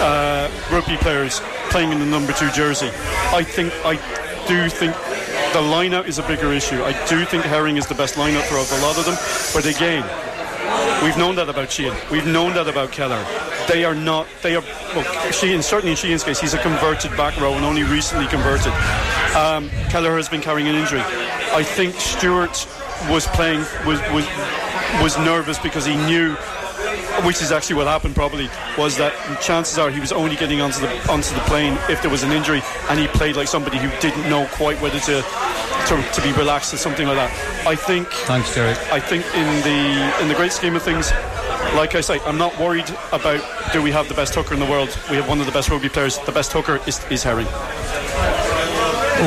[0.00, 1.40] uh, rugby players
[1.70, 2.90] playing in the number two jersey.
[3.32, 3.94] I think, I
[4.48, 4.94] do think
[5.52, 6.82] the line-out is a bigger issue.
[6.82, 9.16] I do think Herring is the best line-out throw of a lot of them.
[9.54, 10.02] But again,
[11.04, 11.96] We've known that about Sheehan.
[12.10, 13.24] We've known that about Kelleher.
[13.68, 14.26] They are not.
[14.42, 14.62] They are.
[14.94, 18.72] Well, Sheehan certainly in Sheehan's case, he's a converted back row and only recently converted.
[19.36, 21.00] Um, Kelleher has been carrying an injury.
[21.00, 22.66] I think Stewart
[23.10, 24.26] was playing was was
[25.02, 26.36] was nervous because he knew
[27.26, 28.48] which is actually what happened probably
[28.78, 29.12] was that
[29.42, 32.30] chances are he was only getting onto the onto the plane if there was an
[32.30, 35.20] injury and he played like somebody who didn't know quite whether to
[35.88, 38.78] to, to be relaxed or something like that I think Thanks, Derek.
[38.92, 41.10] I think in the in the great scheme of things
[41.74, 43.42] like I say I'm not worried about
[43.72, 45.68] do we have the best hooker in the world we have one of the best
[45.68, 47.48] rugby players the best hooker is, is Herring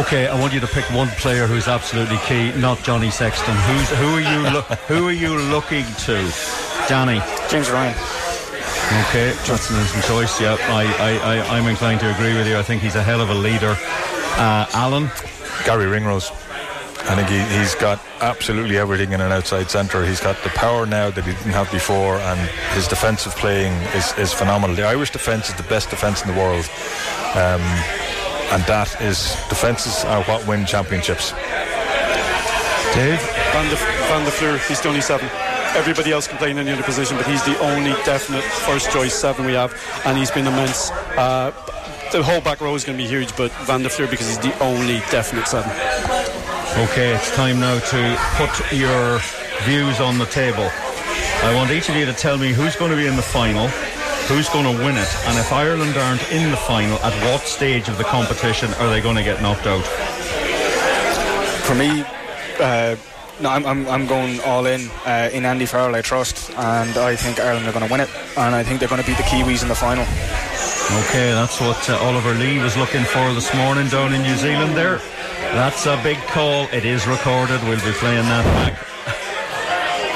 [0.01, 3.55] Okay, I want you to pick one player who's absolutely key, not Johnny Sexton.
[3.55, 6.68] Who's who are you lo- who are you looking to?
[6.89, 7.21] Danny.
[7.51, 7.93] James Ryan.
[9.09, 10.41] Okay, that's an interesting choice.
[10.41, 12.57] Yeah, I, I, I, I'm inclined to agree with you.
[12.57, 13.77] I think he's a hell of a leader.
[14.37, 15.11] Uh, Alan.
[15.65, 16.31] Garry Ringrose.
[17.01, 20.03] I think he, he's got absolutely everything in an outside centre.
[20.03, 22.39] He's got the power now that he didn't have before, and
[22.73, 24.75] his defensive playing is, is phenomenal.
[24.75, 26.67] The Irish defence is the best defence in the world,
[27.35, 27.61] um,
[28.49, 31.33] and that is defences are what win championships.
[32.95, 33.21] Dave
[33.53, 33.75] Van de,
[34.09, 35.29] Van de Flier he's only seven
[35.75, 39.13] everybody else can play in any other position but he's the only definite first choice
[39.13, 39.73] seven we have
[40.05, 41.51] and he's been immense uh,
[42.11, 44.39] the whole back row is going to be huge but Van der Flier because he's
[44.39, 45.71] the only definite seven
[46.77, 49.19] Okay, it's time now to put your
[49.63, 50.69] views on the table.
[51.43, 53.67] I want each of you to tell me who's going to be in the final,
[54.29, 57.89] who's going to win it, and if Ireland aren't in the final, at what stage
[57.89, 59.83] of the competition are they going to get knocked out?
[61.65, 62.05] For me,
[62.61, 62.95] uh,
[63.41, 65.95] no, I'm, I'm, I'm going all in uh, in Andy Farrell.
[65.95, 68.89] I trust, and I think Ireland are going to win it, and I think they're
[68.89, 70.03] going to beat the Kiwis in the final.
[71.05, 74.75] Okay, that's what uh, Oliver Lee was looking for this morning down in New Zealand
[74.75, 74.97] there.
[75.53, 76.67] That's a big call.
[76.73, 77.61] It is recorded.
[77.63, 78.85] We'll be playing that back.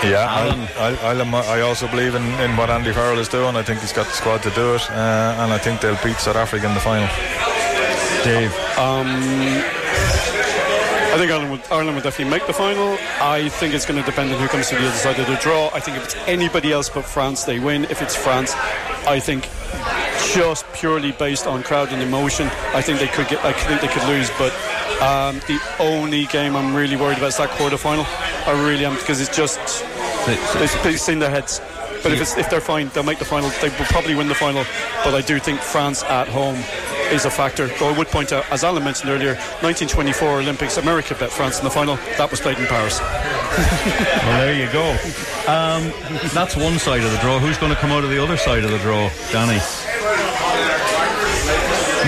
[0.04, 0.68] Yeah, Alan.
[0.78, 3.56] I, I, I, I also believe in, in what Andy Farrell is doing.
[3.56, 6.18] I think he's got the squad to do it, uh, and I think they'll beat
[6.18, 7.08] South Africa in the final.
[8.26, 8.54] Dave.
[8.78, 9.08] Um,
[11.14, 12.98] I think Ireland would, Ireland definitely make the final.
[13.22, 15.36] I think it's going to depend on who comes to the other side of the
[15.36, 15.70] draw.
[15.72, 17.84] I think if it's anybody else but France, they win.
[17.84, 18.56] If it's France,
[19.06, 19.48] I think
[20.34, 23.46] just purely based on crowd and emotion, I think they could get.
[23.46, 24.32] I think they could lose.
[24.40, 24.54] But
[25.04, 28.08] um, the only game I'm really worried about is that quarter final.
[28.48, 29.60] I really am because it's just
[30.28, 31.62] it's in their heads.
[32.02, 33.52] But if, if they're fine, they'll make the final.
[33.62, 34.66] They will probably win the final.
[35.04, 36.58] But I do think France at home
[37.14, 37.68] is a factor.
[37.68, 41.64] Though I would point out, as Alan mentioned earlier, 1924 Olympics, America bet France in
[41.64, 41.96] the final.
[42.18, 43.00] That was played in Paris.
[43.54, 44.90] Well, there you go.
[45.46, 45.94] Um,
[46.34, 47.38] that's one side of the draw.
[47.38, 49.60] Who's going to come out of the other side of the draw, Danny?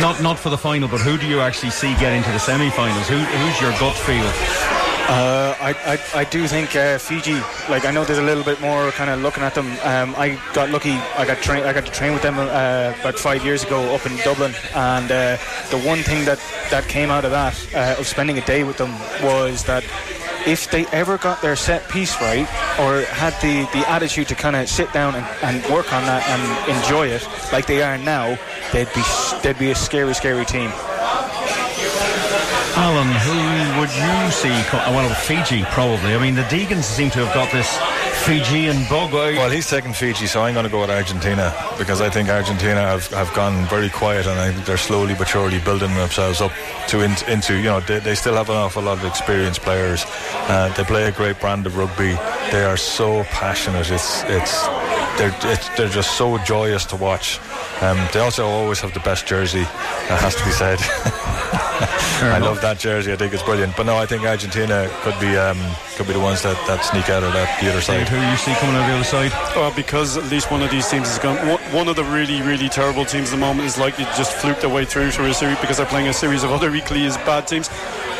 [0.01, 3.07] Not not for the final, but who do you actually see getting to the semi-finals?
[3.07, 4.84] Who, who's your gut feel?
[5.07, 5.73] Uh, I,
[6.15, 7.35] I, I do think uh, Fiji.
[7.69, 9.67] Like I know there's a little bit more kind of looking at them.
[9.83, 10.93] Um, I got lucky.
[11.15, 11.63] I got train.
[11.63, 15.11] I got to train with them uh, about five years ago up in Dublin, and
[15.11, 15.37] uh,
[15.69, 16.39] the one thing that
[16.71, 18.91] that came out of that uh, of spending a day with them
[19.21, 19.83] was that
[20.47, 22.47] if they ever got their set piece right
[22.79, 26.27] or had the, the attitude to kind of sit down and, and work on that
[26.29, 28.37] and enjoy it like they are now,
[28.71, 29.03] they'd be
[29.43, 30.71] they'd be a scary, scary team.
[32.77, 33.39] Alan, who
[33.85, 34.63] would you see?
[34.69, 36.15] Co- well, Fiji probably.
[36.15, 37.77] I mean, the Deegans seem to have got this
[38.25, 39.13] Fijian bug.
[39.13, 42.81] Well, he's taking Fiji, so I'm going to go with Argentina because I think Argentina
[42.81, 46.51] have, have gone very quiet and I think they're slowly but surely building themselves up
[46.87, 50.03] to in, into, you know, they, they still have an awful lot of experienced players.
[50.47, 52.13] Uh, they play a great brand of rugby.
[52.51, 53.91] They are so passionate.
[53.91, 54.65] It's, it's,
[55.17, 57.39] they're, it's, they're just so joyous to watch.
[57.81, 59.63] Um, they also always have the best jersey.
[60.09, 60.79] That has to be said.
[62.23, 63.11] I love that jersey.
[63.11, 63.75] I think it's brilliant.
[63.75, 65.59] But no, I think Argentina could be um,
[65.95, 68.07] could be the ones that, that sneak out of that the other side.
[68.07, 69.31] Who you see coming out the other side?
[69.55, 71.37] Well, because at least one of these teams is going.
[71.73, 74.61] One of the really, really terrible teams at the moment is likely to just fluke
[74.61, 77.17] their way through to a series because they're playing a series of other equally as
[77.17, 77.69] bad teams.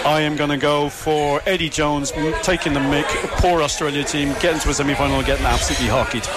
[0.06, 2.12] I am going to go for Eddie Jones
[2.44, 3.08] taking the mick,
[3.40, 6.28] poor Australia team, getting to a semi final and getting absolutely hockeyed.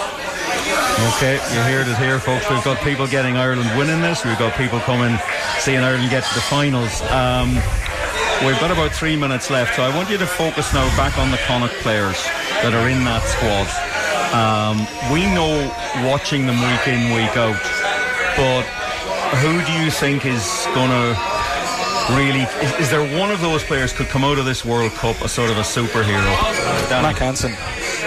[1.15, 2.49] Okay, you heard it here, folks.
[2.49, 4.25] We've got people getting Ireland winning this.
[4.25, 5.17] We've got people coming,
[5.59, 7.01] seeing Ireland get to the finals.
[7.11, 7.55] Um,
[8.45, 11.31] we've got about three minutes left, so I want you to focus now back on
[11.31, 12.23] the Connacht players
[12.63, 13.67] that are in that squad.
[14.29, 14.77] Um,
[15.11, 15.71] we know
[16.07, 17.59] watching them week in, week out,
[18.37, 18.63] but
[19.39, 21.17] who do you think is going to
[22.15, 22.41] really?
[22.61, 25.29] Is, is, there one of those players could come out of this World Cup a
[25.29, 26.29] sort of a superhero?
[26.89, 27.03] Danny.
[27.03, 27.53] Mack Hansen,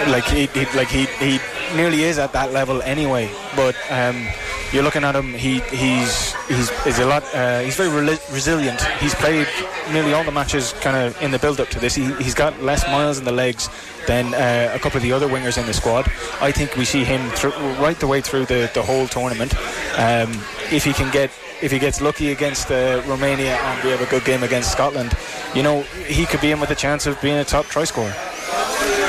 [0.07, 1.39] like he, he like he he
[1.75, 3.29] nearly is at that level anyway.
[3.55, 4.27] But um,
[4.71, 5.33] you're looking at him.
[5.33, 7.23] He he's he's, he's a lot.
[7.33, 8.81] Uh, he's very re- resilient.
[8.99, 9.47] He's played
[9.91, 11.95] nearly all the matches kind of in the build up to this.
[11.95, 13.69] He, has got less miles in the legs
[14.07, 16.11] than uh, a couple of the other wingers in the squad.
[16.41, 19.55] I think we see him th- right the way through the, the whole tournament.
[19.97, 20.31] Um,
[20.71, 24.07] if he can get if he gets lucky against uh, Romania and we have a
[24.07, 25.15] good game against Scotland,
[25.55, 28.13] you know, he could be in with a chance of being a top try scorer.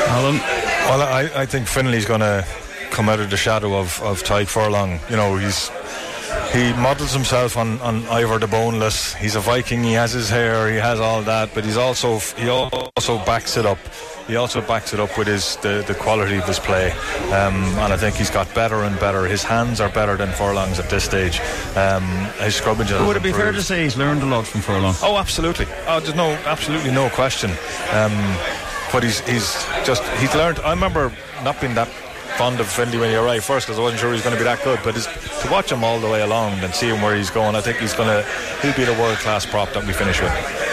[0.07, 0.64] Alan?
[0.87, 2.47] Well, I, I think Finlay's going to
[2.91, 5.01] come out of the shadow of, of Tadhg Furlong.
[5.11, 5.71] You know, he's
[6.53, 9.15] he models himself on, on Ivar the Boneless.
[9.15, 9.83] He's a Viking.
[9.83, 10.71] He has his hair.
[10.71, 13.79] He has all that, but he's also he also backs it up.
[14.27, 16.93] He also backs it up with his the, the quality of his play,
[17.33, 19.25] um, and I think he's got better and better.
[19.25, 21.41] His hands are better than Furlong's at this stage.
[21.77, 22.05] Um,
[22.39, 22.87] his scrubbing.
[23.07, 24.95] Would it be fair to say he's learned a lot from Furlong?
[25.03, 25.67] Oh, absolutely.
[25.87, 27.51] Oh, there's no absolutely no question.
[27.93, 28.13] Um,
[28.93, 30.59] but he's he's just he's learned.
[30.61, 31.13] I remember
[31.43, 31.89] not being that
[32.37, 34.41] fond of Finlay when he arrived first because I wasn't sure he was going to
[34.41, 34.81] be that good.
[34.83, 37.61] But to watch him all the way along and see him where he's going, I
[37.61, 38.29] think he's going to
[38.61, 40.33] he'll be the world class prop that we finish with.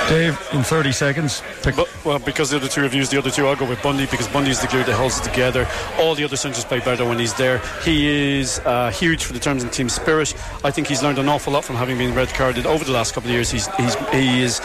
[0.09, 1.43] Dave, in 30 seconds.
[1.63, 4.07] But, well, because the other two have used the other two, I'll go with Bundee
[4.07, 5.67] because Bundee's the glue that holds it together.
[5.99, 7.59] All the other centres play better when he's there.
[7.83, 10.33] He is uh, huge for the terms and team spirit.
[10.63, 13.13] I think he's learned an awful lot from having been red carded over the last
[13.13, 13.51] couple of years.
[13.51, 14.59] He's, he's he is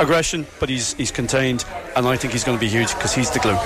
[0.00, 1.64] aggression, but he's he's contained,
[1.94, 3.58] and I think he's going to be huge because he's the glue.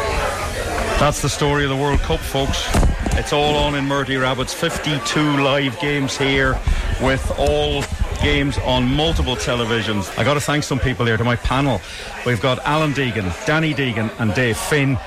[0.98, 2.68] That's the story of the World Cup, folks.
[3.16, 4.52] It's all on in Murty Rabbitt's.
[4.52, 6.58] 52 live games here
[7.00, 7.84] with all
[8.22, 10.16] games on multiple televisions.
[10.18, 11.80] I got to thank some people here to my panel.
[12.26, 14.98] We've got Alan Deegan, Danny Deegan, and Dave Finn.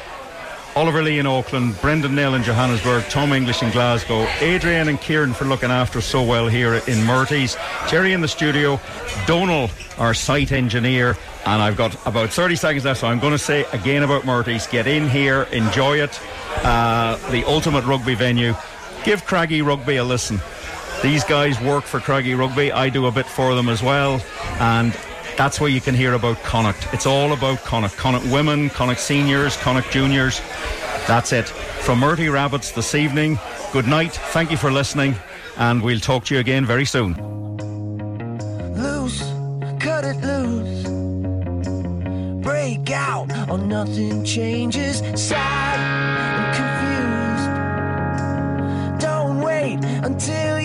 [0.77, 5.33] Oliver Lee in Auckland, Brendan Nell in Johannesburg, Tom English in Glasgow, Adrian and Kieran
[5.33, 7.57] for looking after so well here in Murty's,
[7.89, 8.79] Jerry in the studio,
[9.25, 11.17] Donal, our site engineer,
[11.47, 14.67] and I've got about 30 seconds left, so I'm going to say again about Murty's.
[14.67, 16.21] Get in here, enjoy it.
[16.57, 18.53] Uh, the ultimate rugby venue.
[19.03, 20.39] Give Craggy Rugby a listen.
[21.01, 22.71] These guys work for Craggy Rugby.
[22.71, 24.21] I do a bit for them as well.
[24.59, 24.95] And
[25.37, 26.91] that's where you can hear about Connacht.
[26.93, 27.95] It's all about Connacht.
[27.95, 30.41] Connacht women, Connacht seniors, Connacht juniors.
[31.07, 31.47] That's it.
[31.47, 33.39] From Murty Rabbitt's this evening,
[33.71, 34.13] good night.
[34.13, 35.15] Thank you for listening.
[35.57, 37.13] And we'll talk to you again very soon.
[38.75, 39.21] Loose,
[39.79, 40.83] cut it loose.
[42.43, 44.97] Break out or nothing changes.
[45.15, 45.79] Sad
[46.33, 46.55] and
[48.97, 49.01] confused.
[49.01, 50.59] Don't wait until